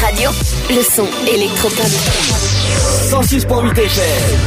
[0.00, 0.30] Radio.
[0.70, 1.86] Le son électropop.
[3.10, 4.38] 106.8 FM.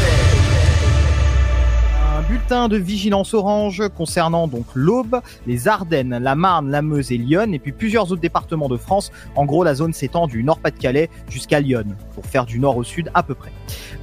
[2.17, 7.17] Un bulletin de vigilance orange concernant donc l'Aube, les Ardennes, la Marne, la Meuse et
[7.17, 9.11] Lyon, et puis plusieurs autres départements de France.
[9.35, 13.11] En gros, la zone s'étend du Nord-Pas-de-Calais jusqu'à Lyon, pour faire du nord au sud
[13.13, 13.51] à peu près.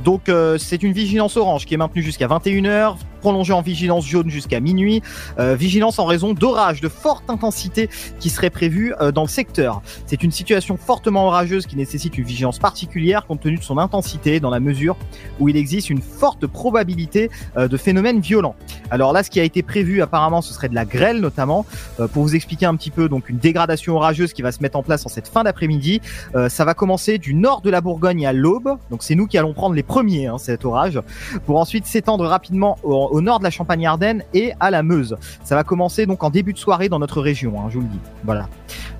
[0.04, 4.30] Donc euh, c'est une vigilance orange qui est maintenue jusqu'à 21h, prolongée en vigilance jaune
[4.30, 5.02] jusqu'à minuit.
[5.38, 7.88] Euh, vigilance en raison d'orages de forte intensité
[8.18, 9.82] qui seraient prévus euh, dans le secteur.
[10.06, 14.40] C'est une situation fortement orageuse qui nécessite une vigilance particulière compte tenu de son intensité
[14.40, 14.96] dans la mesure
[15.38, 18.54] où il existe une forte probabilité euh, de phénomènes violents.
[18.90, 21.66] Alors là, ce qui a été prévu apparemment, ce serait de la grêle notamment.
[21.98, 24.76] Euh, pour vous expliquer un petit peu, donc une dégradation orageuse qui va se mettre
[24.76, 26.00] en place en cette fin d'après-midi.
[26.34, 28.76] Euh, ça va commencer du nord de la Bourgogne à l'aube.
[28.90, 31.00] Donc c'est nous qui allons prendre les premiers, hein, cet orage,
[31.46, 35.16] pour ensuite s'étendre rapidement au, au nord de la Champagne-Ardenne et à la Meuse.
[35.44, 37.88] Ça va commencer donc en début de soirée dans notre région, hein, je vous le
[37.88, 37.98] dis.
[38.24, 38.48] Voilà.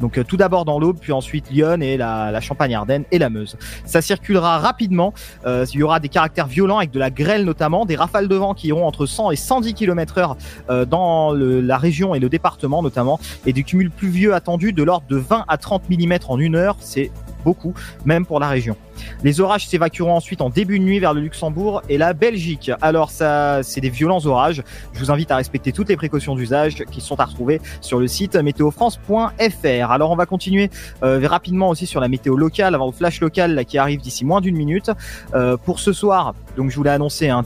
[0.01, 3.57] Donc euh, tout d'abord dans l'Aube, puis ensuite Lyon et la, Champagne-Ardenne et la Meuse.
[3.85, 5.13] Ça circulera rapidement.
[5.47, 8.35] Euh, il y aura des caractères violents avec de la grêle notamment, des rafales de
[8.35, 10.37] vent qui iront entre 100 et 110 km/h
[10.71, 15.07] euh, dans la région et le département notamment, et du cumul pluvieux attendu de l'ordre
[15.09, 16.77] de 20 à 30 mm en une heure.
[16.81, 17.11] C'est
[17.45, 17.75] beaucoup,
[18.05, 18.77] même pour la région.
[19.23, 22.71] Les orages s'évacueront ensuite en début de nuit vers le Luxembourg et la Belgique.
[22.81, 24.63] Alors ça, c'est des violents orages.
[24.93, 28.07] Je vous invite à respecter toutes les précautions d'usage qui sont à retrouver sur le
[28.07, 29.91] site météofrance.fr.
[29.91, 30.71] Alors on va continuer
[31.03, 34.41] euh, rapidement aussi sur la météo locale avant le flash local qui arrive d'ici moins
[34.41, 34.91] d'une minute.
[35.35, 37.45] Euh, pour ce soir, donc je vous l'ai annoncé, un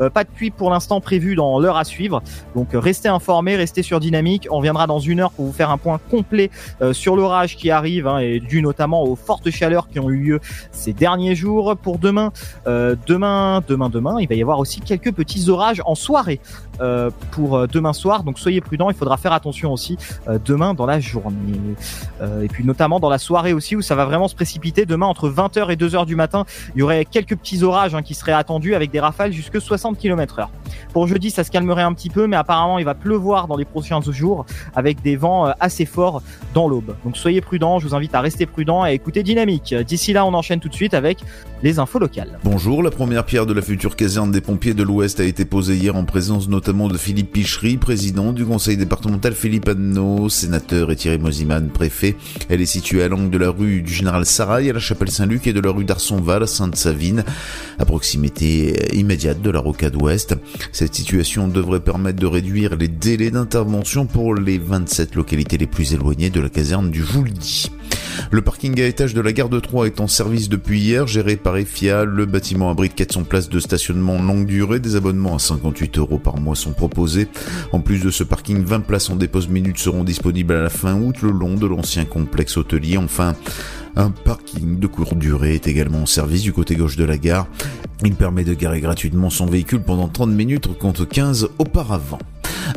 [0.00, 2.22] Euh, pas de pluie pour l'instant prévu dans l'heure à suivre.
[2.54, 4.48] Donc restez informés, restez sur Dynamique.
[4.50, 6.50] On reviendra dans une heure pour vous faire un point complet
[6.82, 10.16] euh, sur l'orage qui arrive hein, et dû notamment aux fortes chaleurs qui ont eu
[10.16, 10.40] lieu
[10.72, 11.76] ces derniers jours.
[11.76, 12.32] Pour demain,
[12.66, 16.40] euh, demain, demain, demain, il va y avoir aussi quelques petits orages en soirée
[16.80, 18.24] euh, pour euh, demain soir.
[18.24, 19.96] Donc soyez prudents, il faudra faire attention aussi
[20.44, 21.60] demain dans la journée.
[22.42, 24.86] Et puis notamment dans la soirée aussi où ça va vraiment se précipiter.
[24.86, 26.44] Demain entre 20h et 2h du matin,
[26.74, 29.98] il y aurait quelques petits orages hein, qui seraient attendus avec des rafales jusque 60
[29.98, 30.50] km heure.
[30.92, 33.64] Pour jeudi, ça se calmerait un petit peu, mais apparemment il va pleuvoir dans les
[33.64, 36.22] prochains jours avec des vents assez forts
[36.52, 36.94] dans l'aube.
[37.04, 39.74] Donc soyez prudents, je vous invite à rester prudents et écouter Dynamique.
[39.74, 41.18] D'ici là, on enchaîne tout de suite avec
[41.62, 42.38] les infos locales.
[42.44, 45.76] Bonjour, la première pierre de la future caserne des pompiers de l'Ouest a été posée
[45.76, 50.96] hier en présence notamment de Philippe Pichery, président du conseil départemental Philippe Adno, sénateur et
[50.96, 52.16] Thierry Mosiman, préfet.
[52.48, 55.46] Elle est située à l'angle de la rue du Général Sarail à la chapelle Saint-Luc
[55.46, 57.24] et de la rue d'Arsonval à Sainte-Savine,
[57.78, 60.34] à proximité immédiate de la rocade ouest.
[60.72, 65.94] Cette situation devrait permettre de réduire les délais d'intervention pour les 27 localités les plus
[65.94, 67.70] éloignées de la caserne du Jouldy.
[68.30, 71.36] Le parking à étage de la gare de Troyes est en service depuis hier, géré
[71.36, 72.04] par EFIA.
[72.04, 74.80] Le bâtiment abrite 400 places de stationnement longue durée.
[74.80, 77.28] Des abonnements à 58 euros par mois sont proposés.
[77.72, 81.00] En plus de ce parking, 20 places en dépose minutes seront disponibles à la fin
[81.00, 82.96] août le long de l'ancien complexe hôtelier.
[82.96, 83.34] Enfin,
[83.96, 87.46] un parking de courte durée est également en service du côté gauche de la gare.
[88.02, 92.18] Il permet de garer gratuitement son véhicule pendant 30 minutes contre 15 auparavant.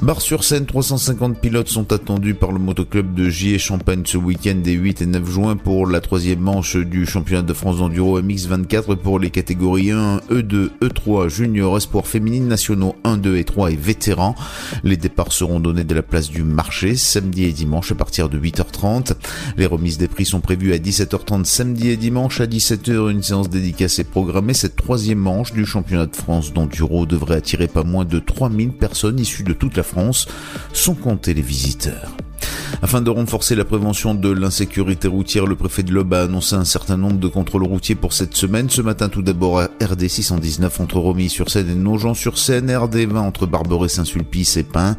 [0.01, 5.01] Bar-sur-Seine, 350 pilotes sont attendus par le motoclub de J Champagne ce week-end des 8
[5.01, 9.29] et 9 juin pour la troisième manche du championnat de France d'enduro MX24 pour les
[9.29, 14.35] catégories 1, E2, E3, junior, espoir féminine, nationaux 1, 2 et 3 et vétérans.
[14.83, 18.37] Les départs seront donnés de la place du marché samedi et dimanche à partir de
[18.37, 19.13] 8h30.
[19.57, 22.41] Les remises des prix sont prévues à 17h30 samedi et dimanche.
[22.41, 24.53] À 17h, une séance dédicace est programmée.
[24.53, 29.19] Cette troisième manche du championnat de France d'enduro devrait attirer pas moins de 3000 personnes
[29.19, 30.27] issues de toute la France,
[30.73, 32.11] sans compter les visiteurs.
[32.81, 36.65] Afin de renforcer la prévention de l'insécurité routière, le préfet de l'Aube a annoncé un
[36.65, 38.69] certain nombre de contrôles routiers pour cette semaine.
[38.69, 44.57] Ce matin, tout d'abord, RD 619 entre Romilly-sur-Seine et Nogent-sur-Seine, RD 20 entre Barberey, Saint-Sulpice
[44.57, 44.95] et Pin,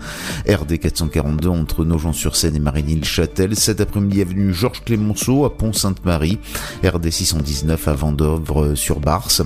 [0.48, 6.38] RD 442 entre Nogent-sur-Seine et Marigny-le-Châtel, cet après-midi avenue Georges Clémenceau à Pont-Sainte-Marie,
[6.84, 9.42] RD 619 à Vendœuvre-sur-Barse.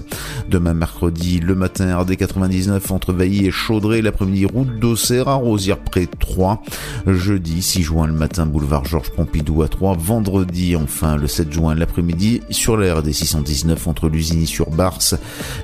[0.49, 6.09] Demain mercredi, le matin, RD 99 entre Vailly et Chaudray, l'après-midi route d'Auxerre à Rosière-Pré
[6.19, 6.63] 3,
[7.07, 9.97] jeudi 6 juin le matin, boulevard Georges Pompidou à 3.
[9.99, 15.17] Vendredi, enfin, le 7 juin l'après-midi, sur la RD 619 entre Lusigny-sur-Barse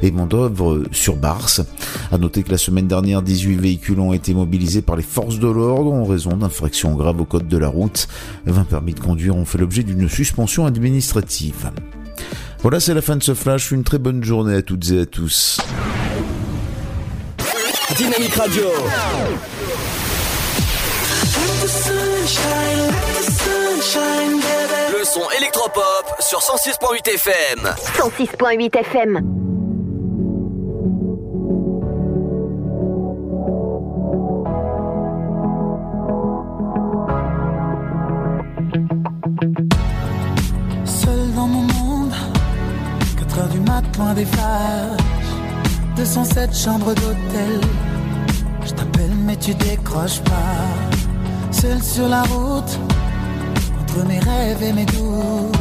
[0.02, 1.64] et Vendôvre-sur-Barse.
[2.12, 5.48] À noter que la semaine dernière, 18 véhicules ont été mobilisés par les forces de
[5.48, 8.08] l'ordre en raison d'infractions graves au code de la route.
[8.46, 11.70] 20 permis de conduire ont fait l'objet d'une suspension administrative.
[12.62, 13.70] Voilà, c'est la fin de ce flash.
[13.70, 15.60] Une très bonne journée à toutes et à tous.
[17.96, 18.64] Dynamique Radio.
[24.90, 27.74] Le son électropop sur 106.8 FM.
[27.98, 29.20] 106.8 FM.
[40.84, 42.12] Seul dans mon monde,
[43.18, 44.98] 4 heures du mat, loin des flashs.
[45.96, 47.60] 207 chambres d'hôtel.
[48.64, 50.87] Je t'appelle, mais tu décroches pas.
[51.50, 52.78] Seul sur la route,
[53.80, 55.56] entre mes rêves et mes doutes.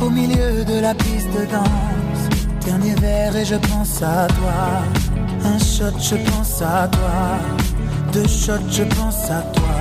[0.00, 2.06] Au milieu de la piste de danse.
[2.64, 4.82] Dernier verre et je pense à toi.
[5.44, 7.38] Un shot, je pense à toi.
[8.12, 9.76] Deux shots, je pense à toi.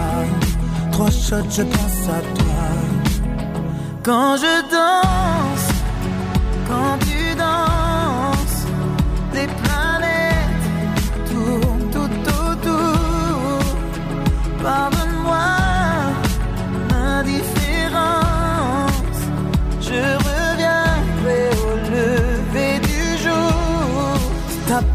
[0.92, 2.64] Trois shots, je pense à toi.
[4.04, 5.70] Quand je danse,
[6.68, 8.66] quand tu danses,
[9.34, 10.66] les planètes
[11.32, 12.86] tournent tout autour.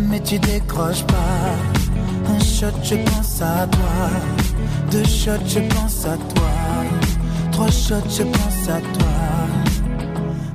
[0.00, 1.54] Mais tu décroches pas.
[2.28, 4.10] Un shot, je pense à toi.
[4.90, 6.50] Deux shots, je pense à toi.
[7.52, 9.16] Trois shots, je pense à toi.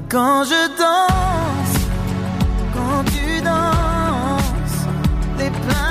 [0.09, 1.77] Quand je danse,
[2.73, 4.87] quand tu danses,
[5.39, 5.90] les planètes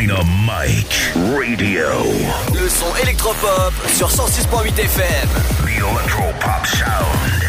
[0.00, 1.84] Dynamite Radio.
[2.54, 5.28] Le son électropop sur 106.8 FM.
[5.62, 7.39] The Electro Pop Sound.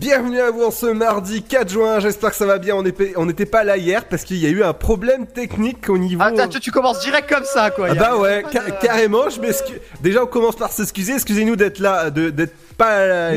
[0.00, 3.12] Bienvenue à vous en ce mardi 4 juin, j'espère que ça va bien, on n'était
[3.16, 6.22] on pas là hier parce qu'il y a eu un problème technique au niveau...
[6.22, 7.88] Attends, tu, tu commences direct comme ça, quoi.
[7.90, 9.76] Ah bah ouais, ca- carrément, je m'excuse.
[10.00, 13.32] Déjà on commence par s'excuser, excusez-nous d'être là, de- d'être pas là.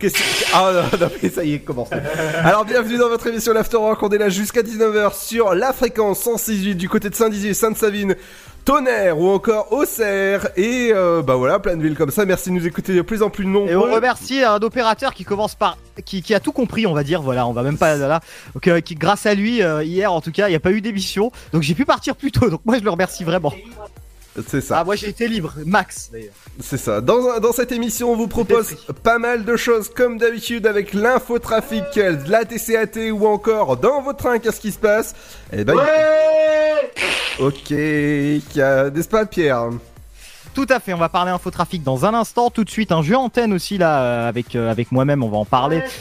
[0.00, 1.90] Qu'est-ce que- Ah non, non, mais ça y est, commence.
[2.42, 6.20] Alors bienvenue dans votre émission L'After Rock, on est là jusqu'à 19h sur la fréquence
[6.20, 8.16] 168 du côté de Saint-Dizier, Sainte-Savine,
[8.66, 12.24] Tonnerre ou encore Auxerre et euh, bah voilà, plein de villes comme ça.
[12.26, 13.70] Merci de nous écouter de plus en plus nombreux.
[13.70, 17.04] Et on remercie un opérateur qui commence par qui, qui a tout compris, on va
[17.04, 17.22] dire.
[17.22, 18.20] Voilà, on va même pas là.
[18.54, 20.72] Donc, euh, qui grâce à lui euh, hier, en tout cas, il n'y a pas
[20.72, 22.50] eu d'émission, donc j'ai pu partir plus tôt.
[22.50, 23.52] Donc moi, je le remercie vraiment.
[24.48, 24.78] C'est ça.
[24.80, 26.32] Ah, moi j'ai été libre, max d'ailleurs.
[26.60, 27.00] C'est ça.
[27.00, 31.84] Dans, dans cette émission, on vous propose pas mal de choses comme d'habitude avec l'infotrafic,
[32.28, 35.14] la TCAT ou encore dans votre train, qu'est-ce qui se passe?
[35.52, 35.74] Eh ben,
[37.38, 39.70] ok, y a- n'est-ce pas Pierre?
[40.56, 42.48] Tout à fait, on va parler infotrafic dans un instant.
[42.48, 45.36] Tout de suite, un jeu antenne aussi là, euh, avec, euh, avec moi-même, on va
[45.36, 45.82] en parler.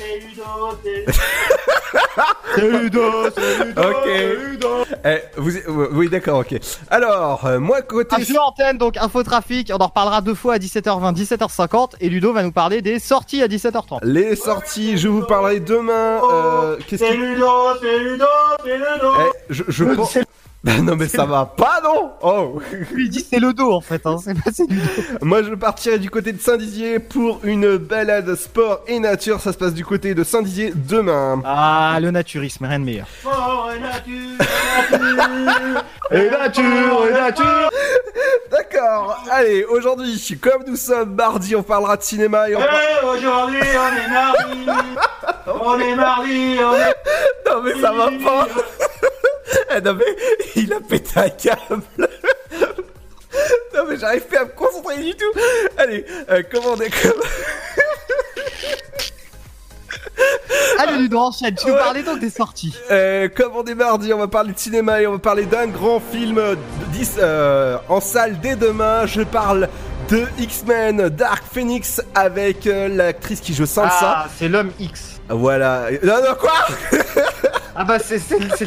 [2.55, 3.01] C'est Ludo,
[3.35, 4.07] c'est Ludo, Ok.
[4.47, 4.69] Ludo.
[5.03, 5.51] Eh, vous,
[5.91, 6.55] oui, d'accord, ok.
[6.89, 10.57] Alors, euh, moi côté Un jeu antenne, donc infotrafic, on en reparlera deux fois à
[10.57, 13.99] 17h20, 17h50, et Ludo va nous parler des sorties à 17h30.
[14.03, 16.21] les sorties, je vous parlerai demain.
[16.31, 17.17] euh, qu'est-ce qui...
[17.17, 17.47] Ludo,
[17.81, 18.25] c'est Ludo,
[18.63, 19.11] c'est Ludo.
[19.19, 20.17] Eh, je, je pense.
[20.65, 22.59] Bah non mais ça va pas non Oh
[22.91, 24.89] Lui il dit c'est Ludo en fait, hein, c'est pas c'est Ludo.
[25.21, 29.59] Moi je partirai du côté de Saint-Dizier pour une balade sport et nature, ça se
[29.59, 31.39] passe du côté de Saint-Dizier demain.
[31.45, 33.05] Ah, le naturisme, rien de meilleur.
[33.19, 34.37] Sport et nature,
[34.91, 35.83] nature.
[36.09, 37.69] Et nature, et nature
[38.49, 42.59] D'accord, allez, aujourd'hui, comme nous sommes mardi, on parlera de cinéma et on
[43.07, 44.65] aujourd'hui, on est mardi.
[45.47, 46.95] On est mardi, on est.
[47.47, 48.47] Non mais ça va pas
[49.83, 50.15] Non mais
[50.55, 51.83] il a pété un câble
[53.73, 55.39] Non mais j'arrive plus à me concentrer du tout
[55.77, 57.21] Allez, euh, comment on est comme...
[60.79, 62.75] Allez Ludo, enchaîne, tu nous parlais donc des sorties.
[62.91, 65.67] Euh, comme on est mardi, on va parler de cinéma et on va parler d'un
[65.67, 66.41] grand film
[66.93, 69.05] 10, euh, en salle dès demain.
[69.05, 69.69] Je parle
[70.09, 73.89] de X-Men Dark Phoenix avec euh, l'actrice qui joue Sansa.
[74.01, 75.19] Ah, c'est l'homme X.
[75.29, 75.87] Voilà.
[76.03, 76.53] Non, non, quoi?
[77.75, 78.19] Ah bah c'est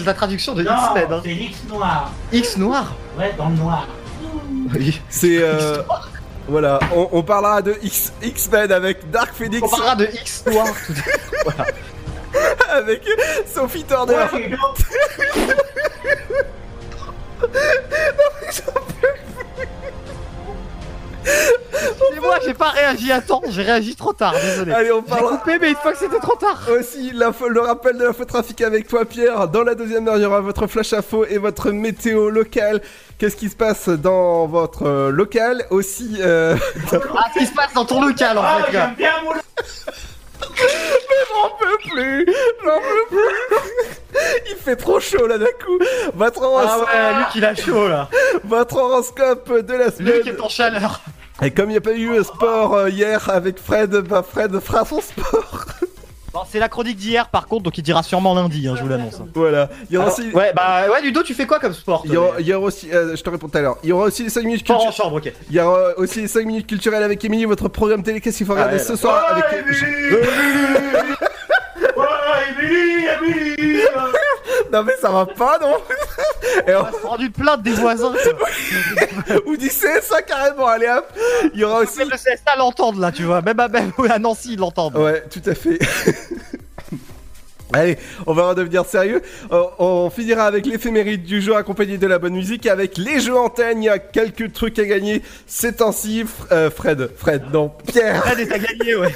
[0.05, 1.12] la traduction de Non, X-Men.
[1.12, 1.21] hein.
[1.25, 2.11] c'est l'X noir.
[2.33, 3.87] X noir Ouais, dans le noir.
[5.09, 5.38] C'est...
[5.43, 5.83] Euh,
[6.47, 10.67] voilà, on, on parlera de X- X-Men avec Dark Phoenix, On parlera de X noir
[10.87, 10.95] tout à
[11.65, 11.67] l'heure.
[12.71, 13.03] avec
[13.47, 14.15] Sophie Turner.
[14.33, 14.57] Ouais, Ludo.
[21.73, 24.73] Excusez-moi, j'ai pas réagi à temps, j'ai réagi trop tard, désolé.
[24.73, 26.61] Allez, on J'ai parlera coupé, mais une fois que c'était trop tard.
[26.78, 29.49] aussi le rappel de l'infotrafic avec toi Pierre.
[29.49, 32.80] Dans la deuxième heure, il y aura votre flash info et votre météo locale.
[33.18, 36.56] Qu'est-ce qui se passe dans votre euh, local Aussi, euh,
[36.92, 39.32] Ah, ce qui se passe dans ton local en Ah, fait, j'aime bien mon.
[40.40, 42.26] j'en peux plus,
[42.64, 44.20] j'en peux plus.
[44.50, 45.78] Il fait trop chaud là d'un coup.
[46.14, 48.08] Votre, horos- Ah ouais, Luc il a chaud là.
[48.44, 50.14] votre horoscope de la semaine.
[50.16, 51.00] Luc est en chaleur.
[51.42, 54.85] Et comme il n'y a pas eu sport euh, hier avec Fred, bah Fred fera
[54.85, 55.66] son sport.
[56.30, 58.88] Bon, c'est la chronique d'hier par contre, donc il dira sûrement lundi, hein, je vous
[58.88, 59.23] l'annonce.
[59.35, 59.71] voilà.
[59.88, 60.30] Il y aura Alors, aussi.
[60.33, 62.66] ouais, bah ouais, Ludo, tu fais quoi comme sport Il y, aura, il y aura
[62.66, 63.78] aussi, euh, je te réponds tout à l'heure.
[63.83, 64.92] Il y aura aussi les 5 minutes culturelles.
[64.92, 65.33] chambre, ok.
[65.49, 68.21] Il y aura aussi les 5 minutes culturelles avec Émilie, votre programme télé.
[68.21, 69.47] Qu'est-ce qu'il faut regarder ouais, ce soir avec.
[72.49, 73.81] Emily.
[74.73, 75.76] Non mais ça va pas non
[76.67, 78.12] Et on- s'est rendu de plainte des voisins.
[79.47, 81.07] Ou du CSA carrément, allez hop
[81.55, 81.99] Il y aura aussi...
[81.99, 83.40] Même le CSA l'entendent là, tu vois.
[83.40, 84.97] Même à, même à Nancy, ils l'entendent.
[84.97, 85.78] Ouais, tout à fait.
[87.73, 89.23] Allez, on va redevenir sérieux.
[89.52, 92.67] Euh, on finira avec l'éphéméride du jour accompagné de la bonne musique.
[92.67, 95.23] Avec les jeux antennes, il y a quelques trucs à gagner.
[95.47, 98.25] C'est temps-ci, F- euh, Fred, Fred, non, Pierre.
[98.25, 99.14] Fred est à gagner, ouais.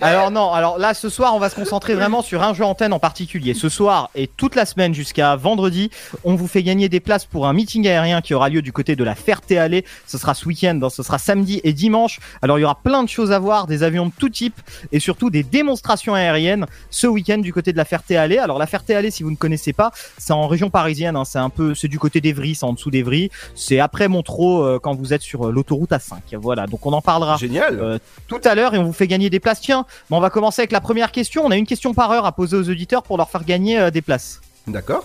[0.00, 2.92] Alors non, alors là ce soir on va se concentrer vraiment sur un jeu antenne
[2.92, 3.54] en particulier.
[3.54, 5.90] Ce soir et toute la semaine jusqu'à vendredi,
[6.24, 8.94] on vous fait gagner des places pour un meeting aérien qui aura lieu du côté
[8.94, 9.84] de la Ferté-Allée.
[10.06, 12.20] Ce sera ce week-end, hein, ce sera samedi et dimanche.
[12.42, 14.60] Alors il y aura plein de choses à voir, des avions de tout type
[14.92, 18.38] et surtout des démonstrations aériennes ce week-end du côté de la Ferté-Allée.
[18.38, 21.16] Alors la Ferté-Allée, si vous ne connaissez pas, c'est en région parisienne.
[21.16, 23.30] hein, c'est un peu, c'est du côté d'Evry, c'est en dessous d'Evry.
[23.54, 26.36] C'est après Montreux euh, quand vous êtes sur euh, l'autoroute A5.
[26.36, 27.78] Voilà, donc on en parlera Génial.
[27.80, 27.98] euh,
[28.28, 29.60] tout à l'heure et on vous fait gagner des places.
[29.62, 31.44] Tiens, on va commencer avec la première question.
[31.44, 33.90] On a une question par heure à poser aux auditeurs pour leur faire gagner euh,
[33.90, 34.40] des places.
[34.66, 35.04] D'accord.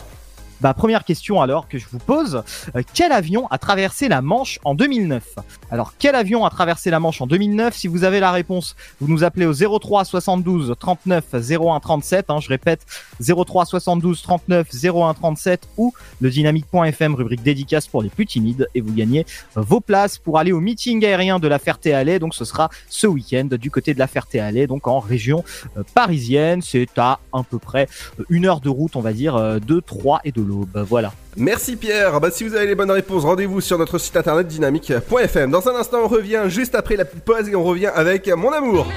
[0.62, 2.44] Bah, première question alors que je vous pose.
[2.76, 5.24] Euh, quel avion a traversé la Manche en 2009
[5.72, 9.12] Alors, quel avion a traversé la Manche en 2009 Si vous avez la réponse, vous
[9.12, 12.26] nous appelez au 03 72 39 01 37.
[12.30, 12.86] Hein, je répète,
[13.20, 18.68] 03 72 39 01 37 ou le dynamique.fm, rubrique dédicace pour les plus timides.
[18.76, 19.26] Et vous gagnez
[19.58, 22.20] euh, vos places pour aller au meeting aérien de la Ferté-Alais.
[22.20, 25.44] Donc, ce sera ce week-end du côté de la Ferté-Alais, donc en région
[25.76, 26.62] euh, parisienne.
[26.62, 27.88] C'est à à peu près
[28.30, 30.86] une heure de route, on va dire, de Troyes et de l'Aube.
[30.88, 31.14] Voilà.
[31.38, 32.20] Merci Pierre.
[32.20, 35.52] Bah, si vous avez les bonnes réponses, rendez-vous sur notre site internet dynamique.fm.
[35.52, 38.52] Dans un instant, on revient juste après la petite pause et on revient avec Mon
[38.52, 38.88] amour.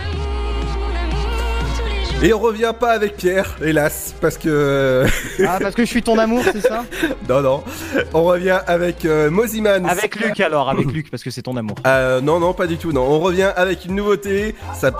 [2.23, 5.05] Et on revient pas avec Pierre, hélas, parce que...
[5.47, 6.87] Ah, parce que je suis ton amour, c'est ça
[7.29, 7.63] non, non.
[8.15, 9.85] On revient avec euh, Moziman.
[9.85, 11.77] Avec Luc alors, avec Luc, parce que c'est ton amour.
[11.87, 13.03] Euh, non, non, pas du tout, non.
[13.03, 14.55] On revient avec une nouveauté.
[14.73, 14.93] Ça...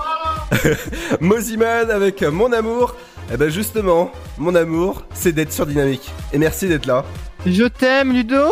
[1.19, 2.95] Moziman avec Mon Amour.
[3.33, 6.11] Eh ben justement, mon amour, c'est d'être sur Dynamique.
[6.31, 7.03] Et merci d'être là.
[7.45, 8.45] Je t'aime, Ludo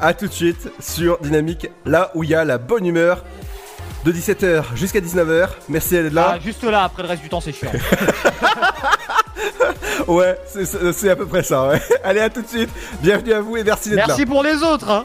[0.00, 3.24] À tout de suite sur Dynamique, là où il y a la bonne humeur.
[4.04, 5.48] De 17h jusqu'à 19h.
[5.68, 6.32] Merci d'être là.
[6.36, 7.70] Ah, juste là, après le reste du temps, c'est chiant.
[10.08, 11.68] Ouais, c'est- à peu près ça.
[11.68, 11.80] Ouais.
[12.02, 12.70] Allez, à tout de suite.
[13.02, 14.04] Bienvenue à vous et merci d'être là.
[14.08, 15.04] Merci pour les autres, hein.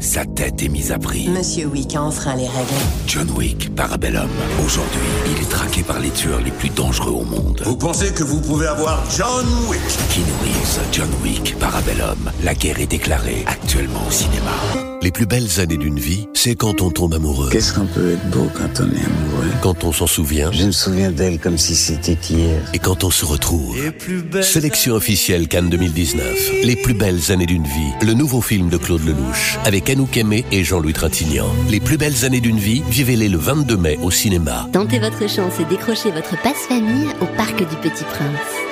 [0.00, 1.28] Sa tête est mise à prix.
[1.28, 2.72] Monsieur Wick a enfreint les règles.
[3.06, 4.28] John Wick, Parabellum.
[4.64, 7.62] Aujourd'hui, il est traqué par les tueurs les plus dangereux au monde.
[7.64, 9.80] Vous pensez que vous pouvez avoir John Wick?
[10.10, 12.30] Keanu Reeves, John Wick, Parabellum?
[12.42, 14.91] La guerre est déclarée actuellement au cinéma.
[15.02, 17.48] Les plus belles années d'une vie, c'est quand on tombe amoureux.
[17.50, 19.50] Qu'est-ce qu'on peut être beau quand on est amoureux?
[19.60, 20.52] Quand on s'en souvient.
[20.52, 22.62] Je me souviens d'elle comme si c'était hier.
[22.72, 23.76] Et quand on se retrouve.
[24.42, 26.52] Sélection officielle Cannes 2019.
[26.62, 27.92] Les plus belles années d'une vie.
[28.02, 29.58] Le nouveau film de Claude Lelouch.
[29.64, 31.52] Avec Anouk Aimé et Jean-Louis Trintignant.
[31.68, 34.68] Les plus belles années d'une vie, vivez-les le 22 mai au cinéma.
[34.72, 38.71] Tentez votre chance et décrochez votre passe-famille au Parc du Petit Prince.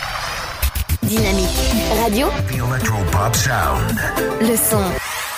[1.03, 1.47] Dynamique
[2.03, 2.27] Radio.
[2.47, 3.99] The Electropop Sound.
[4.41, 4.83] Le son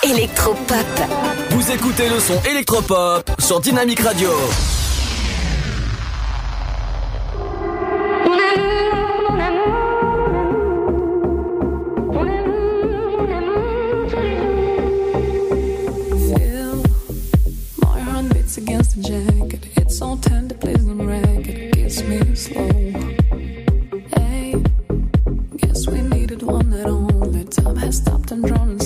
[0.03, 0.85] électropop.
[1.51, 4.29] Vous écoutez le son électropop sur Dynamique Radio.
[15.43, 16.83] Feel
[17.77, 19.65] my heart beats against the jacket.
[19.77, 21.73] It's so tender, please don't wreck it.
[21.73, 22.69] Kiss me slow.
[27.93, 28.79] Stopped and drawn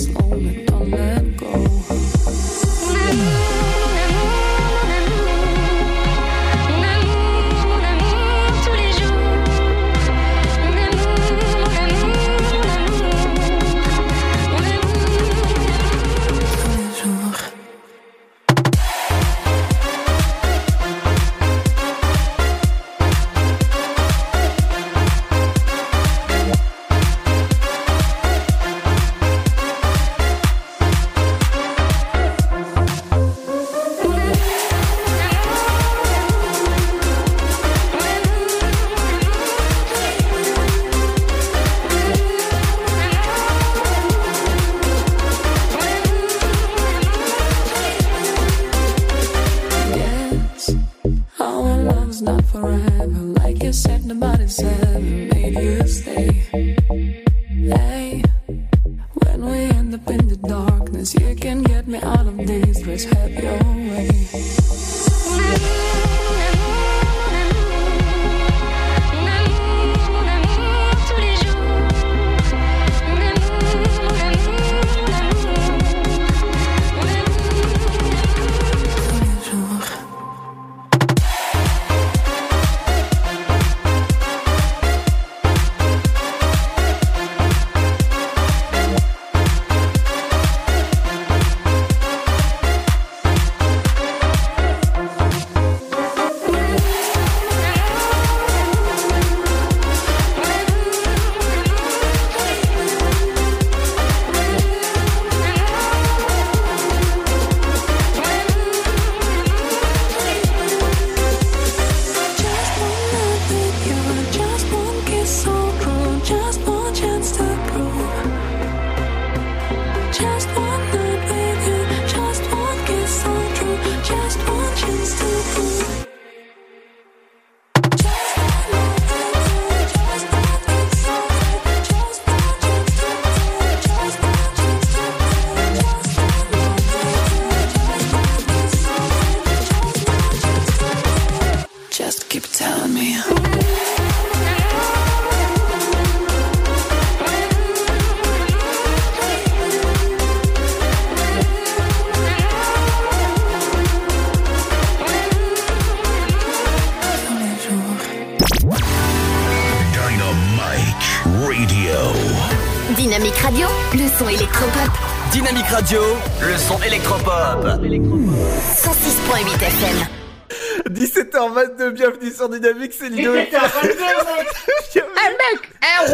[172.38, 173.34] sur Dynamique, c'est Ludo.
[173.34, 173.50] Eh
[174.94, 175.70] mec,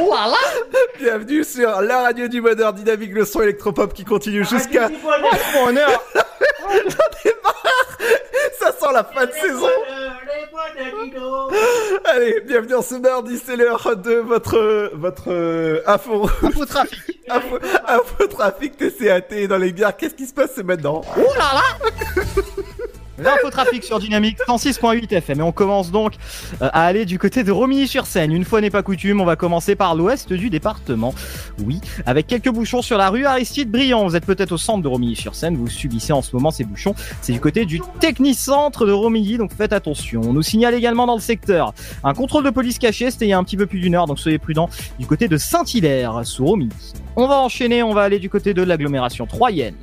[0.06, 0.38] voilà
[0.98, 4.88] Bienvenue sur la radio du bonheur Dynamique, le son électropop qui continue jusqu'à.
[4.88, 6.02] bonheur.
[8.58, 9.68] Ça sent la fin de saison.
[12.06, 16.30] Allez, bienvenue en ce mardi, c'est l'heure de votre votre euh, info.
[16.42, 17.20] Infotrafic.
[17.28, 19.94] info, infotrafic TCAT dans les bières.
[19.94, 21.02] Qu'est-ce qui se passe maintenant?
[21.18, 21.62] Oh là là
[23.16, 26.14] L'infotrafic sur Dynamique 106.8 FM et on commence donc
[26.61, 28.33] euh, à aller du côté de Romilly-sur-Seine.
[28.33, 31.14] Une fois n'est pas coutume, on va commencer par l'ouest du département.
[31.64, 34.05] Oui, avec quelques bouchons sur la rue Aristide Briand.
[34.05, 36.96] Vous êtes peut-être au centre de Romilly-sur-Seine, vous subissez en ce moment ces bouchons.
[37.20, 40.20] C'est du côté du Technicentre de Romilly, donc faites attention.
[40.24, 41.72] On nous signale également dans le secteur
[42.03, 44.07] un contrôle de police caché, c'était il y a un petit peu plus d'une heure,
[44.07, 46.72] donc soyez prudents du côté de Saint-Hilaire, sous Romilly.
[47.16, 49.77] On va enchaîner, on va aller du côté de l'agglomération troyenne.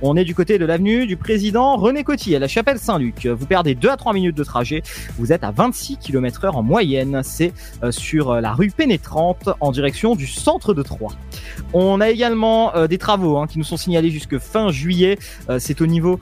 [0.00, 3.26] On est du côté de l'avenue du président René Coty à la chapelle Saint-Luc.
[3.26, 4.82] Vous perdez 2 à 3 minutes de trajet.
[5.18, 7.20] Vous êtes à 26 km heure en moyenne.
[7.22, 11.12] C'est euh, sur euh, la rue pénétrante en direction du centre de Troyes.
[11.74, 15.18] On a également euh, des travaux hein, qui nous sont signalés jusque fin juillet.
[15.58, 16.18] C'est au niveau,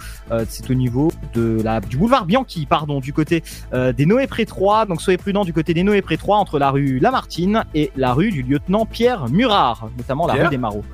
[0.49, 4.87] c'est au niveau de la du boulevard Bianchi, pardon, du côté des Noé Prétrois.
[4.87, 8.31] Donc soyez prudents du côté des Noé Prétrois entre la rue Lamartine et la rue
[8.33, 10.85] du lieutenant Pierre Murard, notamment la Pierre rue des Marauds.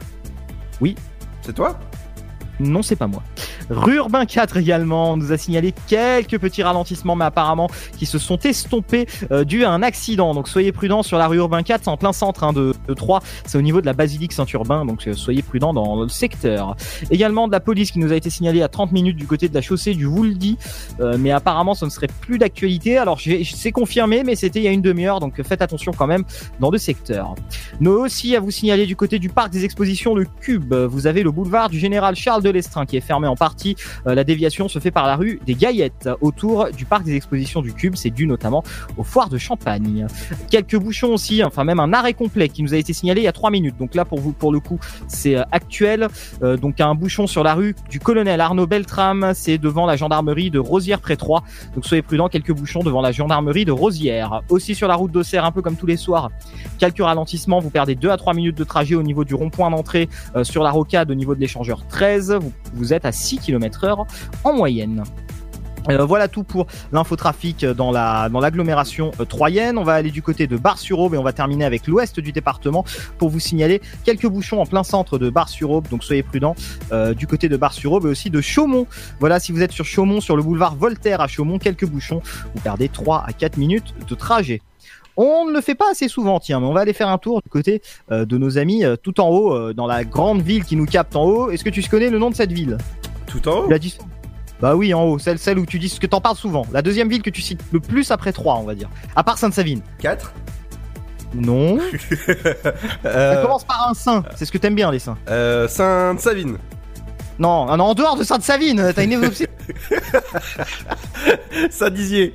[0.80, 0.96] Oui.
[1.40, 1.78] C'est toi?
[2.60, 3.22] Non, c'est pas moi.
[3.70, 8.18] Rue Urbain 4 également, on nous a signalé quelques petits ralentissements, mais apparemment qui se
[8.18, 10.34] sont estompés euh, dû à un accident.
[10.34, 12.94] Donc soyez prudents sur la rue Urbain 4, c'est en plein centre hein, de, de
[12.94, 16.76] Troyes, c'est au niveau de la basilique Saint-Urbain, donc euh, soyez prudents dans le secteur.
[17.10, 19.54] Également de la police qui nous a été signalée à 30 minutes du côté de
[19.54, 20.58] la chaussée du Wouldy,
[21.00, 22.98] euh, mais apparemment ce ne serait plus d'actualité.
[22.98, 26.24] Alors c'est confirmé, mais c'était il y a une demi-heure, donc faites attention quand même
[26.60, 27.34] dans le secteur.
[27.80, 31.22] Nous aussi à vous signaler du côté du parc des expositions le Cube, vous avez
[31.22, 33.51] le boulevard du général Charles de Lestrin qui est fermé en partie.
[34.06, 37.62] Euh, la déviation se fait par la rue des Gaillettes autour du parc des expositions
[37.62, 37.94] du Cube.
[37.96, 38.62] C'est dû notamment
[38.96, 40.06] aux foires de Champagne.
[40.50, 43.28] Quelques bouchons aussi, enfin même un arrêt complet qui nous a été signalé il y
[43.28, 43.76] a trois minutes.
[43.78, 46.08] Donc là pour vous, pour le coup, c'est euh, actuel.
[46.42, 50.50] Euh, donc un bouchon sur la rue du colonel Arnaud Beltram, c'est devant la gendarmerie
[50.50, 51.42] de Rosière près 3.
[51.74, 54.42] Donc soyez prudents, quelques bouchons devant la gendarmerie de Rosière.
[54.48, 56.30] Aussi sur la route d'Auxerre, un peu comme tous les soirs,
[56.78, 57.60] quelques ralentissements.
[57.60, 60.08] Vous perdez 2 à 3 minutes de trajet au niveau du rond-point d'entrée
[60.42, 62.38] sur la rocade au niveau de l'échangeur 13.
[62.40, 64.06] Vous, vous êtes à 6 km heure
[64.44, 65.04] en moyenne.
[65.88, 69.78] Euh, voilà tout pour l'infotrafic dans la dans l'agglomération euh, troyenne.
[69.78, 72.84] On va aller du côté de Bar-sur-Aube et on va terminer avec l'ouest du département
[73.18, 75.88] pour vous signaler quelques bouchons en plein centre de Bar-sur-Aube.
[75.88, 76.54] Donc soyez prudents
[76.92, 78.86] euh, du côté de Bar-sur-Aube et aussi de Chaumont.
[79.18, 82.22] Voilà, si vous êtes sur Chaumont, sur le boulevard Voltaire à Chaumont, quelques bouchons.
[82.54, 84.62] Vous perdez 3 à 4 minutes de trajet.
[85.16, 87.42] On ne le fait pas assez souvent, tiens, mais on va aller faire un tour
[87.42, 91.14] du côté de nos amis tout en haut, dans la grande ville qui nous capte
[91.16, 91.50] en haut.
[91.50, 92.78] Est-ce que tu connais le nom de cette ville?
[93.32, 93.68] Tout en haut
[94.60, 96.66] Bah oui, en haut, celle, celle où tu dis ce que t'en parles souvent.
[96.72, 98.88] La deuxième ville que tu cites le plus après 3, on va dire.
[99.16, 99.80] À part Sainte-Savine.
[100.00, 100.32] 4
[101.34, 101.78] Non.
[103.02, 104.22] Ça euh, commence par un saint.
[104.36, 105.16] C'est ce que t'aimes bien, les saints.
[105.28, 106.58] euh, Sainte-Savine.
[107.38, 109.46] Non, ah non, en dehors de Sainte-Savine, t'as une évolution.
[111.70, 112.34] Saint-Dizier.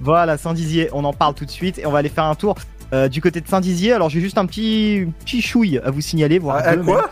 [0.00, 2.54] Voilà, Saint-Dizier, on en parle tout de suite et on va aller faire un tour
[2.92, 3.92] euh, du côté de Saint-Dizier.
[3.92, 6.40] Alors j'ai juste un petit, petit chouille à vous signaler.
[6.48, 7.10] Ah, deux, quoi?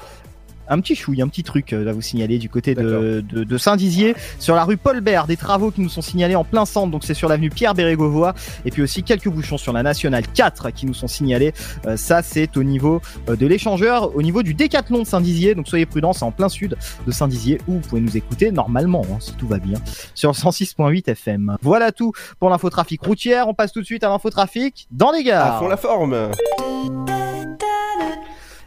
[0.68, 3.58] Un petit chouille, un petit truc euh, à vous signaler du côté de, de, de
[3.58, 6.90] Saint-Dizier, sur la rue Paul Bert, des travaux qui nous sont signalés en plein centre,
[6.90, 8.32] donc c'est sur l'avenue Pierre Bérégovoy,
[8.64, 11.52] et puis aussi quelques bouchons sur la nationale 4 qui nous sont signalés.
[11.86, 15.68] Euh, ça, c'est au niveau euh, de l'échangeur, au niveau du décathlon de Saint-Dizier, donc
[15.68, 19.18] soyez prudents, c'est en plein sud de Saint-Dizier, où vous pouvez nous écouter normalement, hein,
[19.20, 19.78] si tout va bien,
[20.14, 21.56] sur 106.8 FM.
[21.62, 25.56] Voilà tout pour l'infotrafic routière, on passe tout de suite à l'infotrafic dans les gares.
[25.56, 26.30] À fond la forme.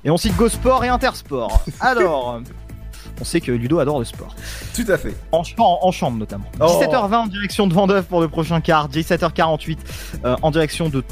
[0.05, 1.63] Et on cite Go Sport et Intersport.
[1.79, 2.39] Alors,
[3.19, 4.35] on sait que Ludo adore le sport.
[4.75, 5.15] Tout à fait.
[5.31, 6.45] En, ch- en, en chambre notamment.
[6.59, 6.65] Oh.
[6.65, 8.89] 17h20 en direction de Vendeuve pour le prochain quart.
[8.89, 9.77] 17h48
[10.25, 11.03] euh, en direction de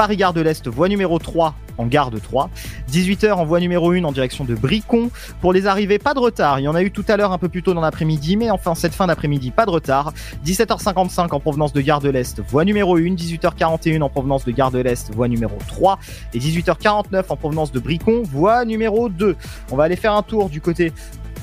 [0.00, 2.48] Paris-Gare de l'Est, voie numéro 3 en gare de 3.
[2.90, 5.10] 18h en voie numéro 1 en direction de Bricon.
[5.42, 6.58] Pour les arrivées, pas de retard.
[6.58, 8.50] Il y en a eu tout à l'heure un peu plus tôt dans l'après-midi, mais
[8.50, 10.14] enfin cette fin d'après-midi, pas de retard.
[10.46, 13.14] 17h55 en provenance de Gare de l'Est, voie numéro 1.
[13.14, 15.98] 18h41 en provenance de Gare de l'Est, voie numéro 3.
[16.32, 19.36] Et 18h49 en provenance de Bricon, voie numéro 2.
[19.70, 20.94] On va aller faire un tour du côté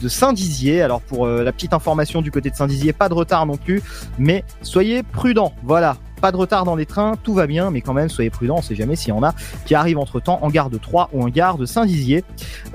[0.02, 0.82] de Saint-Dizier.
[0.82, 3.84] Alors pour euh, la petite information du côté de Saint-Dizier, pas de retard non plus,
[4.18, 5.54] mais soyez prudents.
[5.62, 5.98] Voilà.
[6.22, 8.62] Pas de retard dans les trains, tout va bien, mais quand même, soyez prudents, on
[8.62, 9.34] sait jamais s'il y en a
[9.66, 12.24] qui arrivent entre temps en gare de Troyes ou en gare de Saint-Dizier.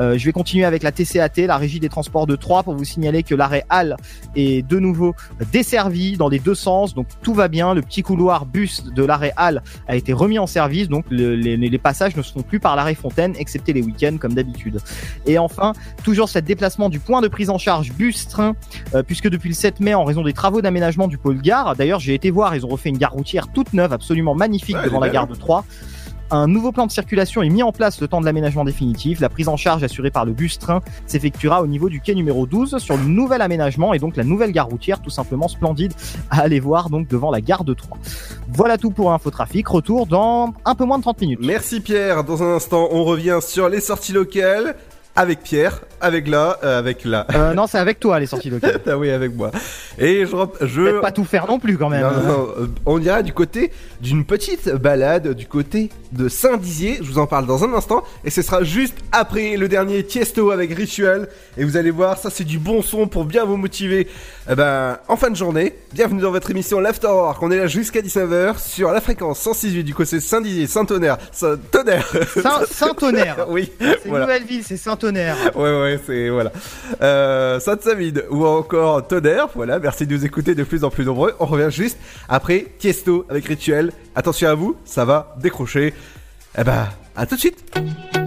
[0.00, 2.85] Euh, je vais continuer avec la TCAT, la régie des transports de Troyes, pour vous
[2.85, 3.96] signaler que l'arrêt Halle
[4.37, 5.14] est de nouveau
[5.50, 7.74] desservi dans les deux sens, donc tout va bien.
[7.74, 11.78] Le petit couloir bus de l'arrêt Halle a été remis en service, donc le- les,
[11.78, 14.78] passages ne se font plus par l'arrêt Fontaine, excepté les week-ends comme d'habitude.
[15.26, 15.72] Et enfin,
[16.05, 18.55] toujours cet déplacement du point de prise en charge bus-train,
[18.94, 21.98] euh, puisque depuis le 7 mai, en raison des travaux d'aménagement du pôle gare, d'ailleurs
[21.98, 25.01] j'ai été voir, ils ont refait une gare routière toute neuve, absolument magnifique Ouais, devant
[25.01, 25.64] la gare de Troyes.
[26.35, 29.21] Un nouveau plan de circulation est mis en place le temps de l'aménagement définitif.
[29.21, 32.79] La prise en charge assurée par le bus-train s'effectuera au niveau du quai numéro 12
[32.79, 35.92] sur le nouvel aménagement et donc la nouvelle gare routière tout simplement splendide
[36.31, 37.99] à aller voir donc devant la gare de Troyes.
[38.49, 39.68] Voilà tout pour Infotrafic.
[39.68, 41.40] Retour dans un peu moins de 30 minutes.
[41.42, 42.25] Merci Pierre.
[42.25, 44.77] Dans un instant, on revient sur les sorties locales
[45.14, 47.27] avec Pierre, avec la, euh, avec la.
[47.35, 48.81] Euh, non, c'est avec toi les sorties locales.
[48.87, 49.51] ah oui, avec moi.
[49.98, 51.01] Et je, je...
[51.01, 52.03] Pas tout faire non plus quand même.
[52.03, 52.48] Non, non,
[52.87, 56.98] on ira du côté d'une petite balade du côté de Saint-Dizier.
[57.03, 58.05] Je vous en parle dans un instant.
[58.25, 61.29] Et ce sera juste après le dernier Tiesto avec Rituel.
[61.59, 64.09] Et vous allez voir, ça c'est du bon son pour bien vous motiver
[64.51, 65.75] eh ben, en fin de journée.
[65.92, 67.40] Bienvenue dans votre émission l'Afterwork.
[67.42, 71.18] On est là jusqu'à 19h sur la fréquence 106.8 du côté Saint-Dizier, Saint-Tonnerre.
[71.33, 72.09] Saint-Tonnerre.
[72.35, 73.44] Saint- Saint-Tonnerre.
[73.48, 73.70] oui.
[73.79, 74.25] C'est voilà.
[74.25, 75.01] Nouvelle-Ville, c'est Saint-Tonnerre.
[75.54, 76.52] Ouais, ouais, c'est voilà.
[77.00, 79.48] Euh, Sainte-Savide ou encore Tonnerre.
[79.54, 81.34] Voilà, merci de nous écouter de plus en plus nombreux.
[81.40, 83.92] On revient juste après Tiesto avec Rituel.
[84.14, 85.94] Attention à vous, ça va décrocher.
[86.58, 88.21] Eh ben, à tout de suite.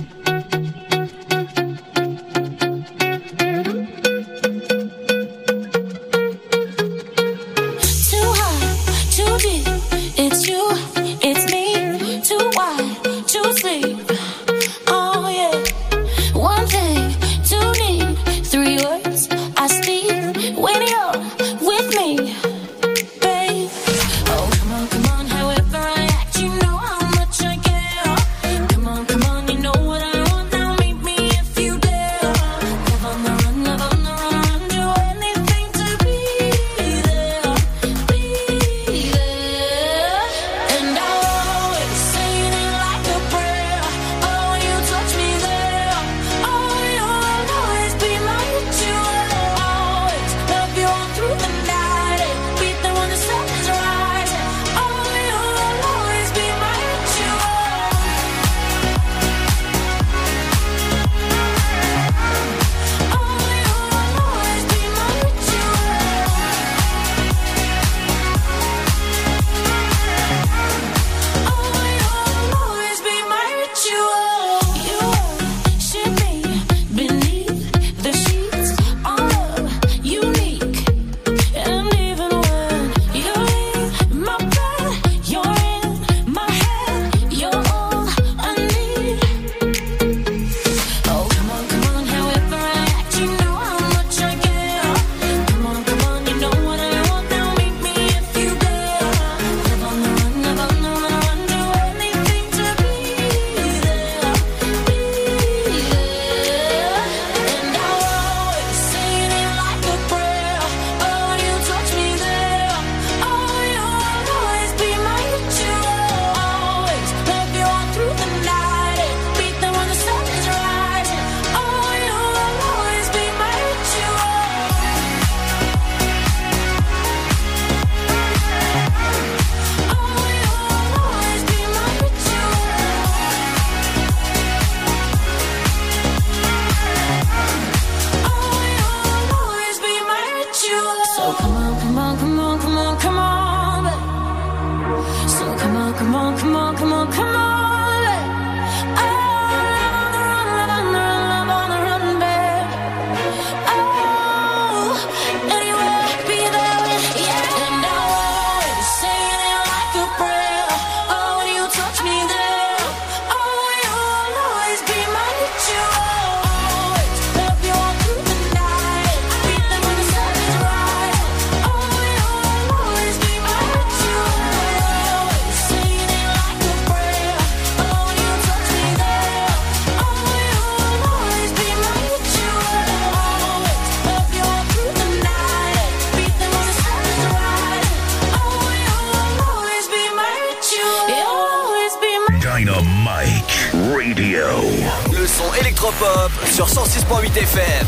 [197.07, 197.87] FM.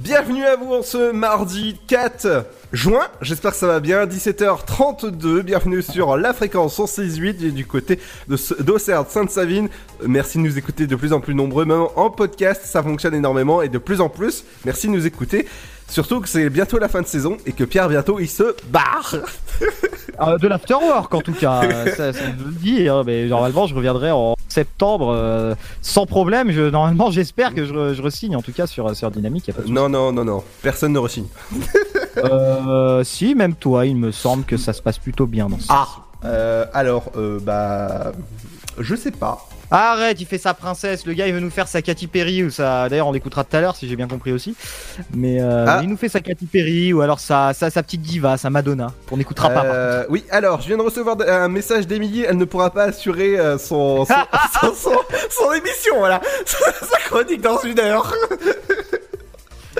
[0.00, 3.02] Bienvenue à vous en ce mardi 4 juin.
[3.20, 4.06] J'espère que ça va bien.
[4.06, 5.42] 17h32.
[5.42, 8.00] Bienvenue sur la fréquence 168 du côté
[8.60, 9.68] d'Auxerre, Sainte-Savine.
[10.06, 12.62] Merci de nous écouter de plus en plus nombreux, même en podcast.
[12.64, 14.44] Ça fonctionne énormément et de plus en plus.
[14.64, 15.46] Merci de nous écouter.
[15.88, 19.16] Surtout que c'est bientôt la fin de saison et que Pierre bientôt il se barre.
[20.20, 21.62] euh, de l'afterwork en tout cas,
[21.96, 26.50] ça, ça je hein, mais normalement je reviendrai en, septembre euh, sans problème.
[26.50, 29.46] Je, normalement j'espère que je, je re-signe en tout cas sur, sur Dynamique.
[29.48, 29.74] y a pas de souci.
[29.74, 30.42] Non, non, non, non.
[30.62, 31.26] Personne ne resigne.
[32.18, 35.66] Euh, si, même toi, il me semble que ça se passe plutôt bien dans ce
[35.68, 35.88] Ah
[36.24, 38.12] euh, Alors, euh, bah.
[38.78, 39.46] Je sais pas.
[39.70, 41.06] Arrête, il fait sa princesse.
[41.06, 42.88] Le gars, il veut nous faire sa Katy Perry ou ça.
[42.88, 44.56] D'ailleurs, on l'écoutera tout à l'heure si j'ai bien compris aussi.
[45.14, 45.80] Mais euh, Ah.
[45.82, 48.92] il nous fait sa Katy Perry ou alors sa, sa, sa petite diva, sa Madonna.
[49.10, 49.64] On n'écoutera pas.
[49.64, 52.24] Euh, oui, alors, je viens de recevoir un message d'Emilie.
[52.28, 54.14] Elle ne pourra pas assurer euh, son, son,
[54.60, 54.90] son, son-
[55.30, 56.20] son émission, voilà.
[56.46, 58.12] Sa chronique dans une heure.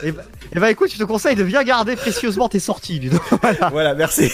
[0.02, 0.22] Et bah,
[0.54, 3.10] eh bah, écoute, je te conseille de bien garder précieusement tes sorties.
[3.42, 3.68] Voilà.
[3.70, 4.30] Voilà, merci.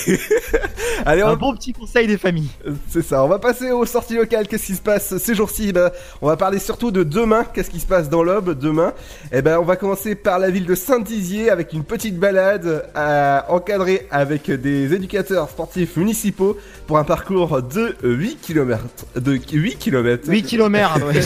[1.07, 1.29] Allez, on...
[1.29, 2.51] Un bon petit conseil des familles.
[2.89, 4.49] C'est ça, on va passer aux sorties locales.
[4.49, 5.73] Qu'est-ce qui se passe ces jours-ci?
[5.73, 7.45] Bah, On va parler surtout de demain.
[7.45, 8.93] Qu'est-ce qui se passe dans l'Aube demain?
[9.33, 13.41] Eh ben, on va commencer par la ville de Saint-Dizier avec une petite balade euh,
[13.49, 18.81] encadrée avec des éducateurs sportifs municipaux pour un parcours de 8 km.
[19.17, 20.29] De 8 km.
[20.29, 21.07] 8 km.
[21.07, 21.21] Ouais.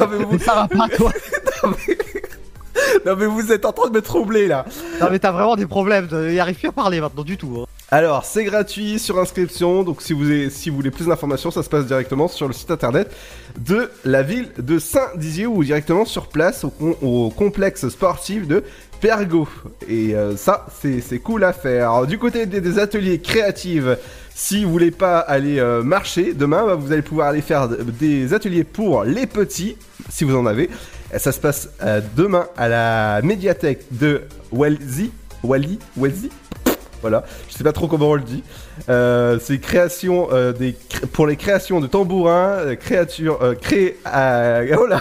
[0.00, 0.38] Non, mais vous...
[0.38, 1.12] Ça va pas, toi.
[1.64, 1.96] non, mais
[3.04, 4.64] vous êtes en train de me troubler là.
[5.00, 6.08] Non, mais t'as vraiment des problèmes.
[6.30, 7.58] Il arrive plus à parler maintenant du tout.
[7.62, 7.66] hein.
[7.90, 9.82] Alors, c'est gratuit sur inscription.
[9.82, 12.54] Donc, si vous, avez- si vous voulez plus d'informations, ça se passe directement sur le
[12.54, 13.10] site internet
[13.58, 18.64] de la ville de Saint-Dizier ou directement sur place au, au complexe sportif de
[19.02, 19.46] Pergo.
[19.88, 21.90] Et euh, ça, c'est c'est cool à faire.
[21.90, 23.84] Alors, du côté des, des ateliers créatifs,
[24.34, 28.32] si vous voulez pas aller euh, marcher demain, bah, vous allez pouvoir aller faire des
[28.32, 29.76] ateliers pour les petits,
[30.08, 30.70] si vous en avez.
[31.16, 34.22] Ça se passe euh, demain à la médiathèque de
[34.52, 35.12] Welzy.
[35.44, 36.30] Wally Welzy
[37.02, 38.44] voilà, je sais pas trop comment on le dit.
[38.88, 40.76] Euh, c'est création euh, des
[41.12, 45.00] pour les créations de tambourins, euh, créatures créées à oh là.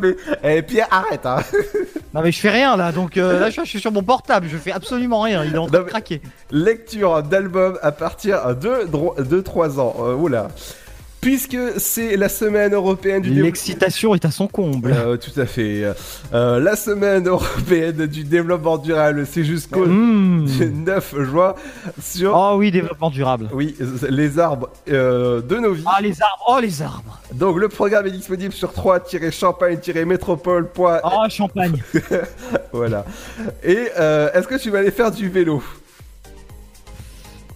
[0.00, 1.40] mais eh, Pierre arrête hein.
[2.14, 2.92] Non, mais je fais rien là.
[2.92, 4.48] Donc euh, là, je suis sur mon portable.
[4.50, 5.44] Je fais absolument rien.
[5.44, 6.22] Il est en train de craquer.
[6.50, 9.96] Lecture d'albums à partir de de 3 ans.
[10.18, 10.48] Oula.
[11.20, 14.92] Puisque c'est la semaine européenne du développement L'excitation est à son comble.
[14.92, 15.82] Euh, tout à fait.
[16.32, 20.46] Euh, la semaine européenne du développement durable, c'est jusqu'au Mmh.
[20.84, 21.54] 9 juin
[22.00, 23.48] sur Oh oui, développement durable.
[23.52, 23.74] oui,
[24.08, 25.82] les arbres euh, de nos vies.
[25.86, 26.44] Ah, les arbres.
[26.48, 27.18] Oh, les arbres.
[27.32, 30.68] Donc le programme est disponible sur 3-champagne-métropole.
[30.78, 30.98] Oh,
[31.28, 31.82] champagne.
[32.72, 33.04] voilà.
[33.64, 33.88] Et
[34.34, 35.60] est-ce que tu vas aller faire du vélo?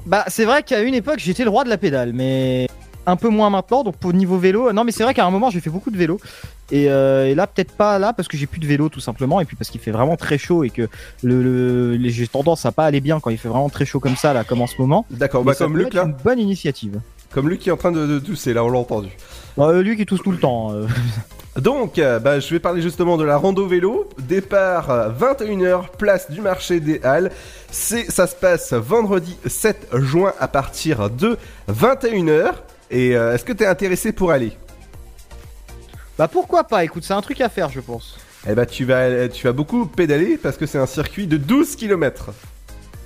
[0.06, 2.66] Bah, c'est vrai qu'à une époque, j'étais le roi de la pédale, mais
[3.06, 3.82] un peu moins maintenant.
[3.84, 5.96] Donc, pour niveau vélo, non, mais c'est vrai qu'à un moment, j'ai fait beaucoup de
[5.96, 6.20] vélo.
[6.70, 9.40] Et, euh, et là, peut-être pas là, parce que j'ai plus de vélo, tout simplement.
[9.40, 10.88] Et puis, parce qu'il fait vraiment très chaud et que
[11.22, 14.32] le, j'ai tendance à pas aller bien quand il fait vraiment très chaud comme ça,
[14.32, 15.06] là, comme en ce moment.
[15.10, 16.04] D'accord, bah comme Luc là.
[16.04, 17.00] une bonne initiative.
[17.32, 19.08] Comme Luc qui est en train de, de tousser, là on l'a entendu.
[19.56, 20.72] Bah, euh, lui qui tousse tout le temps.
[20.72, 20.86] euh.
[21.60, 24.08] Donc, euh, bah, je vais parler justement de la rando vélo.
[24.20, 27.30] Départ euh, 21h, place du marché des Halles.
[27.70, 31.36] C'est, ça se passe vendredi 7 juin à partir de
[31.68, 32.52] 21h.
[32.90, 34.52] Et euh, est-ce que t'es intéressé pour aller
[36.18, 36.84] Bah, pourquoi pas?
[36.84, 38.18] Écoute, c'est un truc à faire, je pense.
[38.48, 41.76] Eh bah tu vas, tu vas beaucoup pédaler parce que c'est un circuit de 12
[41.76, 42.30] km.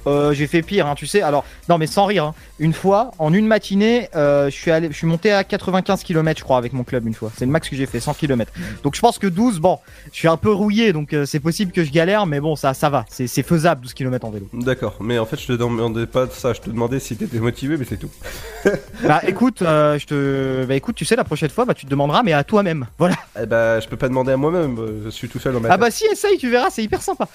[0.06, 1.22] Euh, j'ai fait pire, hein, tu sais.
[1.22, 2.24] Alors, non, mais sans rire.
[2.24, 2.34] hein.
[2.58, 6.38] Une fois, en une matinée, euh, je suis allé, je suis monté à 95 km,
[6.38, 7.30] je crois, avec mon club une fois.
[7.36, 8.52] C'est le max que j'ai fait, 100 km.
[8.82, 9.78] Donc, je pense que 12, bon,
[10.12, 12.74] je suis un peu rouillé, donc euh, c'est possible que je galère, mais bon, ça,
[12.74, 13.04] ça va.
[13.08, 14.46] C'est c'est faisable, 12 km en vélo.
[14.52, 17.76] D'accord, mais en fait je te demandais pas ça, je te demandais si t'étais motivé,
[17.76, 18.10] mais c'est tout.
[19.02, 21.90] bah, écoute, euh, je te, bah, écoute, tu sais, la prochaine fois, bah, tu te
[21.90, 22.86] demanderas, mais à toi-même.
[22.98, 23.16] Voilà.
[23.40, 25.76] Eh bah je peux pas demander à moi-même, je suis tout seul dans ma Ah
[25.76, 27.26] bah, si, essaye, tu verras, c'est hyper sympa.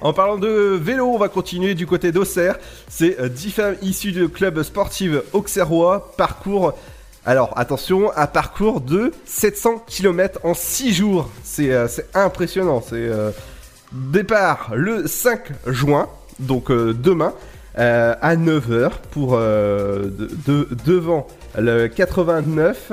[0.00, 0.48] En parlant de
[0.80, 2.56] vélo, on va continuer du côté d'Auxerre.
[2.88, 6.12] C'est euh, 10 femmes issues de club sportif auxerrois.
[6.16, 6.74] Parcours.
[7.24, 11.30] Alors attention, un parcours de 700 km en 6 jours.
[11.44, 12.82] C'est euh, c'est impressionnant.
[12.82, 13.30] C'est euh,
[13.92, 16.08] départ le 5 juin,
[16.40, 17.32] donc euh, demain,
[17.78, 20.10] euh, à 9h pour euh,
[20.46, 21.26] de- devant
[21.56, 22.90] le 89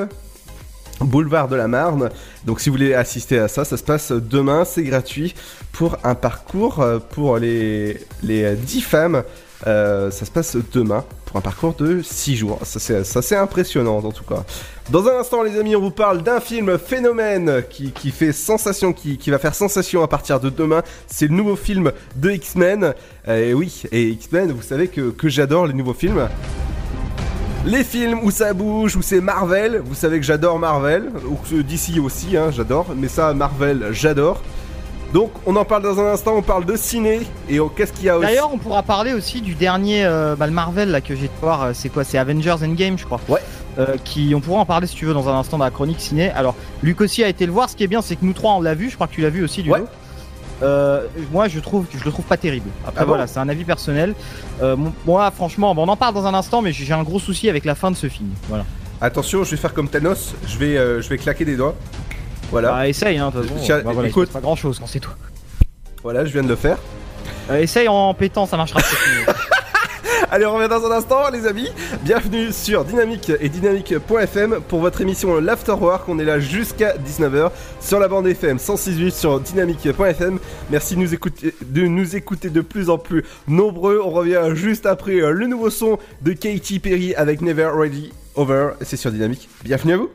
[1.06, 2.10] boulevard de la Marne.
[2.46, 5.36] Donc si vous voulez assister à ça, ça se passe demain, c'est gratuit
[5.72, 9.24] pour un parcours euh, pour les, les 10 femmes.
[9.68, 12.60] Euh, ça se passe demain pour un parcours de 6 jours.
[12.64, 12.80] Ça
[13.22, 14.44] c'est, impressionnant en tout cas.
[14.90, 18.92] Dans un instant les amis, on vous parle d'un film phénomène qui, qui fait sensation,
[18.92, 20.82] qui, qui va faire sensation à partir de demain.
[21.08, 22.94] C'est le nouveau film de X-Men.
[23.28, 26.28] Euh, et oui, et X-Men, vous savez que, que j'adore les nouveaux films.
[27.66, 32.00] Les films où ça bouge, où c'est Marvel, vous savez que j'adore Marvel, ou DC
[32.04, 34.42] aussi, hein, j'adore, mais ça, Marvel, j'adore.
[35.14, 38.06] Donc on en parle dans un instant, on parle de ciné et on- qu'est-ce qu'il
[38.06, 41.02] y a aussi D'ailleurs, on pourra parler aussi du dernier, euh, bah, le Marvel là
[41.02, 41.64] que j'ai de voir.
[41.64, 43.20] euh, C'est quoi C'est Avengers Endgame, je crois.
[43.28, 43.42] Ouais.
[43.78, 46.00] Euh, qui, on pourra en parler si tu veux dans un instant dans la chronique
[46.02, 46.30] ciné.
[46.32, 47.70] Alors, Luc aussi a été le voir.
[47.70, 48.90] Ce qui est bien, c'est que nous trois on l'a vu.
[48.90, 49.76] Je crois que tu l'as vu aussi, Ludo.
[49.76, 49.84] Ouais.
[50.62, 52.70] Euh, moi, je trouve, je le trouve pas terrible.
[52.86, 54.14] Après, Ah bon voilà, c'est un avis personnel.
[54.62, 57.50] Euh, moi, franchement, bon, on en parle dans un instant, mais j'ai un gros souci
[57.50, 58.30] avec la fin de ce film.
[58.48, 58.66] Voilà.
[59.02, 61.76] Attention, je vais faire comme Thanos, je vais, euh, je vais claquer des doigts.
[62.52, 62.72] Voilà.
[62.72, 63.32] Bah, essaye, hein.
[63.64, 64.30] Tiens, Bah, voilà, écoute.
[64.30, 65.14] pas grand chose quand c'est toi.
[66.04, 66.78] Voilà, je viens de le faire.
[67.50, 68.82] Euh, essaye en pétant, ça marchera.
[70.32, 71.70] Allez, on revient dans un instant, les amis.
[72.04, 76.08] Bienvenue sur Dynamique et Dynamique.fm pour votre émission L'Afterwork.
[76.08, 80.40] On est là jusqu'à 19h sur la bande FM 106.8 sur Dynamique.fm.
[80.70, 81.02] Merci de
[81.88, 84.02] nous, écouter, de plus en plus nombreux.
[84.04, 88.72] On revient juste après euh, le nouveau son de Katy Perry avec Never Ready Over.
[88.82, 89.50] C'est sur Dynamique.
[89.64, 90.10] Bienvenue à vous.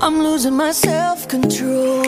[0.00, 2.02] I'm losing my self control.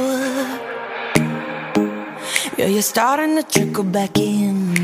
[2.56, 4.83] Yeah, you're starting to trickle back in.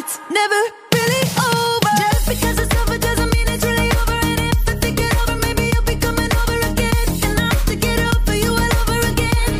[0.00, 0.60] It's never
[0.96, 1.94] really over.
[2.00, 4.16] Just because it's over doesn't mean it's really over.
[4.28, 7.08] And if I think it over, maybe you'll be coming over again.
[7.28, 9.52] And I have to get over you all over again.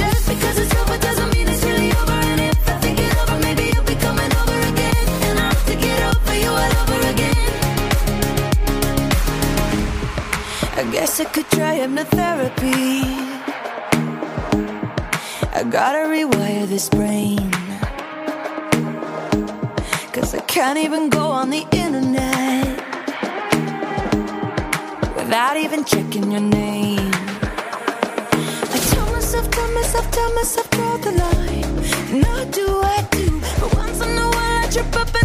[0.00, 2.18] Just because it's over doesn't mean it's really over.
[2.32, 5.04] And if I think it over, maybe you'll be coming over again.
[5.28, 7.36] And I have to get over you all over again.
[10.80, 13.04] I guess I could try hypnotherapy.
[15.52, 17.49] I gotta rewire this brain.
[20.50, 22.66] Can't even go on the internet
[25.14, 27.12] without even checking your name.
[28.74, 32.20] I tell myself, tell myself, tell myself, draw the line.
[32.20, 33.40] Now do I do?
[33.60, 35.19] But once in a while I trip up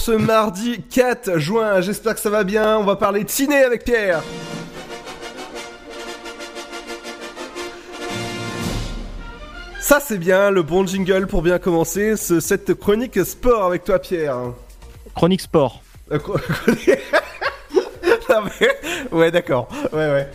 [0.00, 1.80] ce mardi 4 juin.
[1.80, 2.78] J'espère que ça va bien.
[2.78, 4.22] On va parler de ciné avec Pierre.
[9.80, 13.98] Ça c'est bien, le bon jingle pour bien commencer ce, cette chronique sport avec toi
[13.98, 14.36] Pierre.
[15.14, 15.82] Chronique sport.
[16.12, 16.38] Euh, Cro-
[18.28, 18.68] Non, mais-
[19.10, 19.68] Ouais, d'accord.
[19.92, 20.28] Ouais, ouais.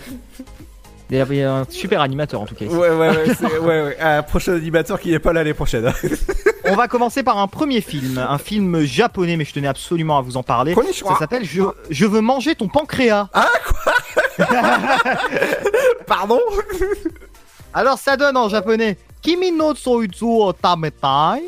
[1.09, 2.65] Il y avait un super animateur en tout cas.
[2.65, 2.73] ici.
[2.75, 3.33] Ouais, ouais, ouais.
[3.39, 3.97] c'est- ouais, ouais.
[4.01, 5.89] Un prochain animateur qui n'est pas là l'année prochaine.
[6.67, 10.21] On va commencer par un premier film, un film japonais, mais je tenais absolument à
[10.21, 10.73] vous en parler.
[10.73, 11.13] Konnichiwa.
[11.13, 13.29] Ça s'appelle je, Je veux manger ton pancréas.
[13.33, 13.93] Ah quoi
[16.07, 16.39] Pardon
[17.73, 21.47] Alors ça donne en japonais Kimi no soitsu o tametai.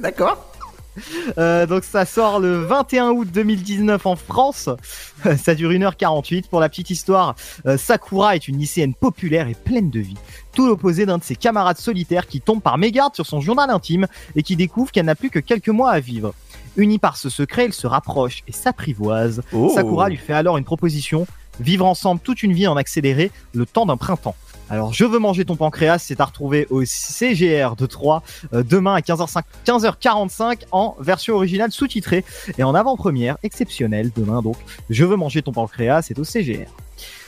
[0.00, 0.53] D'accord.
[1.38, 4.68] Euh, donc ça sort le 21 août 2019 en France.
[5.36, 6.48] ça dure 1h48.
[6.48, 7.34] Pour la petite histoire,
[7.66, 10.16] euh, Sakura est une lycéenne populaire et pleine de vie.
[10.54, 14.06] Tout l'opposé d'un de ses camarades solitaires qui tombe par mégarde sur son journal intime
[14.36, 16.34] et qui découvre qu'elle n'a plus que quelques mois à vivre.
[16.76, 19.42] Unis par ce secret, ils se rapprochent et s'apprivoisent.
[19.52, 19.72] Oh.
[19.74, 21.26] Sakura lui fait alors une proposition
[21.60, 24.36] vivre ensemble toute une vie en accéléré, le temps d'un printemps.
[24.70, 29.00] Alors, je veux manger ton pancréas, c'est à retrouver au CGR de 3 demain à
[29.00, 32.24] 15h05 15h45 en version originale sous-titrée
[32.58, 34.56] et en avant-première exceptionnelle demain donc.
[34.90, 36.70] Je veux manger ton pancréas, c'est au CGR.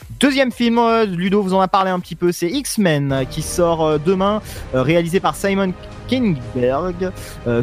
[0.09, 3.41] Deuxième film, euh, Ludo vous en a parlé un petit peu, c'est X-Men euh, qui
[3.41, 4.41] sort euh, demain,
[4.73, 5.73] réalisé par Simon
[6.07, 7.11] Kingberg,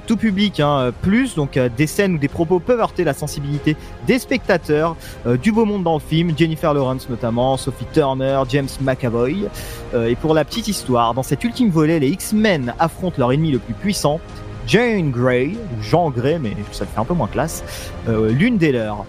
[0.07, 3.75] tout public hein, plus, donc des scènes où des propos peuvent heurter la sensibilité
[4.07, 4.97] des spectateurs,
[5.43, 9.49] du beau monde dans le film, Jennifer Lawrence notamment, Sophie Turner, James McAvoy.
[9.95, 13.61] Et pour la petite histoire, dans cet ultime volet, les X-Men affrontent leur ennemi le
[13.61, 14.21] plus puissant,
[14.67, 17.65] Jane Grey, ou Jean Grey, mais ça fait un peu moins classe,
[18.07, 19.07] l'une des leurs.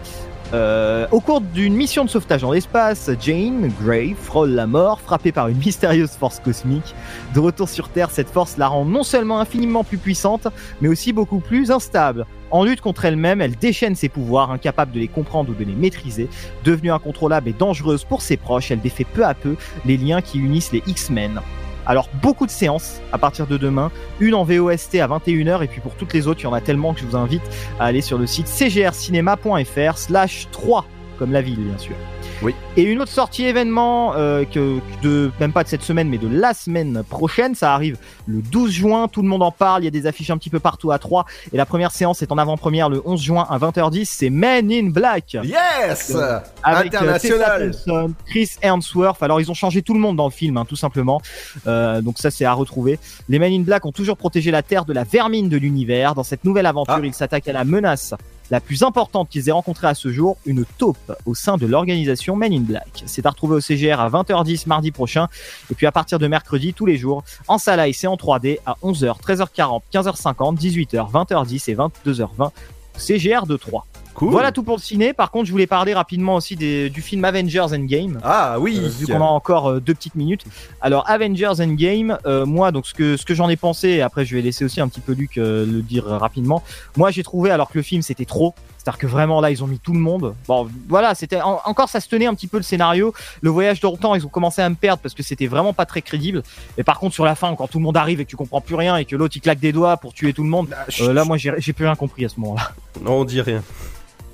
[0.53, 5.31] Euh, au cours d'une mission de sauvetage dans l'espace, Jane Grey frôle la mort, frappée
[5.31, 6.93] par une mystérieuse force cosmique.
[7.33, 10.47] De retour sur Terre, cette force la rend non seulement infiniment plus puissante,
[10.81, 12.25] mais aussi beaucoup plus instable.
[12.51, 15.75] En lutte contre elle-même, elle déchaîne ses pouvoirs, incapable de les comprendre ou de les
[15.75, 16.29] maîtriser.
[16.63, 20.37] Devenue incontrôlable et dangereuse pour ses proches, elle défait peu à peu les liens qui
[20.37, 21.41] unissent les X-Men.
[21.85, 25.81] Alors beaucoup de séances à partir de demain, une en VOST à 21h et puis
[25.81, 27.43] pour toutes les autres, il y en a tellement que je vous invite
[27.79, 30.85] à aller sur le site cgrcinema.fr slash 3
[31.17, 31.95] comme la ville bien sûr.
[32.41, 32.53] Oui.
[32.77, 36.27] Et une autre sortie événement euh, que, de même pas de cette semaine mais de
[36.27, 39.87] la semaine prochaine, ça arrive le 12 juin, tout le monde en parle, il y
[39.87, 42.37] a des affiches un petit peu partout à 3 et la première séance est en
[42.37, 45.37] avant-première le 11 juin à 20h10, c'est Men in Black.
[45.43, 49.23] Yes Euh, avec euh, International Thompson, Chris Hemsworth.
[49.23, 51.21] Alors ils ont changé tout le monde dans le film, hein, tout simplement.
[51.67, 52.99] Euh, donc ça c'est à retrouver.
[53.29, 56.15] Les Men in Black ont toujours protégé la Terre de la vermine de l'univers.
[56.15, 57.05] Dans cette nouvelle aventure, Ah.
[57.05, 58.13] ils s'attaquent à la menace
[58.51, 62.35] la plus importante qu'ils aient rencontrée à ce jour, une taupe au sein de l'organisation
[62.35, 63.03] Men in Black.
[63.05, 65.27] C'est à retrouver au CGR à 20h10 mardi prochain
[65.71, 68.75] et puis à partir de mercredi tous les jours en salle IC en 3D à
[68.83, 72.51] 11h, 13h40, 15h50, 18h, 20h10 et 22h20
[72.97, 73.85] CGR de 3.
[74.15, 74.31] Cool.
[74.31, 75.13] Voilà tout pour le ciné.
[75.13, 78.19] Par contre, je voulais parler rapidement aussi des- du film Avengers Endgame.
[78.23, 78.79] Ah oui.
[78.81, 80.45] Euh, vu qu'on a encore euh, deux petites minutes.
[80.81, 84.23] Alors Avengers Endgame, euh, moi donc ce que ce que j'en ai pensé, et après
[84.25, 86.63] je vais laisser aussi un petit peu Luc le dire rapidement.
[86.97, 88.55] Moi j'ai trouvé alors que le film c'était trop.
[88.77, 90.33] C'est-à-dire que vraiment là ils ont mis tout le monde.
[90.47, 93.13] Bon voilà c'était en- encore ça se tenait un petit peu le scénario.
[93.41, 95.73] Le voyage dans le temps ils ont commencé à me perdre parce que c'était vraiment
[95.73, 96.41] pas très crédible.
[96.77, 98.61] Et par contre sur la fin quand tout le monde arrive et que tu comprends
[98.61, 100.67] plus rien et que l'autre il claque des doigts pour tuer tout le monde,
[101.01, 102.71] euh, là moi j'ai j'ai plus rien compris à ce moment-là.
[103.01, 103.61] Non, on dit rien.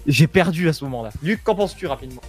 [0.08, 1.12] J'ai perdu à ce moment-là.
[1.24, 2.22] Luc qu'en penses-tu rapidement?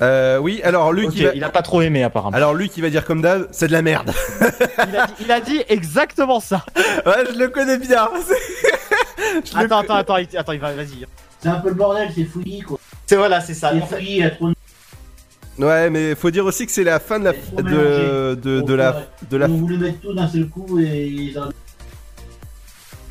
[0.00, 1.34] Euh, oui, alors Luc, il, va...
[1.34, 2.36] il a pas trop aimé apparemment.
[2.36, 4.12] alors Luc, il va dire comme d'hab, c'est de la merde.
[4.40, 6.64] il, a dit, il a dit exactement ça.
[7.04, 8.08] ouais, je le connais bien.
[9.56, 11.04] Attends, attends, attends, il- attends, il va, vas-y.
[11.40, 12.78] C'est un peu le bordel, c'est fouillis quoi.
[13.06, 13.72] C'est voilà, c'est ça.
[13.72, 14.54] C'est fouillis, il y a trop de
[15.58, 18.36] Ouais, mais faut dire aussi que c'est la fin de la de, mélangé.
[18.40, 19.46] de, de la de la.
[19.46, 21.34] On voulait mettre tout d'un seul coup et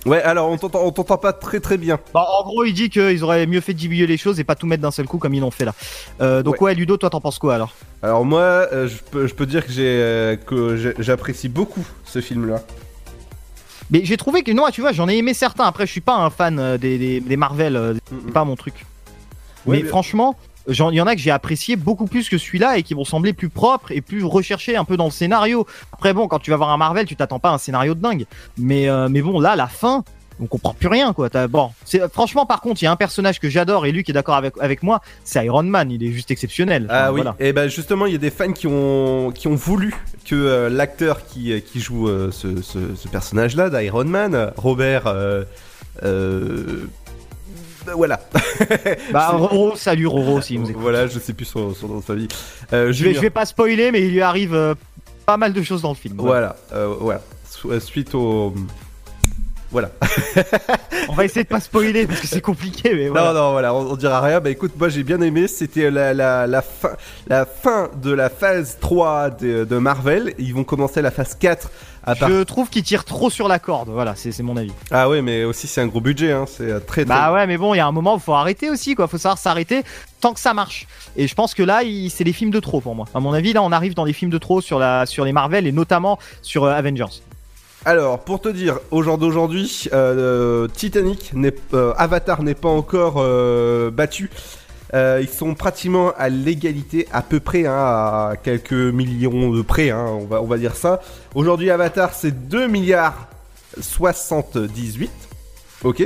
[0.08, 2.00] Ouais, alors on t'entend on t'entend pas très très bien.
[2.14, 4.56] Bah, en gros, il dit qu'ils auraient mieux fait de diminuer les choses et pas
[4.56, 5.74] tout mettre d'un seul coup comme ils l'ont fait là.
[6.22, 6.74] Euh, donc ouais.
[6.74, 7.74] Ludo, toi t'en penses quoi alors?
[8.02, 11.86] Alors moi, euh, je peux je peux dire que j'ai euh, que j'ai- j'apprécie beaucoup
[12.06, 12.62] ce film-là.
[13.90, 15.64] Mais j'ai trouvé que non, tu vois, j'en ai aimé certains.
[15.64, 18.56] Après, je suis pas un fan euh, des, des, des Marvel, euh, c'est pas mon
[18.56, 18.86] truc.
[19.66, 20.36] Ouais, mais, mais- franchement,
[20.68, 23.34] il y en a que j'ai apprécié beaucoup plus que celui-là et qui vont sembler
[23.34, 25.66] plus propres et plus recherchés un peu dans le scénario.
[25.94, 28.02] Après bon, quand tu vas voir un Marvel, tu t'attends pas à un scénario de
[28.02, 28.26] dingue.
[28.58, 30.04] Mais euh, mais bon, là, la fin.
[30.40, 31.30] On comprend plus rien quoi.
[31.48, 34.14] Bon, c'est franchement par contre, il y a un personnage que j'adore et Luc est
[34.14, 35.90] d'accord avec avec moi, c'est Iron Man.
[35.90, 36.84] Il est juste exceptionnel.
[36.86, 37.36] Enfin, Ah oui, voilà.
[37.40, 39.96] et ben justement, il y a des fans qui ont qui ont voulu
[40.26, 45.08] que euh, l'acteur qui euh, qui joue euh, ce, ce, ce personnage-là d'Iron Man, Robert.
[45.08, 45.44] Euh,
[47.96, 48.20] voilà.
[49.12, 50.68] Bah Roro, salut Roro si nous.
[50.78, 52.28] Voilà, je sais plus son, son nom de famille.
[52.74, 54.76] Euh, Je vais, je vais pas spoiler, mais il lui arrive euh,
[55.26, 56.16] pas mal de choses dans le film.
[56.18, 57.22] Voilà, euh, voilà.
[57.66, 58.54] Euh, Suite au.
[59.72, 59.90] Voilà.
[61.10, 63.34] On va essayer de pas spoiler parce que c'est compliqué, mais voilà.
[63.34, 64.40] Non, non, voilà, on, on dira rien.
[64.40, 65.48] Bah écoute, moi j'ai bien aimé.
[65.48, 66.92] C'était la, la, la, fin,
[67.28, 70.34] la fin de la phase 3 de, de Marvel.
[70.40, 71.70] Ils vont commencer la phase 4
[72.06, 74.72] à part- Je trouve qu'il tire trop sur la corde, voilà, c'est mon avis.
[74.92, 76.32] Ah ouais, mais aussi c'est un gros budget.
[76.32, 76.46] Hein.
[76.48, 77.06] C'est euh, très, très.
[77.06, 79.08] Bah ouais, mais bon, il y a un moment où faut arrêter aussi, quoi.
[79.10, 79.84] Faut savoir s'arrêter
[80.22, 80.88] tant que ça marche.
[81.18, 83.06] Et je pense que là, c'est des films de trop pour moi.
[83.14, 85.34] À mon avis, là, on arrive dans des films de trop sur la, sur les
[85.34, 87.22] Marvel et notamment sur euh, Avengers.
[87.88, 93.16] Alors, pour te dire, au jour d'aujourd'hui, euh, Titanic, n'est- euh, Avatar n'est pas encore
[93.20, 94.30] euh, battu.
[94.94, 99.90] Euh, ils sont pratiquement à l'égalité, à peu près, hein, à quelques millions de près,
[99.92, 101.00] hein, on, va, on va dire ça.
[101.34, 103.28] Aujourd'hui, Avatar, c'est 2 milliards
[103.80, 105.10] 78.
[105.86, 106.04] Ok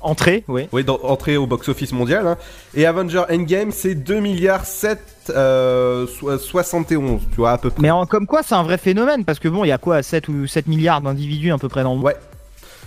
[0.00, 0.68] Entrée, oui.
[0.72, 2.26] Oui, dans- entrée au box-office mondial.
[2.26, 2.38] hein.
[2.74, 5.00] Et Avenger Endgame, c'est 2 milliards 7,
[5.30, 7.82] euh, so- 71, tu vois, à peu près.
[7.82, 10.02] Mais en- comme quoi, c'est un vrai phénomène parce que bon, il y a quoi
[10.02, 12.06] 7 ou 7 milliards d'individus à peu près dans le monde.
[12.06, 12.16] Ouais.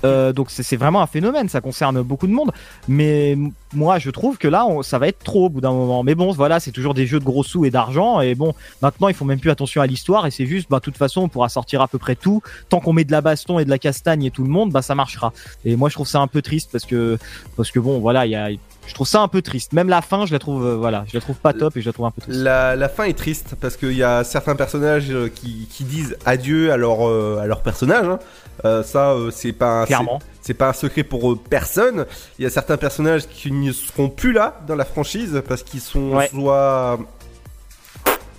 [0.03, 2.49] Euh, donc c'est vraiment un phénomène, ça concerne beaucoup de monde.
[2.87, 3.37] Mais
[3.71, 6.01] moi, je trouve que là, on- ça va être trop au bout d'un moment.
[6.01, 8.19] Mais bon, voilà, c'est toujours des jeux de gros sous et d'argent.
[8.19, 10.25] Et bon, maintenant, ils font même plus attention à l'histoire.
[10.25, 12.41] Et c'est juste, bah, de toute façon, on pourra sortir à peu près tout.
[12.69, 14.81] Tant qu'on met de la baston et de la castagne et tout le monde, bah,
[14.81, 15.33] ça marchera.
[15.65, 17.19] Et moi, je trouve ça un peu triste parce que,
[17.55, 18.49] parce que bon, voilà, il y a,
[18.87, 19.73] je trouve ça un peu triste.
[19.73, 21.87] Même la fin, je la trouve, euh, voilà, je la trouve pas top et je
[21.89, 22.39] la trouve un peu triste.
[22.39, 26.17] La, la fin est triste parce qu'il y a certains personnages euh, qui, qui disent
[26.25, 28.05] adieu à leur, euh, à leur personnage.
[28.07, 28.19] hein.
[28.65, 30.19] Euh, ça, euh, c'est pas Clairement.
[30.41, 32.05] c'est- pas un secret pour euh, personne.
[32.37, 35.79] Il y a certains personnages qui ne seront plus là dans la franchise parce qu'ils
[35.81, 36.27] sont Ouais.
[36.29, 36.99] soit.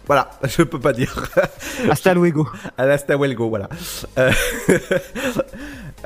[0.06, 1.14] Voilà, je peux pas dire.
[1.88, 2.46] Hasta luego.
[2.76, 3.68] Hasta luego, voilà.
[4.18, 4.30] Euh,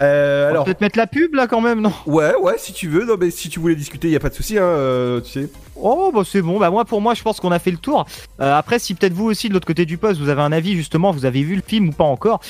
[0.03, 0.65] euh, alors.
[0.65, 1.93] peut-être mettre la pub là quand même, non?
[2.07, 3.05] Ouais, ouais, si tu veux.
[3.05, 5.31] Non, mais si tu voulais discuter, il y a pas de souci, hein, euh, tu
[5.33, 5.49] sais.
[5.79, 8.07] Oh bah c'est bon, bah moi pour moi je pense qu'on a fait le tour.
[8.41, 10.75] Euh, après si peut-être vous aussi de l'autre côté du poste vous avez un avis
[10.75, 12.41] justement, vous avez vu le film ou pas encore,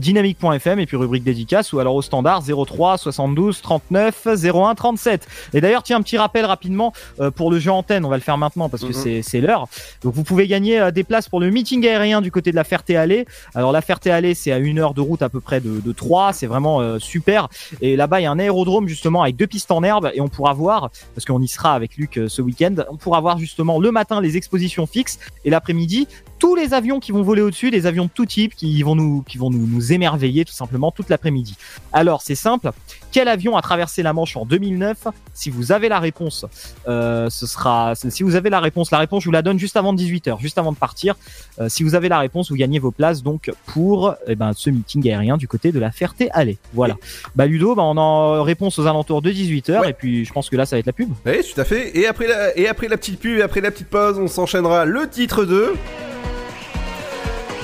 [0.00, 5.26] dynamique.fm et puis rubrique dédicace ou alors au standard 03 72 39 01 37.
[5.54, 6.92] Et d'ailleurs tiens un petit rappel rapidement
[7.34, 8.92] pour le jeu antenne, on va le faire maintenant parce que Mhm.
[8.92, 9.66] c'est c'est l'heure.
[10.02, 13.26] Donc vous pouvez gagner des places pour le meeting aérien du côté de la Ferté-Alais.
[13.56, 16.32] Alors la Ferté-Alais c'est à une heure de route à peu près de, de Troyes,
[16.32, 17.48] c'est vraiment super.
[17.80, 20.28] Et là-bas il y a un aérodrome justement avec deux pistes en herbe et on
[20.28, 23.80] pourra voir, parce qu'on y sera avec Luc euh, ce week-end, on pourra voir justement
[23.80, 26.08] le matin les expositions fixes et l'après-midi
[26.38, 29.22] tous les avions qui vont voler au-dessus, des avions de tout type qui vont nous,
[29.22, 31.56] qui vont nous, nous émerveiller tout simplement toute l'après-midi.
[31.92, 32.72] Alors c'est simple,
[33.12, 36.44] quel avion a traversé la Manche en 2009 Si vous avez la réponse,
[36.88, 37.94] euh, ce sera.
[37.94, 40.58] Si vous avez la réponse, la réponse je vous la donne juste avant 18h, juste
[40.58, 41.16] avant de partir.
[41.58, 44.70] Euh, si vous avez la réponse, vous gagnez vos places donc pour eh ben, ce
[44.70, 46.58] meeting aérien du côté de la Ferté-Alais.
[46.74, 46.96] Voilà.
[47.34, 50.56] Bah Ludo, bah, on en réponse aux alentours de 18h et puis je pense que
[50.56, 51.10] là ça va être la pub.
[51.24, 51.96] Oui, tout à fait.
[51.96, 54.84] Et après la, et après la petite pub, et après la petite pause, on s'enchaînera
[54.84, 55.74] le titre 2.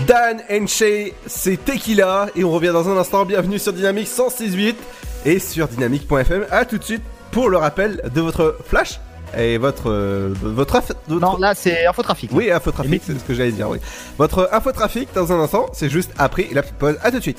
[0.07, 2.29] Dan and Shay, c'est Tequila.
[2.35, 3.25] Et on revient dans un instant.
[3.25, 4.75] Bienvenue sur Dynamique 106.8
[5.25, 6.47] et sur dynamique.fm.
[6.51, 9.01] A tout de suite pour le rappel de votre flash
[9.37, 9.91] et votre.
[9.91, 12.31] euh, votre, votre- Non, là c'est infotrafic.
[12.33, 13.79] Oui, infotrafic, c'est ce que j'allais dire, oui.
[14.19, 16.97] Votre infotrafic dans un instant, c'est juste après la petite pause.
[17.03, 17.39] A tout de suite.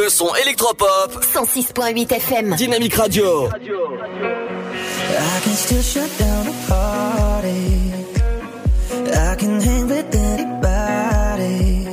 [0.00, 1.12] Le son électropop.
[1.22, 2.56] 106.8 FM.
[2.56, 3.48] Dynamique Radio.
[3.48, 3.50] I
[5.44, 7.92] can still shut down a party.
[9.36, 11.86] can hang with anybody.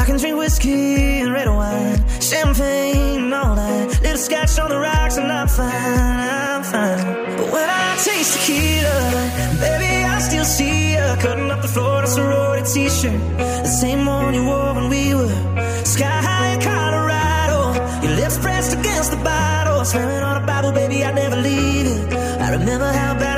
[0.00, 4.00] I can drink whiskey and red wine, champagne all night.
[4.02, 7.36] Little scotch on the rocks and I'm fine, I'm fine.
[7.36, 8.98] But when I taste tequila,
[9.60, 13.20] baby, I still see you cutting up the floor in a sorority t-shirt.
[13.38, 15.30] The same one you wore when we were
[15.84, 16.29] sky high
[18.16, 22.16] lips pressed against the bottle, swearing on a Bible, baby, I'd never leave you.
[22.44, 23.29] I remember how bad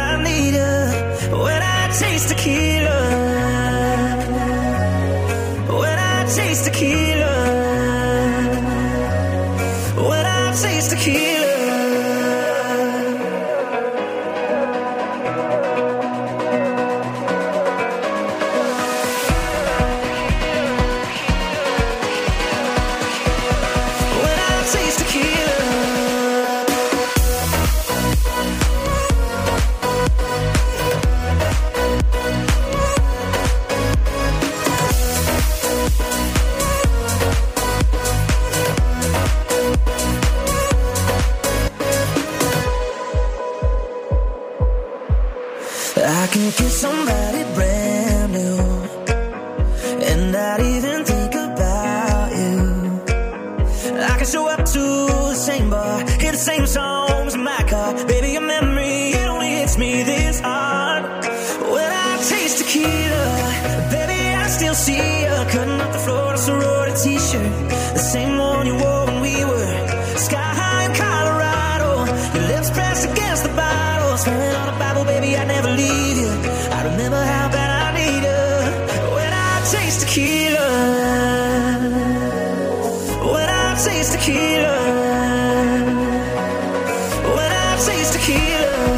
[84.03, 84.79] taste tequila.
[87.37, 88.92] When I taste tequila.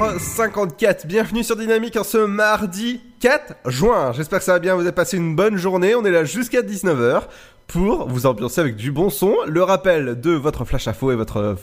[0.00, 4.12] 17h54, bienvenue sur Dynamique en ce mardi 4 juin.
[4.12, 5.94] J'espère que ça va bien, vous avez passé une bonne journée.
[5.94, 7.22] On est là jusqu'à 19h
[7.66, 9.34] pour vous ambiancer avec du bon son.
[9.46, 11.38] Le rappel de votre flash info et votre...
[11.38, 11.54] euh,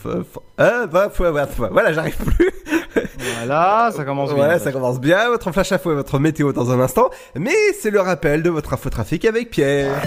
[1.70, 2.50] Voilà, j'arrive plus.
[3.36, 4.48] Voilà, ça commence bien.
[4.48, 5.28] Ouais, ça commence bien.
[5.28, 7.10] Votre flash info et votre météo dans un instant.
[7.36, 10.02] Mais c'est le rappel de votre infotrafic avec Pierre.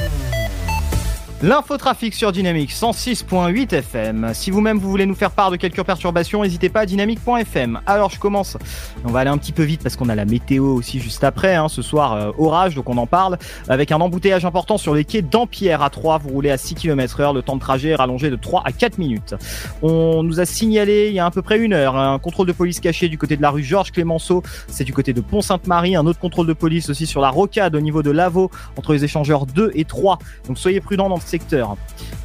[1.43, 4.31] L'infotrafic sur Dynamique 106.8 FM.
[4.33, 7.79] Si vous-même vous voulez nous faire part de quelques perturbations, n'hésitez pas à dynamique.fm.
[7.85, 8.57] Alors je commence.
[9.05, 11.53] On va aller un petit peu vite parce qu'on a la météo aussi juste après.
[11.53, 11.67] hein.
[11.69, 13.37] Ce soir, euh, orage, donc on en parle.
[13.69, 16.17] Avec un embouteillage important sur les quais d'Ampierre à 3.
[16.17, 17.33] Vous roulez à 6 km heure.
[17.33, 19.35] Le temps de trajet est rallongé de 3 à 4 minutes.
[19.83, 22.51] On nous a signalé il y a à peu près une heure un contrôle de
[22.51, 24.41] police caché du côté de la rue Georges Clémenceau.
[24.69, 25.95] C'est du côté de Pont-Sainte-Marie.
[25.95, 29.03] Un autre contrôle de police aussi sur la rocade au niveau de Lavaux entre les
[29.03, 30.17] échangeurs 2 et 3.
[30.47, 31.77] Donc soyez prudents dans secteur.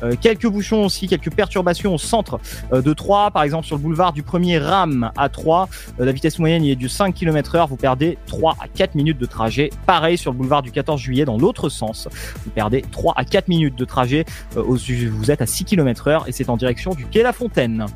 [0.03, 2.41] Euh, quelques bouchons aussi, quelques perturbations au centre
[2.73, 5.69] euh, de 3, par exemple sur le boulevard du premier RAM à 3.
[6.01, 8.95] Euh, la vitesse moyenne y est du 5 km heure, vous perdez 3 à 4
[8.95, 9.71] minutes de trajet.
[9.87, 12.09] Pareil sur le boulevard du 14 juillet dans l'autre sens,
[12.45, 14.25] vous perdez 3 à 4 minutes de trajet.
[14.55, 17.87] Vous êtes à 6 km heure et c'est en direction du quai La Fontaine.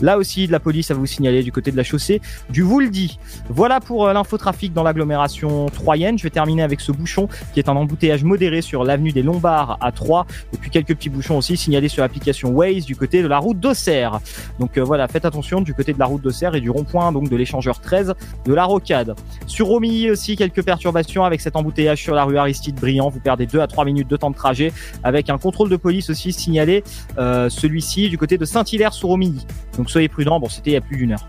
[0.00, 3.18] Là aussi, de la police à vous signaler du côté de la chaussée du Vouldy.
[3.48, 6.18] Voilà pour l'infotrafic dans l'agglomération troyenne.
[6.18, 9.78] Je vais terminer avec ce bouchon qui est un embouteillage modéré sur l'avenue des Lombards
[9.80, 13.28] à 3 et puis quelques petits bouchons aussi signalés sur l'application Waze du côté de
[13.28, 14.20] la route d'Auxerre.
[14.58, 17.28] Donc euh, voilà, faites attention du côté de la route d'Auxerre et du rond-point donc
[17.28, 18.14] de l'échangeur 13
[18.46, 19.14] de la Rocade.
[19.46, 23.08] Sur Romilly aussi quelques perturbations avec cet embouteillage sur la rue Aristide Briand.
[23.08, 26.10] Vous perdez 2 à 3 minutes de temps de trajet avec un contrôle de police
[26.10, 26.84] aussi signalé,
[27.18, 29.46] euh, celui-ci du côté de Saint-Hilaire sur Romilly.
[29.76, 31.26] Donc soyez prudents, bon c'était il y a plus d'une heure.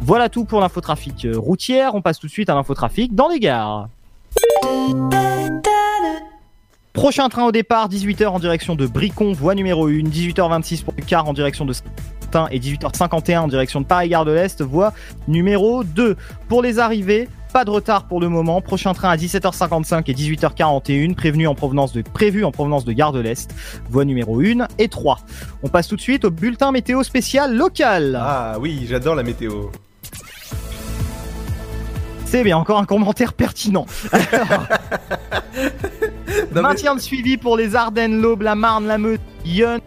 [0.00, 1.94] Voilà tout pour l'infotrafic euh, routière.
[1.94, 3.88] On passe tout de suite à l'infotrafic dans les gares.
[6.98, 11.04] Prochain train au départ, 18h en direction de Bricon, voie numéro 1, 18h26 pour le
[11.04, 14.92] car en direction de Saint et 18h51 en direction de Paris-Gare de l'Est, voie
[15.28, 16.16] numéro 2.
[16.48, 18.60] Pour les arrivées, pas de retard pour le moment.
[18.60, 23.12] Prochain train à 17h55 et 18h41, prévenu en provenance de, prévu en provenance de Gare
[23.12, 23.54] de l'Est,
[23.88, 25.20] voie numéro 1 et 3.
[25.62, 28.18] On passe tout de suite au bulletin météo spécial local.
[28.20, 29.66] Ah oui, j'adore la météo.
[32.24, 33.86] C'est bien, encore un commentaire pertinent.
[34.12, 34.66] Alors,
[36.52, 39.80] maintien de suivi pour les Ardennes, l'Aube, la Marne, la Meuse, Lyon.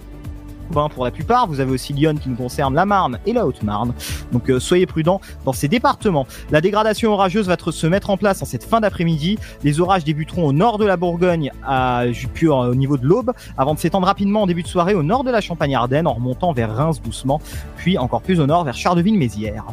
[0.72, 3.93] Pour la plupart, vous avez aussi Lyon qui nous concerne la Marne et la Haute-Marne.
[4.32, 6.26] Donc euh, soyez prudents dans ces départements.
[6.49, 9.38] La dégradation orageuse va se mettre en place en cette fin d'après-midi.
[9.63, 13.80] Les orages débuteront au nord de la Bourgogne, euh, au niveau de l'Aube, avant de
[13.80, 17.01] s'étendre rapidement en début de soirée au nord de la Champagne-Ardenne, en remontant vers Reims
[17.01, 17.41] doucement,
[17.76, 19.65] puis encore plus au nord vers Charleville-Mézières.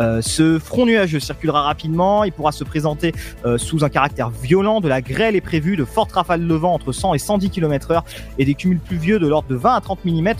[0.00, 3.12] Euh, ce front nuageux circulera rapidement, il pourra se présenter
[3.58, 6.92] sous un caractère violent, de la grêle est prévue, de fortes rafales de vent entre
[6.92, 8.04] 100 et 110 km heure
[8.38, 10.34] et des cumuls pluvieux de l'ordre de 20 à 30 mm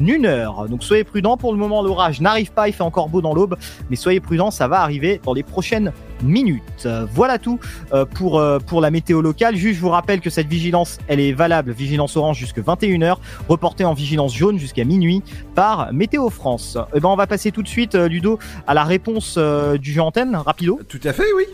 [0.00, 0.68] une heure.
[0.68, 3.56] Donc soyez prudents, pour le moment l'orage n'arrive pas, il fait encore beau dans l'aube,
[3.88, 5.92] mais soyez prudents, ça va arriver dans les prochaines
[6.22, 6.86] minutes.
[7.12, 7.58] Voilà tout
[7.92, 9.56] euh, pour, euh, pour la météo locale.
[9.56, 13.16] Juste, je vous rappelle que cette vigilance, elle est valable, vigilance orange jusqu'à 21h,
[13.48, 15.22] reportée en vigilance jaune jusqu'à minuit
[15.54, 16.78] par Météo France.
[16.94, 20.02] Et ben, on va passer tout de suite, euh, Ludo, à la réponse du jeu
[20.02, 20.80] antenne, rapido.
[20.88, 21.44] Tout à fait, oui.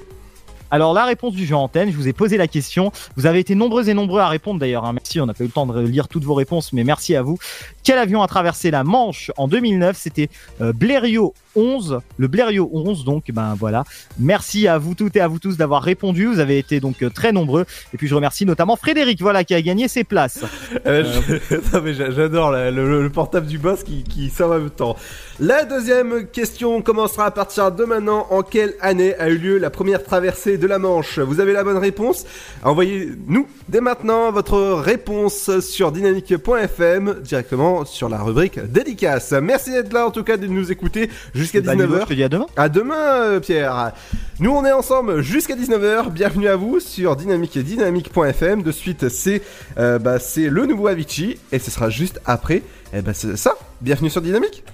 [0.70, 2.90] Alors la réponse du jeu antenne, je vous ai posé la question.
[3.16, 4.84] Vous avez été nombreux et nombreux à répondre d'ailleurs.
[4.84, 4.92] hein.
[4.92, 7.22] Merci, on n'a pas eu le temps de lire toutes vos réponses, mais merci à
[7.22, 7.38] vous.
[7.84, 10.28] Quel avion a traversé la Manche en 2009 C'était
[10.60, 13.04] euh, Blériot 11, le Blériot 11.
[13.04, 13.84] Donc ben voilà.
[14.18, 16.26] Merci à vous toutes et à vous tous d'avoir répondu.
[16.26, 17.64] Vous avez été donc euh, très nombreux.
[17.92, 20.44] Et puis je remercie notamment Frédéric, voilà, qui a gagné ses places.
[20.86, 21.04] Euh,
[22.14, 24.96] j'adore le portable du boss qui, qui sort en même temps.
[25.40, 28.26] La deuxième question commencera à partir de maintenant.
[28.30, 31.18] En quelle année a eu lieu la première traversée de la Manche?
[31.18, 32.24] Vous avez la bonne réponse
[32.62, 39.32] Envoyez-nous dès maintenant votre réponse sur dynamique.fm directement sur la rubrique dédicace.
[39.32, 41.10] Merci d'être là en tout cas de nous écouter
[41.46, 42.00] jusqu'à Bah, Ludo, 19h.
[42.02, 42.46] je te dis à demain.
[42.56, 43.92] À demain, euh, Pierre.
[44.40, 46.10] Nous, on est ensemble jusqu'à 19h.
[46.10, 48.62] Bienvenue à vous sur Dynamique et Dynamique.fm.
[48.62, 49.42] De suite, c'est
[49.78, 52.62] euh, bah, c'est le nouveau Avicii et ce sera juste après.
[52.92, 53.54] Et bah, c'est ça.
[53.80, 54.64] Bienvenue sur Dynamique.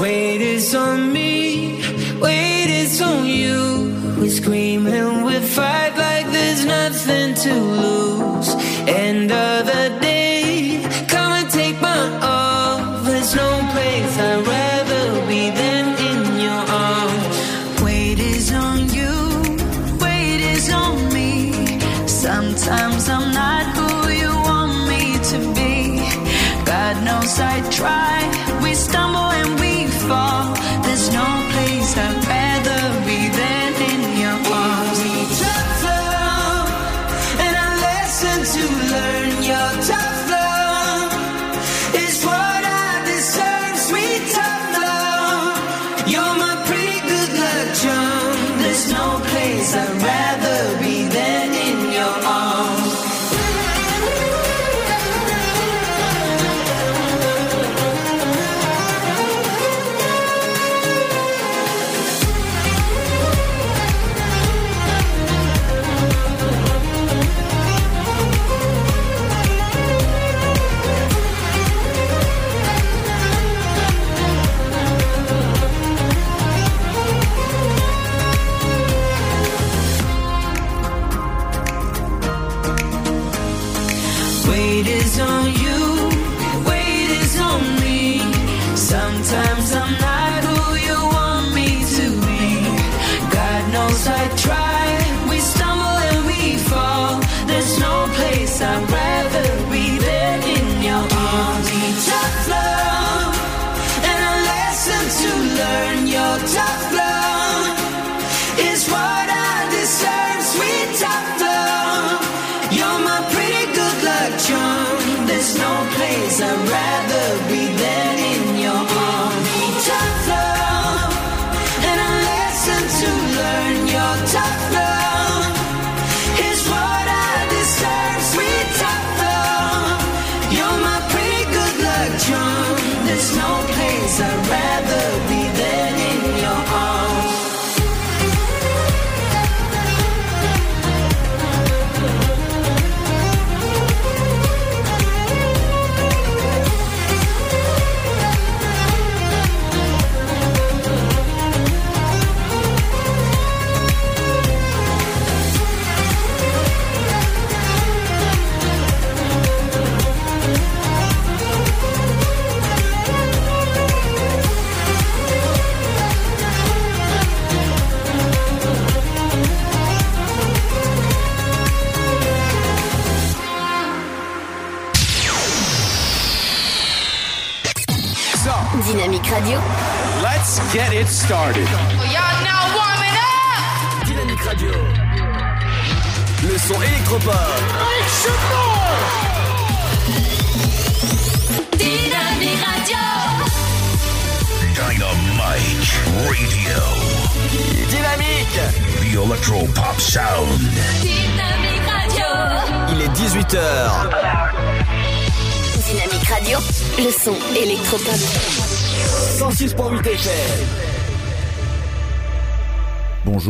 [0.00, 1.39] Wait is on me,
[6.90, 8.48] nothing to lose.
[8.88, 9.69] End of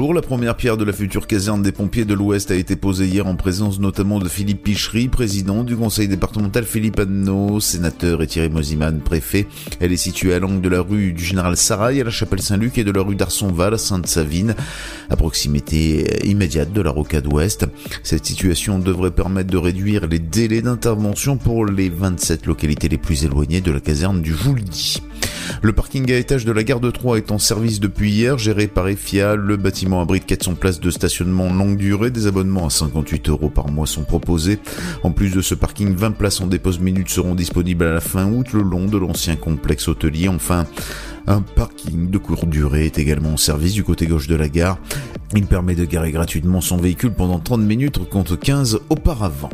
[0.00, 3.26] La première pierre de la future caserne des pompiers de l'Ouest a été posée hier
[3.26, 8.48] en présence notamment de Philippe Pichery, président du conseil départemental Philippe Anneau, sénateur et Thierry
[8.48, 9.46] Mosiman, préfet.
[9.78, 12.78] Elle est située à l'angle de la rue du Général Sarail à la chapelle Saint-Luc
[12.78, 14.54] et de la rue d'Arsonval à Sainte-Savine,
[15.10, 17.66] à proximité immédiate de la rocade ouest.
[18.02, 23.26] Cette situation devrait permettre de réduire les délais d'intervention pour les 27 localités les plus
[23.26, 25.02] éloignées de la caserne du Jouldy.
[25.62, 28.66] Le parking à étage de la gare de Troyes est en service depuis hier, géré
[28.66, 29.36] par EFIA.
[29.36, 32.10] Le bâtiment abrite 400 places de stationnement longue durée.
[32.10, 34.58] Des abonnements à 58 euros par mois sont proposés.
[35.02, 38.26] En plus de ce parking, 20 places en dépose minutes seront disponibles à la fin
[38.26, 40.28] août le long de l'ancien complexe hôtelier.
[40.28, 40.66] Enfin,
[41.26, 44.78] un parking de courte durée est également en service du côté gauche de la gare.
[45.34, 49.50] Il permet de garer gratuitement son véhicule pendant 30 minutes contre 15 auparavant.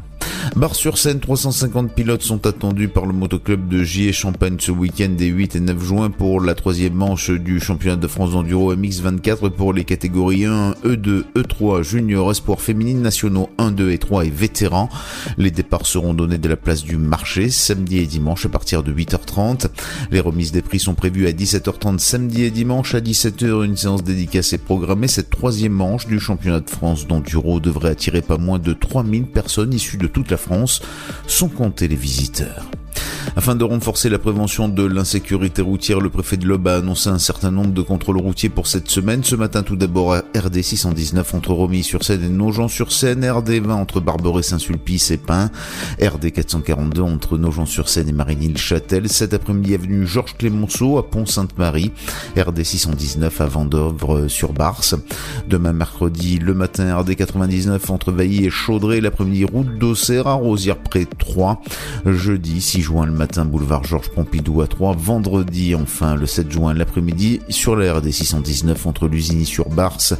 [0.56, 5.56] Bar-sur-Seine, 350 pilotes sont attendus par le motoclub de J Champagne ce week-end des 8
[5.56, 9.84] et 9 juin pour la troisième manche du championnat de France d'enduro MX24 pour les
[9.84, 14.88] catégories 1, E2, E3, junior, espoir féminine, nationaux 1, 2 et 3 et vétérans.
[15.36, 18.92] Les départs seront donnés de la place du marché samedi et dimanche à partir de
[18.92, 19.66] 8h30.
[20.10, 23.64] Les remises des prix sont prévues à 17h30 samedi et dimanche à 17h.
[23.64, 25.08] Une séance dédicace est programmée.
[25.08, 29.74] Cette troisième manche du championnat de France d'enduro devrait attirer pas moins de 3000 personnes
[29.74, 30.80] issues de la France,
[31.26, 32.66] sans compter les visiteurs.
[33.34, 37.18] Afin de renforcer la prévention de l'insécurité routière, le préfet de l'Aube a annoncé un
[37.18, 39.24] certain nombre de contrôles routiers pour cette semaine.
[39.24, 45.10] Ce matin, tout d'abord, RD 619 entre Romilly-sur-Seine et Nogent-sur-Seine, RD 20 entre Barberey, Saint-Sulpice
[45.10, 45.50] et Pin,
[46.00, 51.92] RD 442 entre Nogent-sur-Seine et Marigny-le-Châtel, cet après-midi avenue Georges Clémenceau à Pont-Sainte-Marie,
[52.38, 54.94] RD 619 à Vendôvre-sur-Barse.
[55.46, 61.62] Demain mercredi, le matin, RD 99 entre Vailly et Chaudray, l'après-midi route d'Auxerre Rosière-près 3,
[62.06, 64.94] jeudi 6 juin le matin, boulevard Georges Pompidou à 3.
[64.96, 70.14] Vendredi, enfin, le 7 juin, l'après-midi, sur la RD 619 entre Lusigny-sur-Barse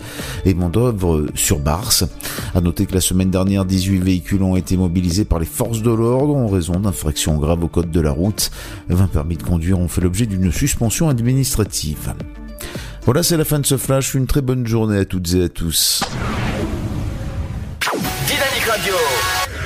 [0.45, 2.05] et Mondovre-sur-Barse.
[2.55, 5.91] À noter que la semaine dernière, 18 véhicules ont été mobilisés par les forces de
[5.91, 8.51] l'ordre en raison d'infractions graves au code de la route.
[8.89, 12.15] 20 permis de conduire ont fait l'objet d'une suspension administrative.
[13.05, 14.15] Voilà, c'est la fin de ce flash.
[14.15, 16.03] Une très bonne journée à toutes et à tous.
[18.27, 18.95] Dynamique Radio.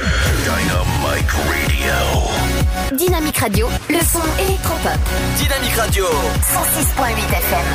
[0.01, 2.97] Dynamite Radio.
[2.97, 3.69] Dynamique Radio.
[3.91, 4.99] Le son électropop.
[5.39, 6.07] Dynamique Radio.
[6.41, 7.67] 106.8 FM.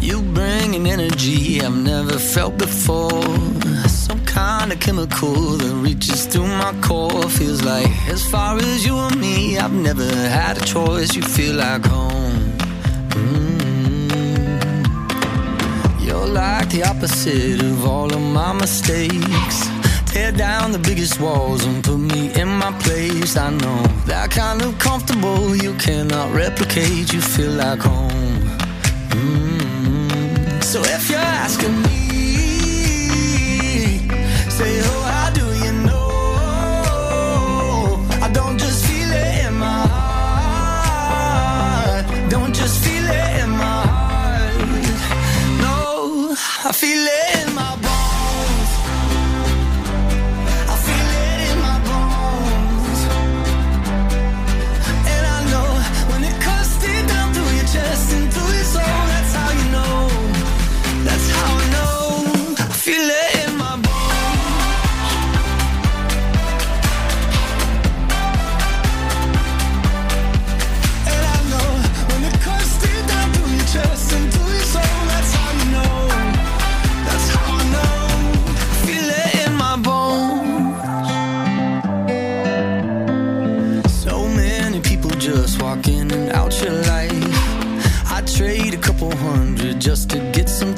[0.00, 3.22] You bring an energy I've never felt before.
[3.88, 7.28] Some kind of chemical that reaches through my core.
[7.30, 11.14] Feels like as far as you and me, I've never had a choice.
[11.14, 12.09] You feel like home.
[13.20, 14.80] Mm.
[16.04, 19.68] You're like the opposite of all of my mistakes.
[20.06, 23.36] Tear down the biggest walls and put me in my place.
[23.36, 27.12] I know that kind of comfortable you cannot replicate.
[27.12, 28.58] You feel like home.
[29.10, 30.62] Mm.
[30.62, 31.99] So if you're asking me,
[46.70, 47.09] I feel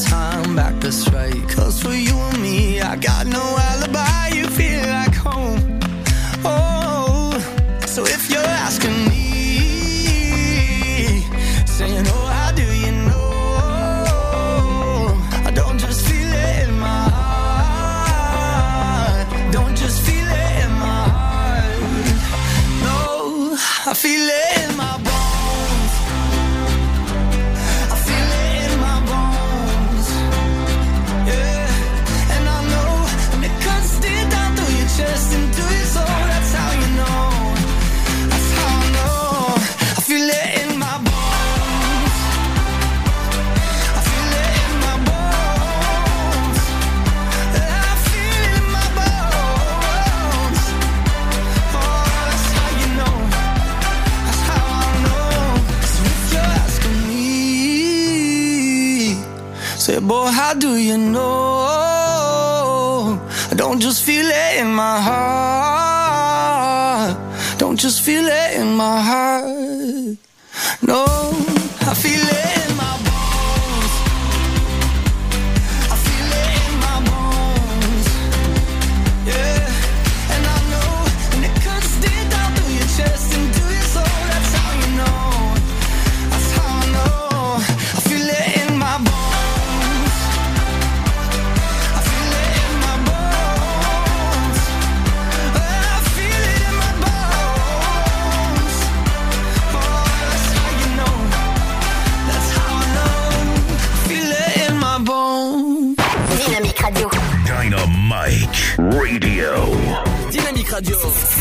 [0.04, 0.74] time back.
[0.80, 1.31] That's right.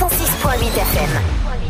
[0.02, 1.62] 106.8 FM.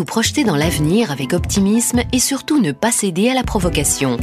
[0.00, 4.16] Vous projeter dans l'avenir avec optimisme et surtout ne pas céder à la provocation.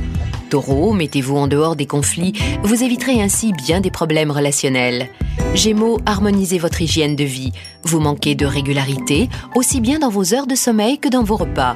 [0.49, 2.33] Taureau, mettez-vous en dehors des conflits,
[2.63, 5.07] vous éviterez ainsi bien des problèmes relationnels.
[5.53, 7.51] Gémeaux, harmonisez votre hygiène de vie.
[7.83, 11.75] Vous manquez de régularité, aussi bien dans vos heures de sommeil que dans vos repas.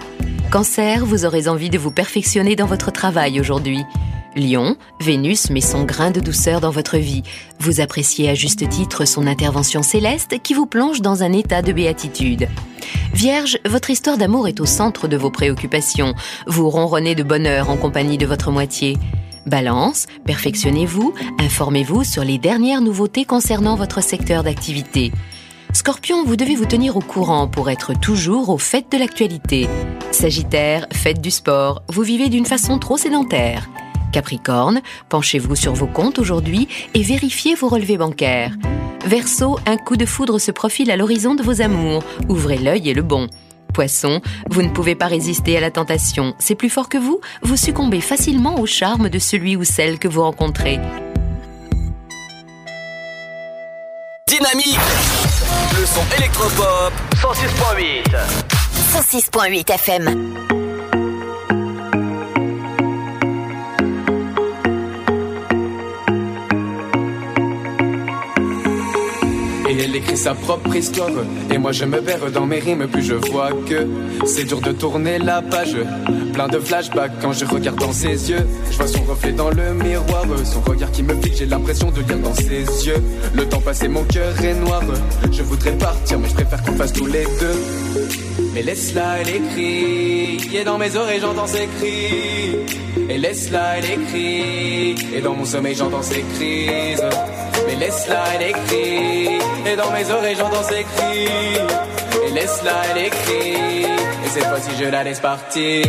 [0.50, 3.84] Cancer, vous aurez envie de vous perfectionner dans votre travail aujourd'hui.
[4.36, 7.22] Lion, Vénus met son grain de douceur dans votre vie.
[7.60, 11.72] Vous appréciez à juste titre son intervention céleste qui vous plonge dans un état de
[11.72, 12.48] béatitude.
[13.14, 16.14] Vierge, votre histoire d'amour est au centre de vos préoccupations.
[16.48, 18.98] Vous ronronnez de bonheur en compagnie de votre moitié.
[19.46, 25.12] Balance, perfectionnez-vous, informez-vous sur les dernières nouveautés concernant votre secteur d'activité.
[25.74, 29.68] Scorpion, vous devez vous tenir au courant pour être toujours au fait de l'actualité.
[30.12, 33.70] Sagittaire, faites du sport, vous vivez d'une façon trop sédentaire.
[34.12, 38.54] Capricorne, penchez-vous sur vos comptes aujourd'hui et vérifiez vos relevés bancaires.
[39.06, 42.04] Verseau, un coup de foudre se profile à l'horizon de vos amours.
[42.30, 43.28] Ouvrez l'œil et le bon.
[43.74, 46.36] Poisson, vous ne pouvez pas résister à la tentation.
[46.40, 50.08] C'est plus fort que vous, vous succombez facilement au charme de celui ou celle que
[50.08, 50.80] vous rencontrez.
[54.28, 54.80] Dynamique
[55.80, 58.04] Le son électropop 106.8
[58.94, 60.61] 106.8 FM.
[69.92, 71.10] Elle écrit sa propre histoire.
[71.52, 72.88] Et moi je me perds dans mes rimes.
[72.92, 73.88] Puis je vois que
[74.26, 75.76] c'est dur de tourner la page.
[76.34, 78.46] Plein de flashbacks quand je regarde dans ses yeux.
[78.72, 80.26] Je vois son reflet dans le miroir.
[80.46, 83.04] Son regard qui me fixe J'ai l'impression de lire dans ses yeux.
[83.34, 84.82] Le temps passé mon cœur est noir.
[85.32, 88.12] Je voudrais partir mais je préfère qu'on fasse tous les deux.
[88.54, 92.58] Mais laisse-la, elle écrit, et dans mes oreilles j'entends ses cris.
[93.10, 97.02] Et laisse-la, elle écrit, et dans mon sommeil j'entends ses crises.
[97.72, 101.58] Mais laisse-la, elle écrit, et dans mes oreilles j'entends ses cris.
[102.28, 105.86] Et laisse-la, elle écrit, et cette fois-ci je la laisse partir.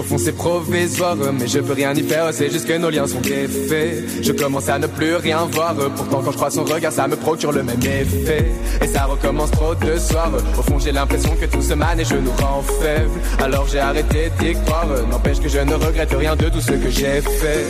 [0.00, 3.06] Qu'au fond c'est provisoire, mais je peux rien y faire, c'est juste que nos liens
[3.06, 4.22] sont défaits.
[4.22, 7.16] Je commence à ne plus rien voir, pourtant quand je crois son regard, ça me
[7.16, 8.46] procure le même effet.
[8.80, 12.30] Et ça recommence trop de soirs, au fond j'ai l'impression que tout se je nous
[12.30, 13.10] rend faibles.
[13.42, 16.88] Alors j'ai arrêté d'y croire, n'empêche que je ne regrette rien de tout ce que
[16.88, 17.66] j'ai fait.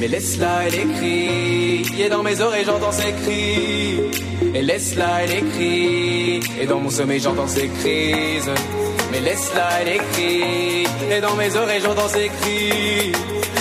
[0.00, 4.00] Mais laisse-la, elle écrit, et dans mes oreilles j'entends ses cris.
[4.54, 8.48] Et laisse-la, elle écrit, et dans mon sommeil j'entends ses crises.
[9.14, 13.12] Mais laisse-la, elle écrit, et dans mes oreilles j'entends ses cris.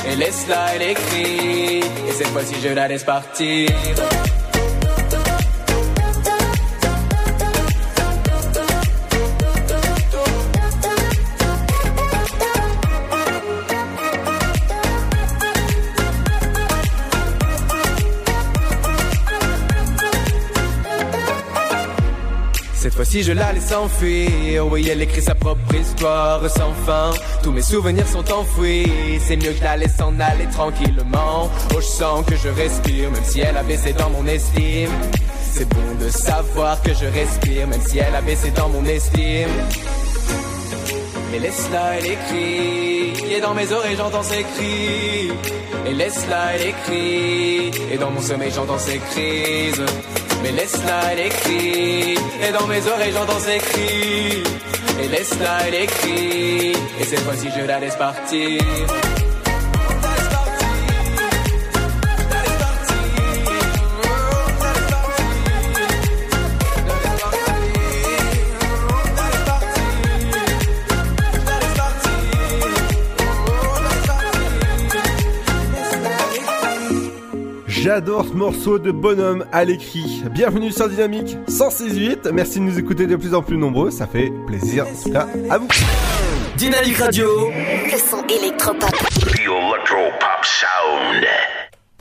[0.09, 3.69] Et laisse-la, elle écrit, et cette fois-ci je la laisse partir.
[23.13, 27.11] Fois-ci je la laisse s'enfuir Oui elle écrit sa propre histoire sans fin
[27.43, 31.85] Tous mes souvenirs sont enfouis C'est mieux que la laisse s'en aller tranquillement Oh je
[31.85, 34.89] sens que je respire Même si elle a baissé dans mon estime
[35.51, 39.49] C'est bon de savoir que je respire Même si elle a baissé dans mon estime
[41.31, 45.31] mais laisse-la, elle écrit, et dans mes oreilles j'entends ses cris.
[45.87, 49.83] Et laisse-la, elle écrit, et dans mon sommeil j'entends ses crises.
[50.43, 54.43] Mais laisse-la, elle et dans mes oreilles j'entends ses cris.
[55.01, 58.59] Et laisse-la, elle et cette fois-ci je la laisse partir.
[77.83, 80.23] J'adore ce morceau de bonhomme à l'écrit.
[80.31, 82.29] Bienvenue sur Dynamique 168.
[82.31, 83.91] Merci de nous écouter de plus en plus nombreux.
[83.91, 85.67] Ça fait plaisir, en tout cas, à vous.
[86.55, 87.27] Dynamique Radio.
[87.49, 88.89] Le son électropop.
[88.89, 91.25] The Electropop Sound.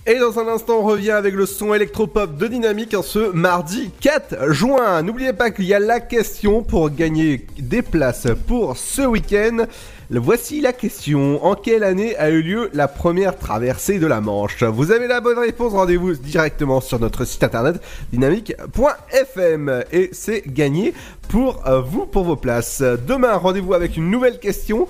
[0.06, 3.90] Et dans un instant, on revient avec le son électropop de Dynamique en ce mardi
[4.00, 5.02] 4 juin.
[5.02, 9.66] N'oubliez pas qu'il y a la question pour gagner des places pour ce week-end.
[10.14, 11.42] Voici la question.
[11.42, 14.62] En quelle année a eu lieu la première traversée de la Manche?
[14.62, 17.80] Vous avez la bonne réponse, rendez-vous directement sur notre site internet
[18.12, 20.92] dynamique.fm et c'est gagné
[21.30, 22.82] pour euh, vous, pour vos places.
[22.82, 24.86] Demain, rendez-vous avec une nouvelle question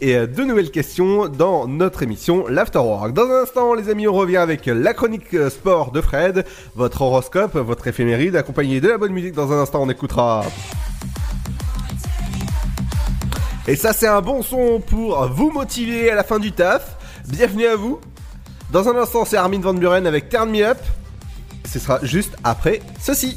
[0.00, 3.12] et euh, deux nouvelles questions dans notre émission l'Afterwork.
[3.12, 6.46] Dans un instant, les amis, on revient avec la chronique euh, sport de Fred,
[6.76, 9.34] votre horoscope, votre éphéméride, accompagné de la bonne musique.
[9.34, 10.44] Dans un instant, on écoutera.
[13.68, 16.96] Et ça, c'est un bon son pour vous motiver à la fin du taf.
[17.28, 18.00] Bienvenue à vous.
[18.72, 20.78] Dans un instant, c'est Armin Van Buren avec Turn Me Up.
[21.70, 23.36] Ce sera juste après ceci.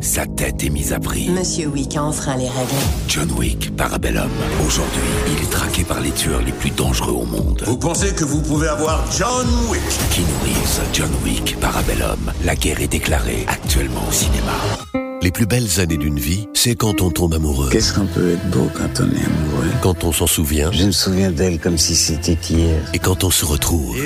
[0.00, 1.28] Sa tête est mise à prix.
[1.28, 2.70] Monsieur Wick a enfreint les règles.
[3.08, 4.30] John Wick, Parabellum.
[4.66, 7.62] Aujourd'hui, il est traqué par les tueurs les plus dangereux au monde.
[7.66, 9.82] Vous pensez que vous pouvez avoir John Wick?
[10.10, 12.32] Keanu Reeves, John Wick, Parabellum?
[12.44, 15.07] La guerre est déclarée actuellement au cinéma.
[15.20, 17.70] Les plus belles années d'une vie, c'est quand on tombe amoureux.
[17.72, 19.70] Qu'est-ce qu'on peut être beau quand on est amoureux?
[19.82, 20.70] Quand on s'en souvient.
[20.70, 22.80] Je me souviens d'elle comme si c'était hier.
[22.94, 23.98] Et quand on se retrouve.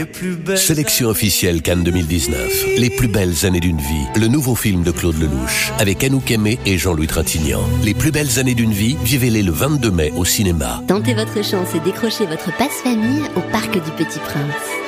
[0.57, 2.79] Sélection officielle Cannes 2019.
[2.79, 4.07] Les plus belles années d'une vie.
[4.17, 5.73] Le nouveau film de Claude Lelouch.
[5.79, 7.63] Avec Anouk Aimé et Jean-Louis Trintignant.
[7.83, 10.83] Les plus belles années d'une vie, vivez-les le 22 mai au cinéma.
[10.89, 14.82] Tentez votre chance et décrochez votre passe-famille au Parc du Petit Prince.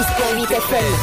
[0.00, 0.96] 106.8 FM.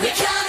[0.00, 0.41] We're coming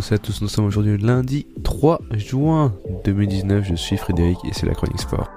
[0.00, 2.72] tous à tous, nous sommes aujourd'hui lundi 3 juin
[3.04, 5.28] 2019, je suis Frédéric et c'est la chronique sport.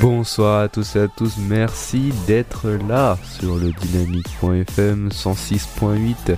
[0.00, 6.36] Bonsoir à tous et à tous, merci d'être là sur le dynamique.fm 106.8 et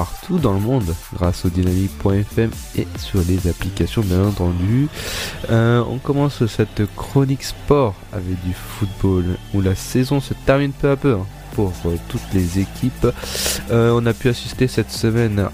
[0.00, 4.88] partout dans le monde grâce au dynamique.fm et sur les applications bien entendu.
[5.50, 10.88] Euh, on commence cette chronique sport avec du football où la saison se termine peu
[10.88, 11.12] à peu.
[11.12, 13.08] hein, pour euh, toutes les équipes.
[13.70, 15.48] Euh, on a pu assister cette semaine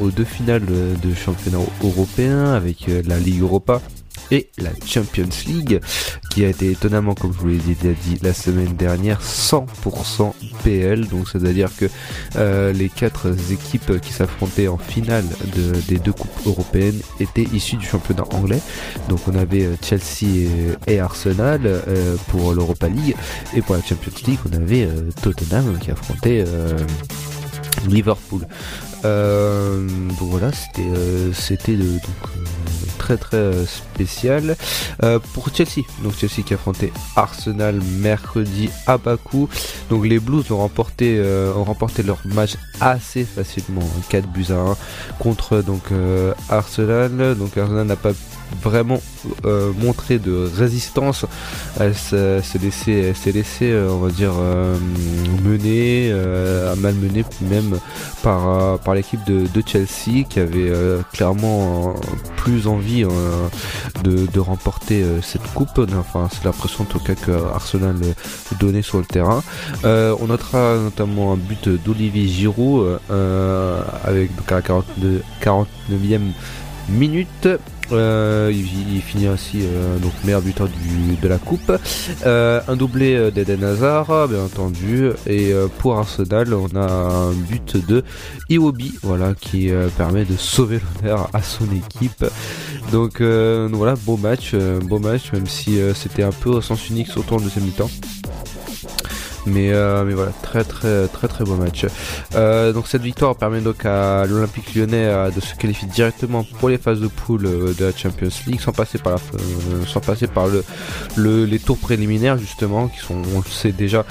[0.00, 3.82] aux deux finales de championnat européen avec la Ligue Europa
[4.30, 5.80] et la Champions League
[6.30, 10.32] qui a été étonnamment comme je vous l'ai déjà dit la semaine dernière 100%
[10.64, 11.86] PL donc c'est à dire que
[12.36, 15.24] euh, les quatre équipes qui s'affrontaient en finale
[15.56, 18.60] de- des deux coupes européennes étaient issues du championnat anglais.
[19.08, 20.46] Donc on avait euh, Chelsea
[20.88, 23.14] et, et Arsenal euh, pour l'Europa League.
[23.54, 26.76] Et pour la Champions League on avait euh, Tottenham qui affrontait euh,
[27.88, 28.46] Liverpool.
[29.04, 29.86] Euh,
[30.18, 31.98] donc voilà, c'était euh, c'était euh,
[32.98, 34.56] très très spécial
[35.32, 35.84] pour Chelsea.
[36.02, 39.48] Donc Chelsea qui affrontait Arsenal mercredi à Bakou.
[39.90, 41.22] Donc les Blues ont remporté
[41.54, 44.76] ont remporté leur match assez facilement, hein, 4 buts à 1
[45.18, 45.82] contre donc
[46.48, 47.36] Arsenal.
[47.36, 48.12] Donc Arsenal n'a pas
[48.62, 49.00] vraiment
[49.44, 51.24] euh, montré de résistance.
[51.78, 54.76] Elle s'est laissée, on va dire, euh,
[55.44, 57.78] mener, euh, malmenée même
[58.22, 61.92] par, euh, par l'équipe de, Chelsea qui avait euh, clairement euh,
[62.36, 63.04] plus envie
[64.02, 65.80] de, de remporter cette coupe.
[65.98, 67.96] Enfin, c'est l'impression en tout cas que Arsenal
[68.60, 69.42] donnait sur le terrain.
[69.84, 72.98] On notera notamment un but d'Olivier Giroud
[74.04, 76.20] avec la 42, 49e
[76.88, 77.48] minute.
[77.92, 80.68] Euh, il, finit ainsi euh, donc meilleur buteur
[81.22, 81.72] de la coupe.
[82.24, 85.10] Euh, un doublé euh, d'Eden Hazard, bien entendu.
[85.26, 88.02] Et pour Arsenal, on a un but de
[88.48, 92.24] Iwobi, voilà, qui permet de sauver l'honneur à son équipe.
[92.92, 97.20] Donc, voilà, beau match, beau match, même si c'était un peu au sens unique sur
[97.20, 97.90] le tour de deuxième mi-temps.
[99.46, 101.86] Mais, euh, mais voilà, très très très très beau match.
[102.34, 106.68] Euh, donc cette victoire permet donc à l'Olympique lyonnais euh, de se qualifier directement pour
[106.68, 109.20] les phases de poule de la Champions League sans passer par,
[109.86, 110.64] sans passer par le,
[111.14, 114.04] le- les tours préliminaires justement qui sont on le sait déjà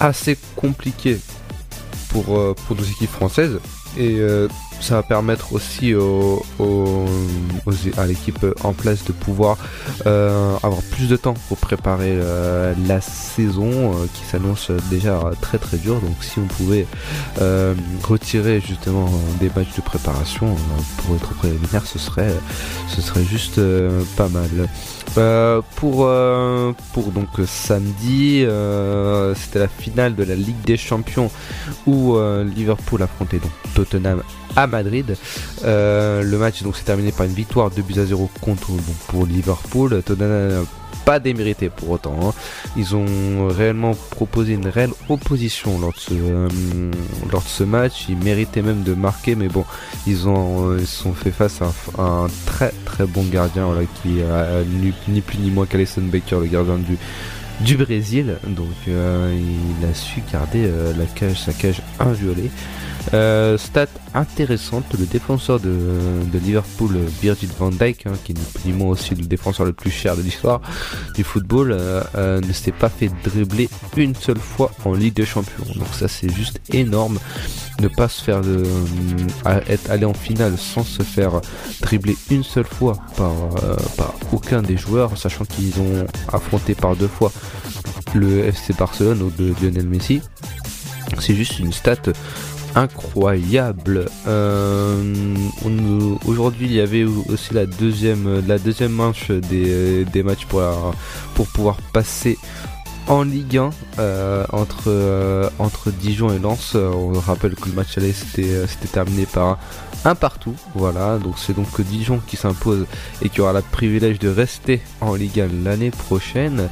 [0.00, 1.18] assez compliqués
[2.08, 2.24] pour,
[2.54, 3.58] pour nos équipes françaises.
[3.98, 4.18] Et
[4.82, 5.94] ça va permettre aussi
[7.96, 9.56] à l'équipe en place de pouvoir
[10.06, 15.58] euh, avoir plus de temps pour préparer euh, la saison euh, qui s'annonce déjà très
[15.58, 16.00] très dure.
[16.00, 16.86] Donc si on pouvait
[18.02, 19.08] retirer justement
[19.40, 20.56] des matchs de préparation
[20.98, 22.34] pour être préliminaire, ce serait,
[22.88, 23.60] ce serait juste
[24.16, 24.68] pas mal.
[25.18, 31.30] Euh, pour, euh, pour donc samedi, euh, c'était la finale de la Ligue des Champions
[31.86, 34.22] où Liverpool affrontait donc Tottenham
[34.56, 35.16] à Madrid.
[35.64, 39.26] Le match donc s'est terminé par une victoire 2 buts à 0 contre donc, pour
[39.26, 40.02] Liverpool.
[40.02, 40.66] Tottenham
[41.04, 42.16] pas démérité pour autant.
[42.22, 42.32] hein.
[42.76, 46.48] Ils ont réellement proposé une réelle opposition lors de ce, euh,
[47.30, 48.06] lors de ce match.
[48.08, 49.64] Ils méritaient même de marquer, mais bon,
[50.06, 51.72] ils ont euh, ils sont fait face à
[52.02, 54.62] un, très très bon gardien voilà, qui a
[55.08, 56.96] ni, plus ni moins qu'Alison Baker, le gardien du
[57.60, 59.38] du Brésil, donc euh,
[59.80, 62.50] il a su garder euh, la cage, sa cage inviolée.
[63.14, 65.70] Euh, stat intéressante, le défenseur de,
[66.32, 70.22] Liverpool, Virgil van Dijk, hein, qui est ni aussi le défenseur le plus cher de
[70.22, 70.60] l'histoire
[71.14, 75.26] du football, euh, euh, ne s'est pas fait dribbler une seule fois en Ligue des
[75.26, 75.64] Champions.
[75.76, 77.18] Donc ça c'est juste énorme,
[77.80, 78.40] ne pas se faire
[79.44, 81.40] à être allé en finale sans se faire
[81.80, 86.96] dribbler une seule fois par, euh, par aucun des joueurs, sachant qu'ils ont affronté par
[86.96, 87.32] deux fois
[88.14, 90.22] le FC Barcelone ou de Lionel Messi.
[91.18, 91.96] C'est juste une stat
[92.74, 94.06] incroyable.
[94.26, 95.14] Euh,
[96.26, 100.62] Aujourd'hui, il y avait aussi la deuxième, la deuxième manche des, des matchs pour,
[101.34, 102.38] pour pouvoir passer
[103.08, 106.72] en Ligue 1 euh, entre, euh, entre Dijon et Lens.
[106.74, 109.58] Euh, On rappelle que le match aller c'était terminé par
[110.04, 110.54] un partout.
[110.74, 112.86] Voilà, donc c'est donc Dijon qui s'impose
[113.22, 116.68] et qui aura le privilège de rester en Ligue 1 l'année prochaine.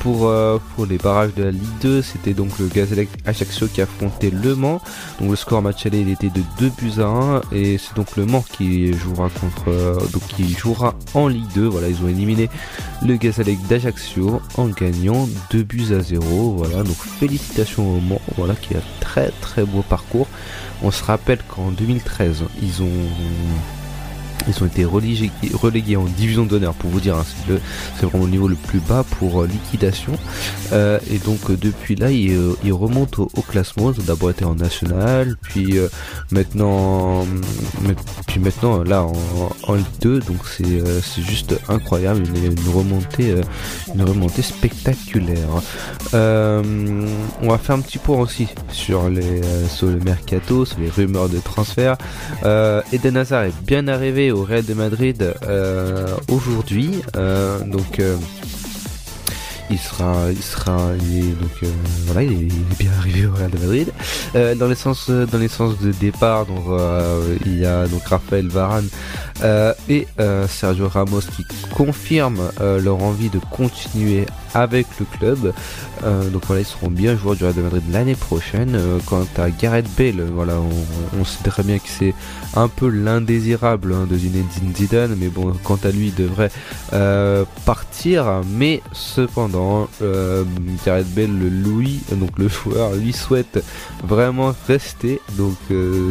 [0.00, 0.30] Pour,
[0.88, 4.80] les barrages de la Ligue 2, c'était donc le Gazelle Ajaccio qui affrontait Le Mans.
[5.20, 8.16] Donc le score match aller il était de 2 buts à 1 et c'est donc
[8.16, 11.66] Le Mans qui jouera contre donc qui jouera en Ligue 2.
[11.66, 12.48] Voilà, ils ont éliminé
[13.02, 16.54] le Gazelle d'Ajaccio en gagnant 2 buts à 0.
[16.56, 20.26] Voilà, donc félicitations au Mans, voilà qui a très très beau parcours.
[20.82, 23.08] On se rappelle qu'en 2013, ils ont
[24.48, 27.24] Ils ont été relégués, en division d'honneur pour vous dire, hein,
[27.98, 30.12] c'est vraiment le niveau le plus bas pour euh, liquidation.
[30.72, 33.92] Euh, et donc euh, depuis là, ils, remontent au, classement.
[33.92, 35.78] Ils ont d'abord été en national, puis
[36.30, 37.26] maintenant,
[38.26, 39.12] puis maintenant là en,
[39.64, 40.20] en Ligue 2.
[40.20, 43.34] Donc c'est juste incroyable, une, une remontée,
[43.94, 45.48] une remontée spectaculaire.
[46.12, 51.28] On va faire un petit point aussi sur les sur le mercato, sur les rumeurs
[51.28, 51.96] de transfert.
[52.92, 57.98] Eden Hazard est bien arrivé au Real de Madrid euh, aujourd'hui, euh, donc.
[58.00, 58.16] euh,
[59.68, 60.76] il sera, il sera,
[61.40, 61.70] donc
[62.04, 63.92] voilà, il est, bien arrivé au Real de Madrid.
[64.60, 66.62] Dans les sens, dans les de départ, donc
[67.44, 68.88] il y a donc Raphaël Varane
[69.42, 71.44] euh, et euh, Sergio Ramos qui
[71.74, 75.52] confirment euh, leur envie de continuer avec le club.
[76.32, 78.78] Donc voilà, ils seront bien joueurs du Real de Madrid l'année prochaine.
[79.06, 80.54] Quant à Gareth Bale, voilà,
[81.18, 82.14] on, sait très bien que c'est
[82.54, 86.50] un peu l'indésirable hein, de Zinedine Zidane, mais bon, quant à lui, il devrait
[87.64, 88.42] partir.
[88.46, 89.88] Mais cependant,
[90.84, 93.62] Gareth Bale, le Louis, donc le joueur, lui souhaite
[94.04, 95.20] vraiment rester.
[95.36, 95.56] Donc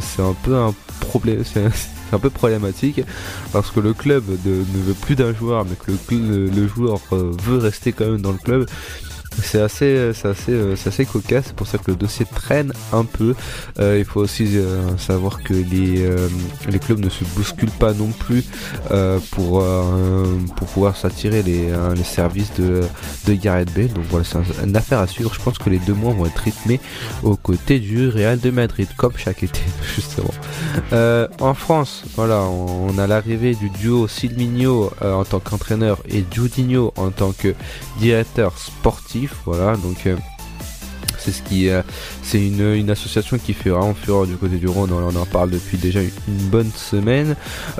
[0.02, 1.44] c'est un peu un problème.
[1.46, 3.02] c'est un- peu problématique
[3.54, 7.32] parce que le club ne veut plus d'un joueur mais que le- le joueur euh,
[7.44, 8.66] veut rester quand même dans le club
[9.44, 11.46] c'est assez, c'est assez, euh, assez cocasse.
[11.48, 13.36] C'est pour ça que le dossier traîne un peu.
[13.80, 16.28] Euh, il faut aussi euh, savoir que les, euh,
[16.70, 18.44] les clubs ne se bousculent pas non plus
[18.92, 20.26] euh, pour, euh,
[20.56, 22.82] pour pouvoir s'attirer les, euh, les services de,
[23.28, 23.90] de Gareth Bale.
[23.90, 25.34] Donc voilà, c'est un- une affaire à suivre.
[25.34, 26.80] Je pense que les deux mois vont être rythmés
[27.24, 29.62] aux côtés du Real de Madrid, comme chaque été,
[29.96, 30.34] justement.
[30.94, 36.24] Euh, en France, voilà, on, a l'arrivée du duo Silvino euh, en tant qu'entraîneur et
[36.32, 37.54] Judinho en tant que
[38.00, 39.25] directeur sportif.
[39.46, 40.16] Voilà, donc euh,
[41.18, 41.82] c'est ce qui, euh,
[42.22, 44.92] c'est une, association qui fait vraiment fureur du côté du Rhône.
[44.92, 46.10] On en parle depuis déjà une,
[46.50, 47.36] bonne semaine.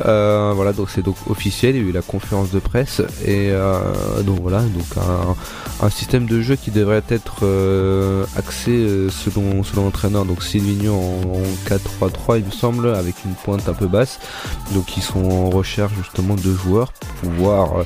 [0.06, 1.76] Euh, voilà, donc c'est donc officiel.
[1.76, 3.52] Il y a eu la conférence de presse et
[4.24, 5.06] donc voilà, donc
[5.82, 7.46] un, système de jeu qui devrait être
[8.36, 10.26] axé selon selon l'entraîneur.
[10.26, 14.20] Donc Silvino en, en 4-3-3, il me semble, avec une pointe un peu basse.
[14.74, 17.86] Donc ils sont en recherche justement de joueurs pour pouvoir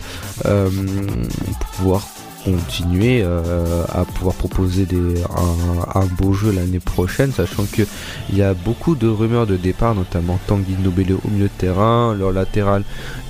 [1.80, 2.02] pouvoir
[2.44, 7.84] continuer euh, à pouvoir proposer des, un, un beau jeu l'année prochaine, sachant que
[8.30, 12.16] il y a beaucoup de rumeurs de départ, notamment Tanguy Nobele au milieu de terrain,
[12.16, 12.84] leur latéral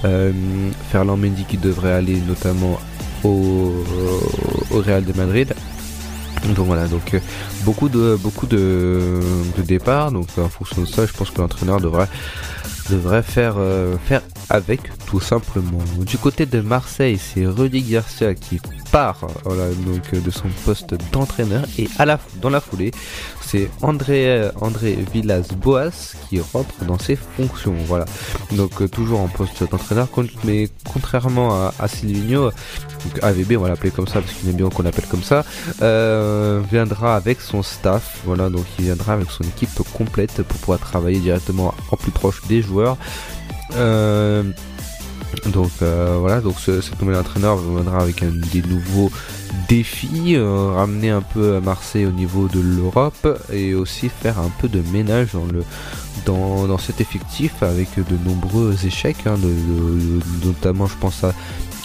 [0.05, 0.31] euh,
[0.91, 2.79] Ferland Mendy qui devrait aller notamment
[3.23, 3.73] au,
[4.71, 5.53] au Real de Madrid.
[6.55, 7.19] Donc voilà, donc euh,
[7.65, 9.19] beaucoup de beaucoup de,
[9.57, 10.11] de départs.
[10.11, 12.07] Donc en fonction de ça, je pense que l'entraîneur devrait
[12.89, 15.79] devrait faire euh, faire avec tout simplement.
[15.99, 18.59] Du côté de Marseille, c'est Rudy Garcia qui
[18.91, 22.91] part voilà, donc euh, de son poste d'entraîneur et à la dans la foulée,
[23.41, 27.75] c'est André André Villas-Boas qui rentre dans ses fonctions.
[27.85, 28.05] Voilà.
[28.51, 30.07] Donc euh, toujours en poste d'entraîneur,
[30.43, 32.51] mais contrairement à, à Silvino,
[33.03, 35.43] donc AVB on va l'appeler comme ça parce qu'il aime bien qu'on l'appelle comme ça,
[35.81, 38.19] euh, viendra avec son staff.
[38.25, 42.41] Voilà, donc il viendra avec son équipe complète pour pouvoir travailler directement en plus proche
[42.47, 42.97] des joueurs.
[43.75, 44.43] Euh,
[45.47, 49.11] donc euh, voilà, donc ce, cet nouvel entraîneur viendra avec un, des nouveaux
[49.67, 54.67] défis, ramener un peu à Marseille au niveau de l'Europe et aussi faire un peu
[54.67, 55.63] de ménage dans le
[56.25, 59.35] dans, dans cet effectif avec de nombreux échecs, hein,
[60.43, 61.33] notamment je pense à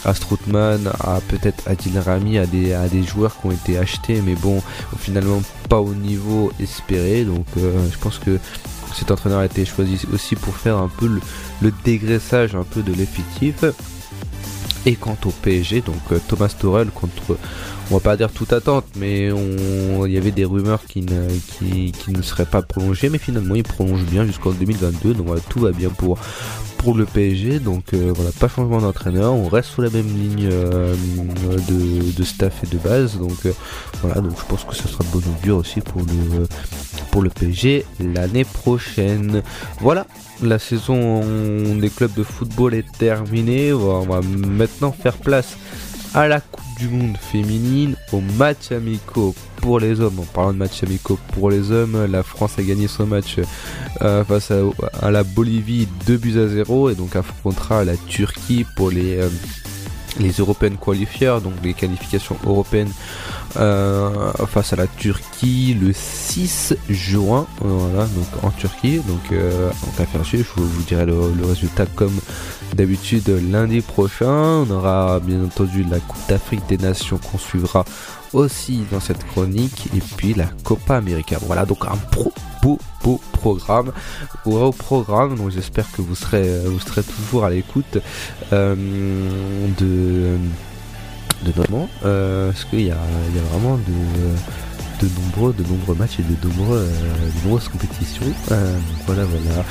[0.05, 4.20] à Strootman, à peut-être Adil Rami, à des, à des joueurs qui ont été achetés,
[4.24, 4.62] mais bon,
[4.98, 7.24] finalement pas au niveau espéré.
[7.24, 8.39] Donc euh, je pense que
[8.94, 11.09] cet entraîneur a été choisi aussi pour faire un peu
[11.60, 13.64] le dégraissage un peu de l'effectif.
[14.86, 17.39] Et quant au PSG, donc euh, Thomas Torel contre,
[17.90, 21.28] on va pas dire toute attente, mais il y avait des rumeurs qui ne,
[21.59, 25.61] qui, ne seraient pas prolongées, mais finalement il prolonge bien jusqu'en 2022, donc voilà, tout
[25.61, 26.19] va bien pour,
[26.77, 30.51] pour le PSG, donc euh, voilà, pas changement d'entraîneur, on reste sur la même ligne
[30.52, 30.94] euh,
[31.69, 33.39] de, de staff et de base, donc
[34.02, 36.47] voilà, donc je pense que ça sera de bon augure aussi pour le,
[37.11, 39.43] pour le PSG l'année prochaine.
[39.81, 40.06] Voilà,
[40.46, 41.20] la saison
[41.76, 45.56] des clubs de football est terminée, on va, maintenant faire place
[46.14, 50.20] à la Coupe du Monde féminine, aux matchs amicaux pour les hommes.
[50.20, 53.38] En parlant de matchs amicaux pour les hommes, la France a gagné son match
[54.02, 54.60] euh, face à,
[55.02, 59.28] à la Bolivie 2 buts à 0 et donc affrontera la Turquie pour les, euh,
[60.18, 62.92] les Européennes qualifiers, donc les qualifications européennes
[63.56, 67.46] euh, face à la Turquie le 6 juin.
[67.60, 68.98] Voilà, donc en Turquie.
[68.98, 70.46] Donc, euh, donc affaire à suivre.
[70.56, 72.18] Je vous, dirai le résultat comme
[72.74, 74.64] d'habitude lundi prochain.
[74.66, 77.84] On aura bien entendu la Coupe d'Afrique des Nations qu'on suivra
[78.35, 81.39] aussi dans cette chronique et puis la Copa América.
[81.43, 82.32] Voilà donc un pro,
[82.62, 83.93] beau beau programme
[84.47, 87.98] au programme donc j'espère que vous serez vous serez toujours à l'écoute
[88.52, 88.74] euh,
[89.78, 90.39] de
[91.44, 92.97] de notamment euh, parce qu'il y a,
[93.35, 93.82] y a vraiment de,
[95.00, 98.26] de nombreux de nombreux matchs et de nombreux euh, de nombreuses compétitions.
[98.52, 99.64] Euh, voilà voilà.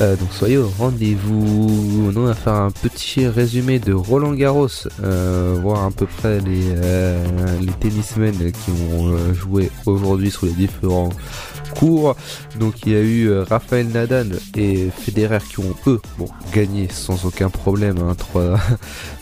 [0.00, 2.12] Euh, donc soyez au rendez-vous.
[2.16, 4.68] On va faire un petit résumé de Roland Garros
[5.02, 7.24] euh, voir à peu près les euh,
[7.60, 11.10] les tennismen qui ont euh, joué aujourd'hui sur les différents
[11.74, 12.16] cours
[12.58, 16.88] donc il y a eu euh, Raphaël Nadal et Federer qui ont eux bon gagné
[16.90, 18.58] sans aucun problème hein, 3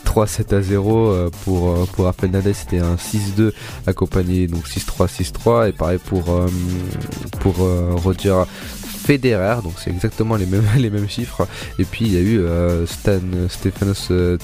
[0.05, 2.53] 3-7 à 0 euh, pour, euh, pour Rafael Nadal.
[2.55, 3.51] C'était un 6-2
[3.87, 6.23] accompagné donc 6-3 6-3 et pareil pour
[7.39, 7.55] pour
[8.03, 8.43] Roger
[9.05, 10.35] Federer donc c'est exactement
[10.77, 11.47] les mêmes chiffres.
[11.79, 13.19] Et puis il y a eu euh, Stan
[13.49, 14.37] Stefanos euh,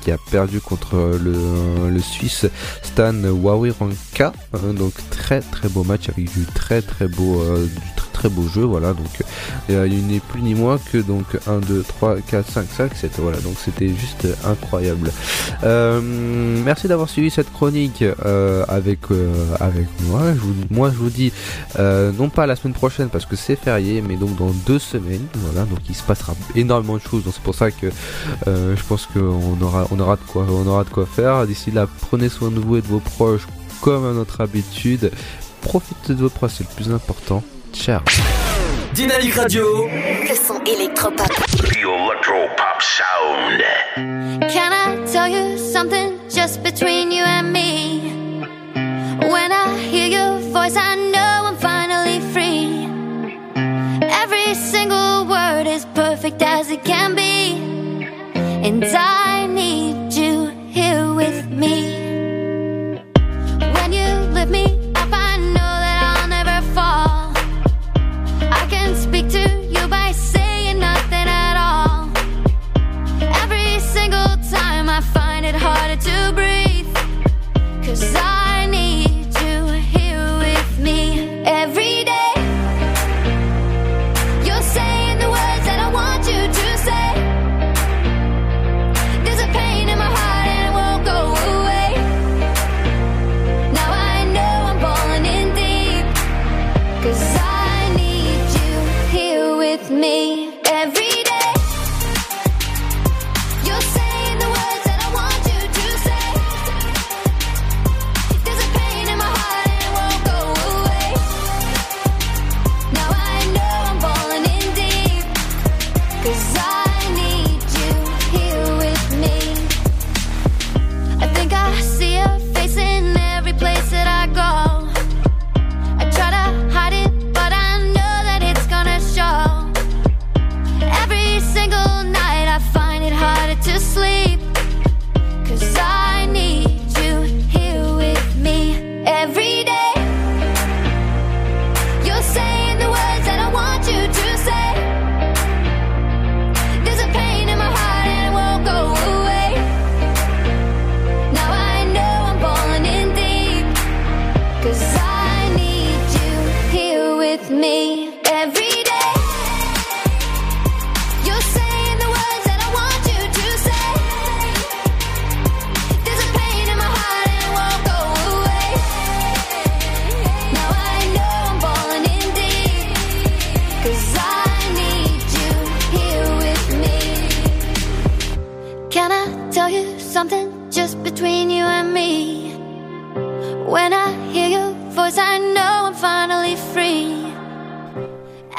[0.00, 2.46] qui a perdu contre euh, le, Suisse
[2.82, 4.32] Stan Wawrinka.
[4.54, 7.66] Hein, donc très très beau match avec du très très beau euh,
[8.16, 8.92] très beau jeu voilà.
[8.92, 9.22] Donc
[9.70, 13.12] euh, il n'est plus ni moins que donc 1 2 3 4 5 5 7
[13.18, 13.38] voilà.
[13.40, 15.10] Donc c'était juste incroyable.
[15.64, 16.00] Euh,
[16.64, 19.32] merci d'avoir suivi cette chronique euh, avec euh,
[20.02, 20.22] moi.
[20.70, 21.32] Moi je vous dis
[21.78, 25.26] euh, non pas la semaine prochaine parce que c'est férié mais donc dans deux semaines
[25.34, 27.86] voilà donc il se passera énormément de choses donc c'est pour ça que
[28.46, 31.70] euh, je pense qu'on aura on aura de quoi on aura de quoi faire d'ici
[31.70, 33.46] là prenez soin de vous et de vos proches
[33.80, 35.10] comme à notre habitude
[35.60, 37.42] profitez de vos proches c'est le plus important
[37.72, 38.00] ciao
[38.94, 39.88] Dynamique Radio.
[39.88, 41.30] Le son électropop.
[42.78, 43.62] Sound.
[43.96, 48.00] Can I tell you something just between you and me?
[49.18, 51.15] When I hear your voice, I know
[56.30, 57.54] perfect as it can be.
[58.66, 62.98] And I need you here with me.
[63.74, 64.64] When you lift me
[64.96, 67.32] up, I know that I'll never fall.
[68.60, 69.44] I can speak to
[69.74, 72.10] you by saying nothing at all.
[73.42, 76.92] Every single time I find it harder to breathe.
[77.84, 78.45] Cause I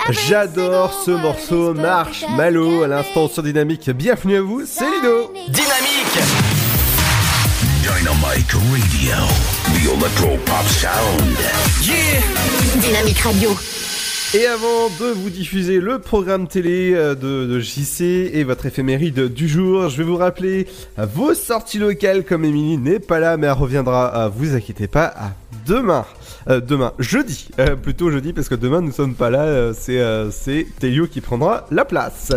[0.10, 3.90] J'adore ce morceau Marshmallow à l'instant sur Dynamique.
[3.90, 5.34] Bienvenue à vous, c'est Ludo.
[5.50, 6.18] Dynamique.
[7.82, 9.26] Dynamique Radio.
[9.66, 11.38] The electro pop sound.
[11.84, 12.22] Yeah.
[12.82, 13.50] Dynamique Radio.
[14.34, 18.02] Et avant de vous diffuser le programme télé euh, de, de JC
[18.34, 20.68] et votre éphéméride du jour, je vais vous rappeler
[20.98, 25.06] vos sorties locales comme Émilie n'est pas là mais elle reviendra, euh, vous inquiétez pas,
[25.06, 25.32] à
[25.66, 26.06] demain.
[26.50, 30.02] Euh, demain, jeudi, euh, plutôt jeudi parce que demain nous sommes pas là, euh, c'est
[30.32, 32.32] c'est Télio qui prendra la place.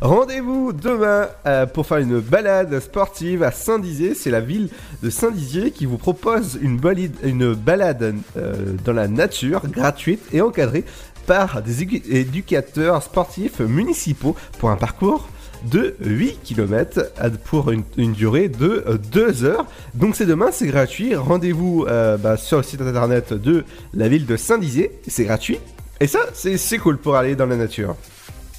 [0.00, 1.28] Rendez-vous demain
[1.72, 4.68] pour faire une balade sportive à Saint-Dizier, c'est la ville
[5.02, 6.78] de Saint-Dizier qui vous propose une,
[7.22, 8.14] une balade
[8.84, 10.84] dans la nature gratuite et encadrée
[11.26, 15.28] par des éducateurs sportifs municipaux pour un parcours
[15.64, 17.12] de 8 km
[17.44, 19.66] pour une, durée de 2 heures.
[19.94, 21.14] Donc c'est demain, c'est gratuit.
[21.14, 23.64] Rendez-vous euh, bah, sur le site internet de
[23.94, 24.92] la ville de Saint-Dizier.
[25.06, 25.58] C'est gratuit.
[26.00, 27.96] Et ça, c'est cool pour aller dans la nature.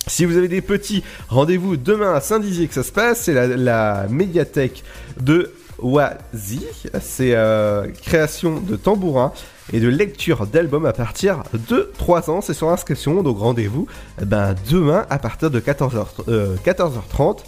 [0.08, 3.22] Si vous avez des petits, rendez-vous demain à Saint-Dizier que ça se passe.
[3.22, 4.84] C'est la, médiathèque
[5.22, 6.66] de Oisy.
[7.02, 9.34] C'est euh, création de tambourins
[9.74, 12.42] et de lecture d'albums à partir de 3 ans.
[12.42, 13.88] C'est sur inscription, donc rendez-vous
[14.22, 17.40] eh ben, demain à partir de 14h, euh, 14h30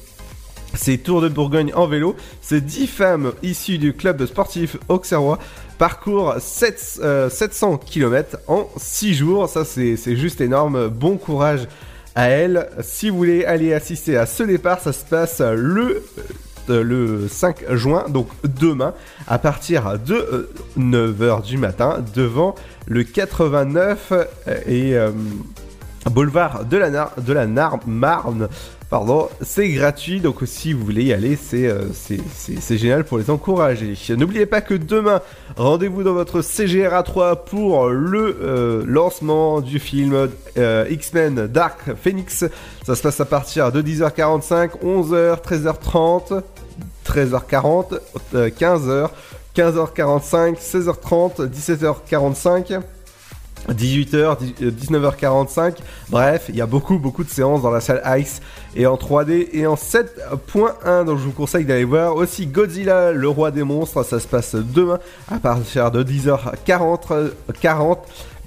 [0.73, 2.15] c'est Tour de Bourgogne en vélo.
[2.41, 5.39] C'est 10 femmes issues du club sportif Auxerrois
[5.77, 9.49] parcourent 7, euh, 700 km en 6 jours.
[9.49, 10.87] Ça, c'est juste énorme.
[10.89, 11.67] Bon courage
[12.15, 12.67] à elles.
[12.81, 16.03] Si vous voulez aller assister à ce départ, ça se passe le,
[16.69, 18.93] euh, le 5 juin, donc demain,
[19.27, 22.55] à partir de 9h du matin, devant
[22.87, 24.23] le 89 euh,
[24.67, 25.11] et euh,
[26.09, 28.47] boulevard de la, Nar- de la Nar- Marne.
[28.91, 33.29] Pardon, c'est gratuit, donc si vous voulez y aller, c'est euh, c'est- génial pour les
[33.29, 33.93] encourager.
[34.17, 35.21] N'oubliez pas que demain,
[35.55, 40.27] rendez-vous dans votre CGRA 3 pour le euh, lancement du film
[40.57, 42.43] euh, X-Men Dark Phoenix.
[42.85, 46.41] Ça se passe à partir de 10h45, 11h, 13h30,
[47.07, 47.97] 13h40,
[48.35, 49.09] euh, 15h,
[49.55, 52.81] 15h45, 16h30, 17h45.
[53.69, 55.75] 18h, 19h45,
[56.09, 58.41] bref, il y a beaucoup beaucoup de séances dans la salle Ice
[58.75, 63.29] et en 3D et en 7.1 donc je vous conseille d'aller voir aussi Godzilla le
[63.29, 67.29] roi des monstres, ça se passe demain à partir de 10h40 euh,
[67.61, 67.99] 40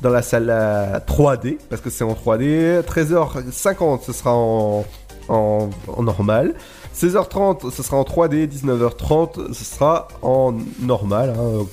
[0.03, 4.85] dans la salle euh, 3D parce que c'est en 3D, 13h50 ce sera en,
[5.29, 5.69] en,
[6.03, 6.55] normal.
[6.95, 11.67] 16h30, ce sera en 3D, 19h30, ce sera en normal, hein,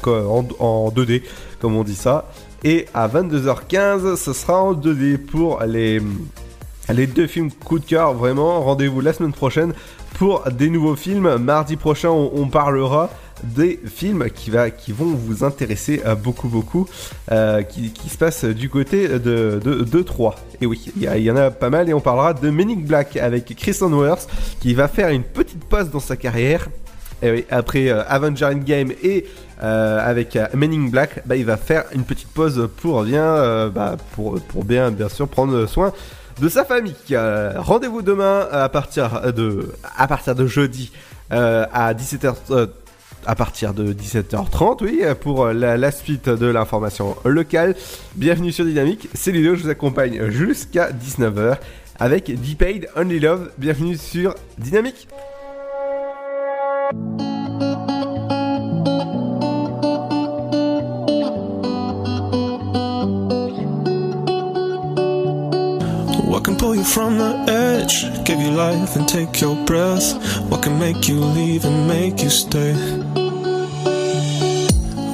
[0.59, 1.21] en 2D,
[1.59, 2.25] comme on dit ça.
[2.63, 5.99] Et à 22h15, ce sera en 2D pour les,
[6.89, 8.13] les deux films coup de cœur.
[8.13, 9.73] Vraiment, rendez-vous la semaine prochaine
[10.13, 11.37] pour des nouveaux films.
[11.37, 13.09] Mardi prochain, on, parlera
[13.43, 16.87] des films qui, va, qui vont vous intéresser euh, beaucoup beaucoup,
[17.31, 20.35] euh, qui, qui se passent du côté de, de, Troyes.
[20.61, 23.17] Et oui, il y, en a pas mal et on parlera de Men in Black
[23.17, 24.29] avec Chris Hemsworth
[24.59, 26.69] qui va faire une petite pause dans sa carrière.
[27.21, 29.25] Et oui, après euh, Avenger Endgame et
[29.61, 33.23] euh, avec euh, Men in Black, bah, il va faire une petite pause pour bien,
[33.23, 35.93] euh, bah, pour, pour bien, bien sûr, prendre soin
[36.39, 36.95] de sa famille.
[37.11, 40.91] Euh, Rendez-vous demain à partir de, à partir de jeudi
[41.29, 42.33] à 17h.
[42.51, 42.67] euh,
[43.27, 47.75] à partir de 17h30, oui, pour la, la suite de l'information locale.
[48.15, 51.57] Bienvenue sur Dynamique, c'est Ludo, je vous accompagne jusqu'à 19h
[51.99, 53.51] avec D-Paid Only Love.
[53.59, 55.07] Bienvenue sur Dynamique.
[66.31, 68.03] What can pull you from the edge?
[68.25, 70.13] Give you life and take your breath.
[70.49, 72.73] What can make you leave and make you stay?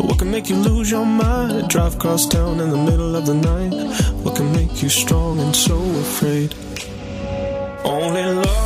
[0.02, 1.70] What can make you lose your mind?
[1.70, 3.74] Drive across town in the middle of the night.
[4.24, 6.56] What can make you strong and so afraid?
[7.84, 8.57] Only love,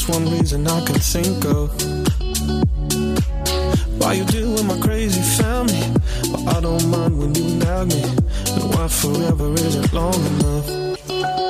[0.00, 1.70] just one reason I can think of.
[3.98, 5.80] Why you deal with my crazy family,
[6.30, 8.02] but I don't mind when you nag me.
[8.02, 11.49] And why forever isn't long enough.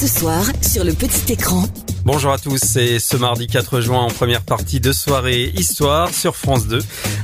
[0.00, 1.64] Ce soir, sur le petit écran.
[2.06, 6.36] Bonjour à tous, c'est ce mardi 4 juin en première partie de soirée Histoire sur
[6.36, 6.78] France 2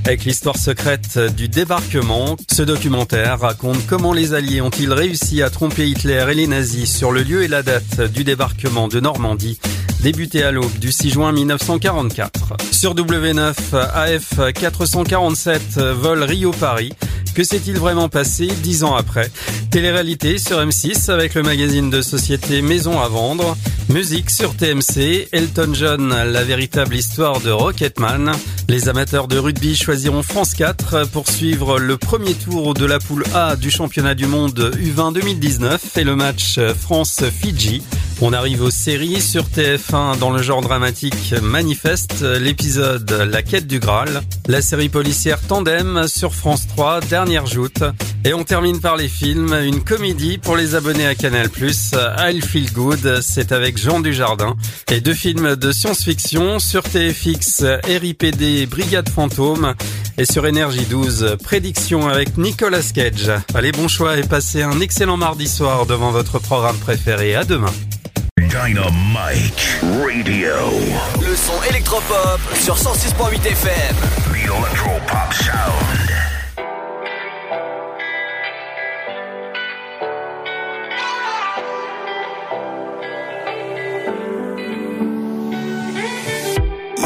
[0.05, 2.37] avec l'histoire secrète du débarquement.
[2.53, 7.13] Ce documentaire raconte comment les Alliés ont-ils réussi à tromper Hitler et les nazis sur
[7.13, 9.59] le lieu et la date du débarquement de Normandie
[10.03, 12.59] débuté à l'aube du 6 juin 1944.
[12.73, 16.93] Sur W9 AF 447 vol Rio-Paris,
[17.35, 19.31] que s'est-il vraiment passé dix ans après?
[19.77, 23.59] Télé-réalité sur M6 avec le magazine de société Maison à vendre.
[23.89, 28.33] Musique sur TMC, Elton John, la véritable histoire de Rocketman.
[28.69, 33.25] Les amateurs de rugby choisiront France 4 pour suivre le premier tour de la poule
[33.33, 37.83] A du championnat du monde U20 2019 et le match France-Fidji.
[38.23, 43.79] On arrive aux séries sur TF1 dans le genre dramatique Manifeste, l'épisode La quête du
[43.79, 47.85] Graal, la série policière Tandem sur France 3, dernière joute.
[48.25, 51.51] Et on termine par les films, une comédie pour les abonnés à Canal+,
[52.19, 54.57] I'll Feel Good, c'est avec Jean Dujardin.
[54.91, 59.75] Et deux films de science-fiction sur TFX, RIPD, Brigade Fantôme.
[60.19, 63.31] Et sur Énergie 12, Prédiction avec Nicolas Cage.
[63.55, 67.35] Allez, bon choix et passez un excellent mardi soir devant votre programme préféré.
[67.35, 67.73] À demain.
[68.39, 70.55] Dynamite Radio.
[71.21, 73.97] Le son électropop sur 106.8 FM.
[74.33, 75.96] The Electropop Sound.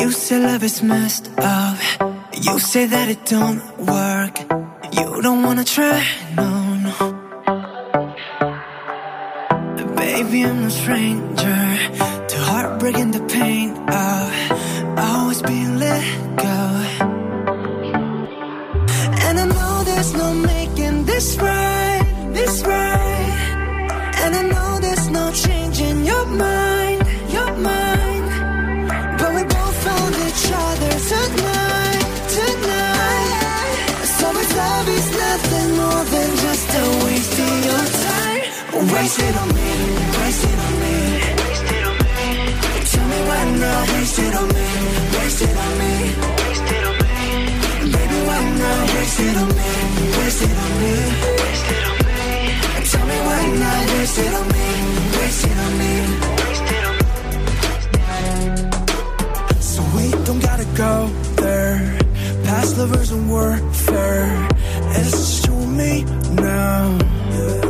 [0.00, 1.78] You say love is messed up.
[2.32, 4.34] You say that it don't work.
[4.96, 6.02] You don't wanna try,
[6.36, 6.48] no,
[6.86, 6.94] no.
[9.96, 11.62] Baby, I'm no stranger
[12.30, 13.68] to heartbreak and the pain
[14.04, 16.04] of always being let
[16.46, 16.58] go.
[19.26, 23.40] And I know there's no making this right, this right.
[24.22, 25.69] And I know there's no changing
[38.70, 38.88] time.
[38.88, 39.70] Waste it on me,
[40.18, 40.96] waste it on me.
[42.90, 44.68] Tell me why not, waste it on me,
[45.18, 45.92] waste it on me.
[47.92, 49.70] Baby, why not, waste it on me,
[50.18, 50.94] waste it on me.
[52.90, 54.66] Tell me why not, waste it on me,
[55.18, 55.92] waste it on me.
[59.60, 61.98] So we don't gotta go there.
[62.44, 64.48] Past lovers and warfare.
[64.92, 66.98] It's just you and me now.
[67.30, 67.69] I don't know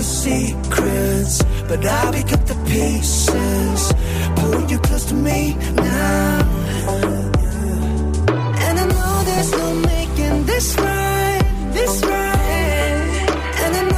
[0.00, 3.92] your secrets, but I pick up the pieces.
[4.36, 6.40] Pull you close to me now.
[8.66, 13.26] And I know there's no making this right, this right.
[13.64, 13.90] And I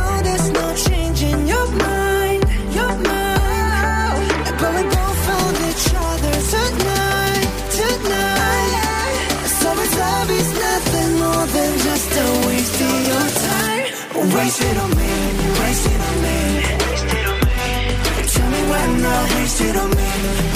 [19.71, 19.93] not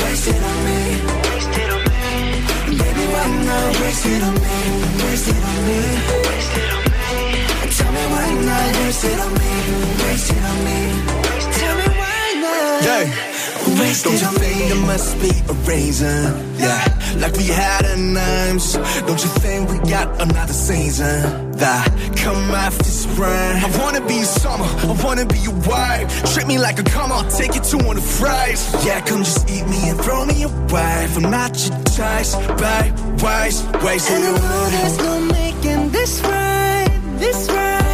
[0.03, 0.79] waste it on me,
[1.31, 2.07] waste it on me.
[2.79, 4.59] Baby, why not waste it on me,
[5.05, 5.81] waste it on me.
[7.77, 9.53] Tell me why not waste it on me,
[10.03, 10.79] waste it on me.
[11.59, 12.85] Tell me why not.
[12.85, 13.26] Yeah.
[13.79, 16.57] Waste Don't you think there must be a reason?
[16.57, 16.83] Yeah,
[17.19, 18.73] like we had a names.
[19.07, 21.53] Don't you think we got another season?
[21.53, 21.87] That
[22.17, 23.55] come after spring.
[23.65, 26.07] I wanna be your summer, I wanna be your wife.
[26.33, 28.61] Treat me like a come, I'll take you to one of the fries.
[28.85, 31.09] Yeah, come just eat me and throw me away.
[31.15, 32.35] I'm not your choice,
[32.65, 32.93] right?
[33.23, 37.86] Wise, waste And the it know there's no making this right, this right.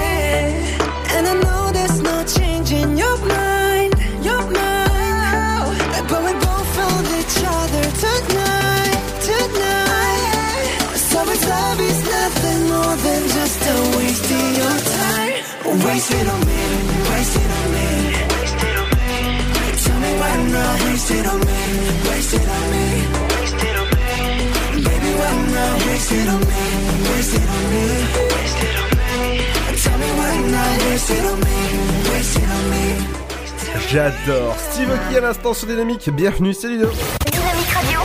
[33.93, 34.57] J'adore.
[34.73, 36.11] Steve Aoki à l'instant sur Dynamique.
[36.11, 36.89] Bienvenue, c'est Ludo.
[37.31, 38.01] Dynamique Radio.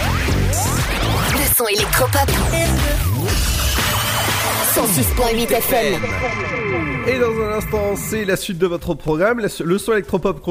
[1.34, 3.07] Le son.
[4.88, 6.02] 106.8 FM.
[7.08, 9.42] Et dans un instant, c'est la suite de votre programme.
[9.42, 10.42] Le son électropop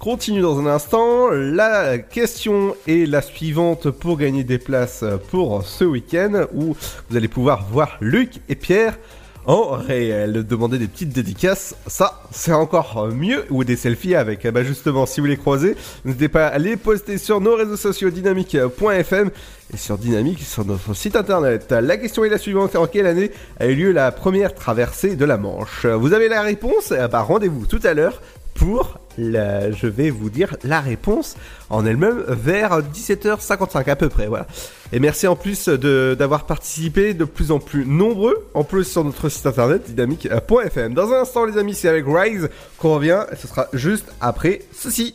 [0.00, 1.30] continue dans un instant.
[1.30, 6.74] La question est la suivante pour gagner des places pour ce week-end où
[7.08, 8.98] vous allez pouvoir voir Luc et Pierre
[9.46, 10.44] en réel.
[10.46, 13.44] Demander des petites dédicaces, ça c'est encore mieux.
[13.50, 14.46] Ou des selfies avec.
[14.46, 18.10] Bah justement, si vous les croisez, n'hésitez pas à les poster sur nos réseaux sociaux
[18.10, 19.30] dynamique.fm
[19.72, 21.72] et sur Dynamique sur notre site internet.
[21.72, 25.24] La question est la suivante en quelle année a eu lieu la première traversée de
[25.24, 25.86] la Manche?
[25.86, 26.92] Vous avez la réponse?
[27.10, 28.20] Bah rendez-vous tout à l'heure
[28.54, 31.36] pour je vais vous dire la réponse
[31.70, 34.46] en elle-même vers 17h55 à peu près, voilà.
[34.92, 39.28] Et merci en plus d'avoir participé de plus en plus nombreux, en plus sur notre
[39.28, 40.94] site internet dynamique.fm.
[40.94, 44.62] Dans un instant les amis, c'est avec Rise qu'on revient, et ce sera juste après
[44.72, 45.14] ceci.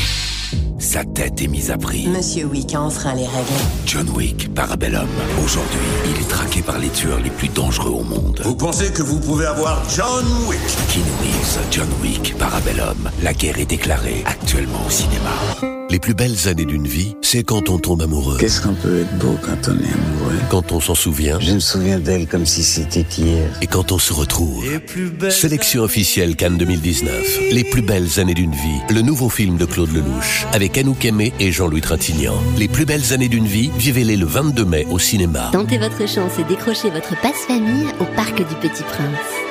[0.79, 2.07] Sa tête est mise à prix.
[2.07, 3.49] Monsieur Wick a enfreint les règles.
[3.85, 5.07] John Wick, Parabellum.
[5.43, 8.41] Aujourd'hui, il est traqué par les tueurs les plus dangereux au monde.
[8.43, 10.59] Vous pensez que vous pouvez avoir John Wick?
[10.89, 13.09] Keanu Reeves, John Wick, Parabellum?
[13.23, 15.80] La guerre est déclarée actuellement au cinéma.
[15.91, 18.37] Les plus belles années d'une vie, c'est quand on tombe amoureux.
[18.39, 20.39] Qu'est-ce qu'on peut être beau quand on est amoureux?
[20.49, 21.37] Quand on s'en souvient.
[21.41, 23.49] Je me souviens d'elle comme si c'était hier.
[23.61, 24.65] Et quand on se retrouve.
[25.29, 27.39] Sélection officielle Cannes 2019.
[27.51, 28.79] Les plus belles années d'une vie.
[28.89, 30.45] Le nouveau film de Claude Lelouch.
[30.53, 32.41] Avec Anouk Aimé et Jean-Louis Trintignant.
[32.57, 35.49] Les plus belles années d'une vie, vivez-les le 22 mai au cinéma.
[35.51, 39.50] Tentez votre chance et décrochez votre passe-famille au Parc du Petit Prince.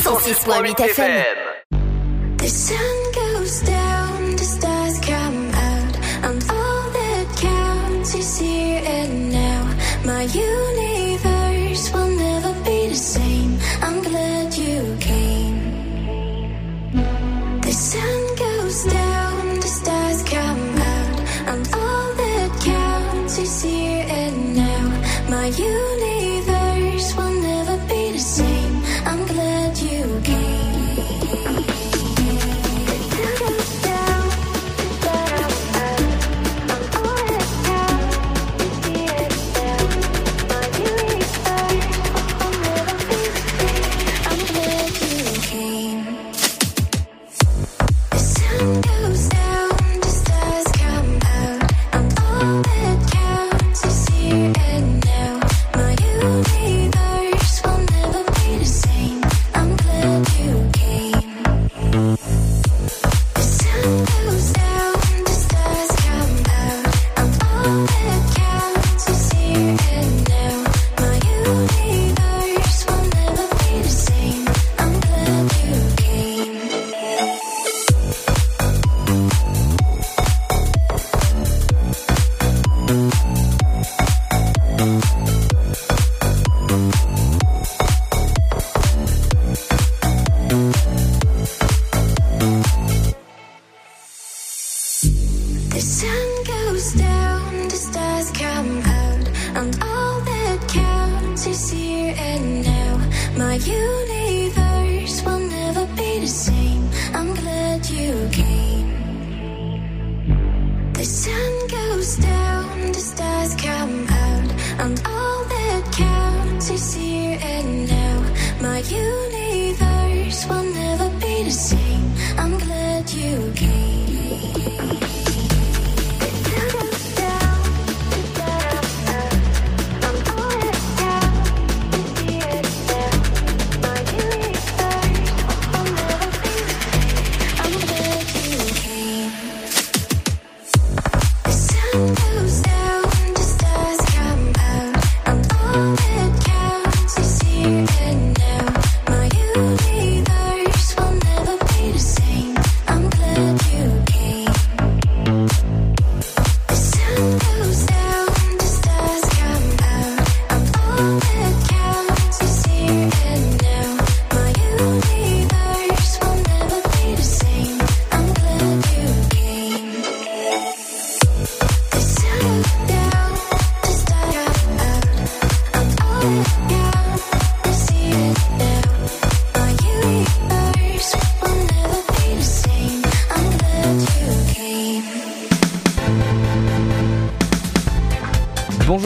[0.00, 2.38] 106.8 FM.
[2.38, 9.30] The sun goes down, the stars come out, and all that counts is here and
[9.30, 9.76] now.
[10.06, 10.69] My universe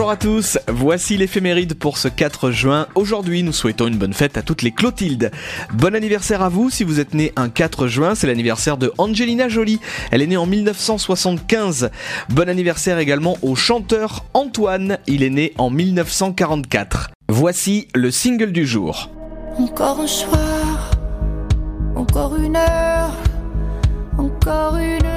[0.05, 2.87] Bonjour à tous, voici l'éphéméride pour ce 4 juin.
[2.95, 5.31] Aujourd'hui, nous souhaitons une bonne fête à toutes les Clotilde.
[5.73, 9.49] Bon anniversaire à vous si vous êtes né un 4 juin, c'est l'anniversaire de Angelina
[9.49, 9.81] Jolie.
[10.11, 11.91] Elle est née en 1975.
[12.29, 17.09] Bon anniversaire également au chanteur Antoine, il est né en 1944.
[17.31, 19.11] Voici le single du jour.
[19.59, 20.91] Encore un soir,
[21.97, 23.15] encore une heure,
[24.19, 25.14] encore une larme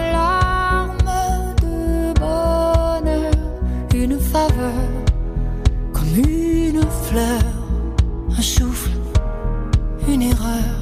[7.17, 8.91] un souffle,
[10.07, 10.76] une erreur.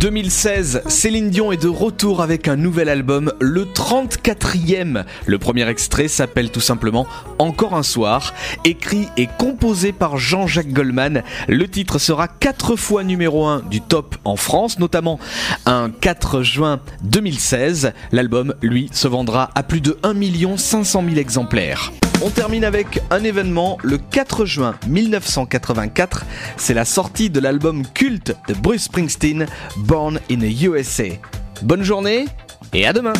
[0.00, 5.04] 2016, Céline Dion est de retour avec un nouvel album, le 34e.
[5.26, 7.04] Le premier extrait s'appelle tout simplement
[7.40, 8.32] Encore un soir,
[8.64, 11.24] écrit et composé par Jean-Jacques Goldman.
[11.48, 15.18] Le titre sera quatre fois numéro 1 du top en France, notamment
[15.66, 17.92] un 4 juin 2016.
[18.12, 20.14] L'album, lui, se vendra à plus de 1
[20.56, 21.90] 500 000 exemplaires.
[22.20, 26.26] On termine avec un événement le 4 juin 1984.
[26.56, 29.46] C'est la sortie de l'album culte de Bruce Springsteen,
[29.88, 31.18] Born in the USA.
[31.62, 32.26] Bonne journée
[32.74, 33.14] et à demain.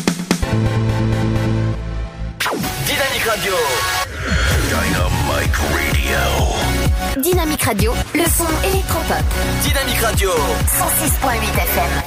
[2.85, 3.53] Dynamique Radio.
[4.69, 7.23] Dynamique Radio.
[7.23, 9.25] Dynamique Radio, le son électropop.
[9.63, 10.29] Dynamique Radio.
[10.29, 12.03] 106.8 FM.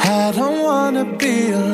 [0.00, 1.73] I don't wanna be alone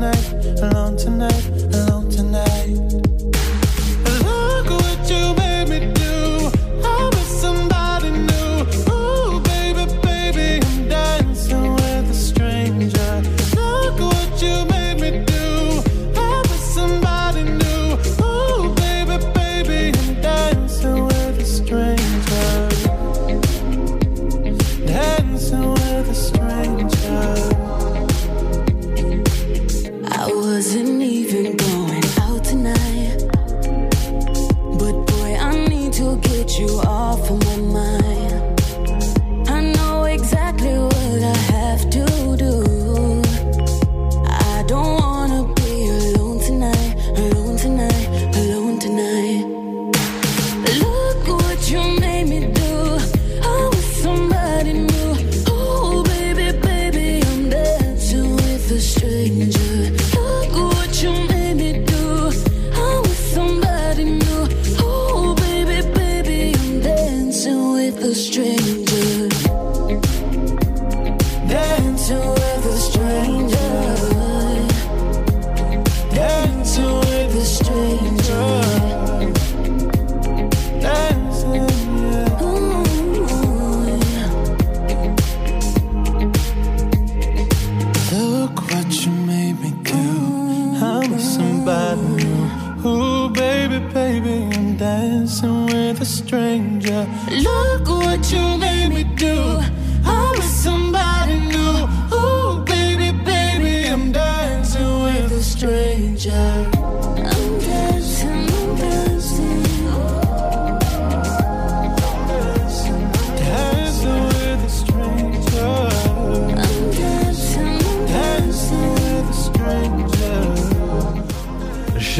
[0.00, 2.89] tonight, alone tonight, alone tonight.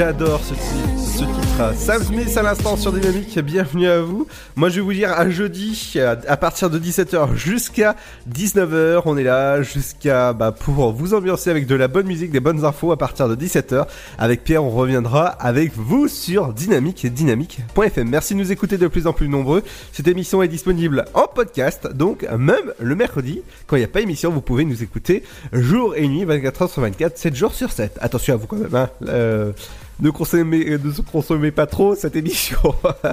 [0.01, 1.74] J'adore ce, ti- ce titre.
[1.77, 4.27] Sam Smith à l'instant sur Dynamique, bienvenue à vous.
[4.56, 7.97] Moi je vais vous dire à jeudi à à partir de 17h jusqu'à
[8.32, 9.02] 19h.
[9.05, 12.64] On est là jusqu'à bah, pour vous ambiancer avec de la bonne musique, des bonnes
[12.64, 13.85] infos à partir de 17h.
[14.16, 18.09] Avec Pierre, on reviendra avec vous sur Dynamique et dynamique.fm.
[18.09, 19.62] Merci de nous écouter de plus en plus nombreux.
[19.93, 24.01] Cette émission est disponible en podcast, donc même le mercredi, quand il n'y a pas
[24.01, 27.98] émission, vous pouvez nous écouter jour et nuit, 24h sur 24, 7 jours sur 7.
[28.01, 28.89] Attention à vous quand même, hein.
[29.06, 29.52] Euh,
[30.01, 32.59] ne consommez, euh, ne consommez pas trop cette émission.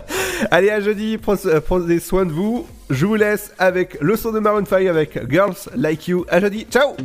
[0.52, 2.66] Allez, à jeudi, prenez euh, prenez soin de vous.
[2.90, 6.26] Je vous laisse avec le son de Maroon 5 avec Girls Like You.
[6.30, 6.96] À jeudi, ciao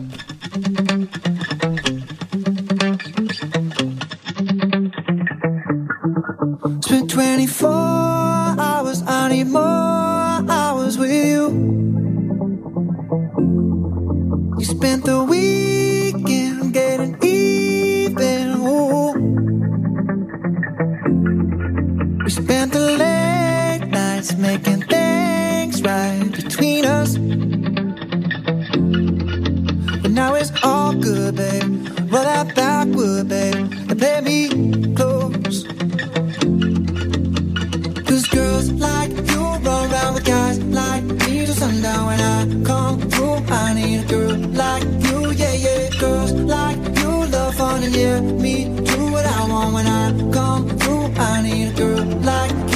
[6.82, 11.48] Spent 24 hours, I need more hours with you.
[14.58, 18.50] You spent the weekend getting even.
[18.60, 19.41] Ooh.
[22.24, 27.16] We spent the late nights making things right between us.
[30.02, 31.88] But now it's all good, babe.
[32.12, 33.54] Roll that backward, babe,
[33.88, 35.64] and play me close.
[38.06, 43.00] Cause girls like you run around with guys like me till sundown when I come
[43.10, 43.34] through.
[43.48, 45.90] I need a girl like you, yeah, yeah.
[45.98, 48.54] Girls like you love fun and yeah, me
[48.84, 49.01] do
[49.62, 51.06] want when I come through.
[51.16, 52.71] I need a girl like you,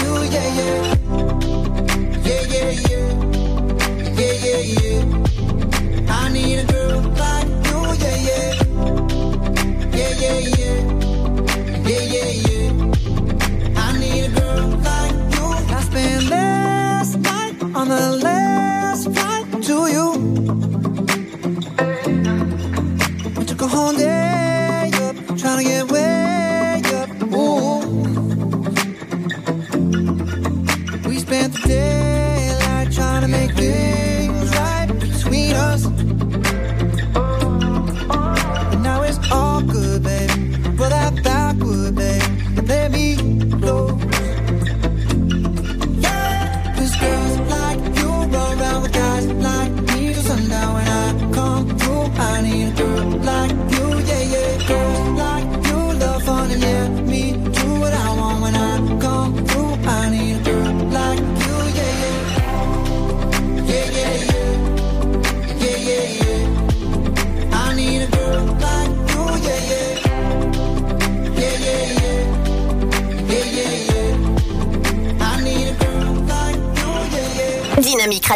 [78.07, 78.31] Dynamique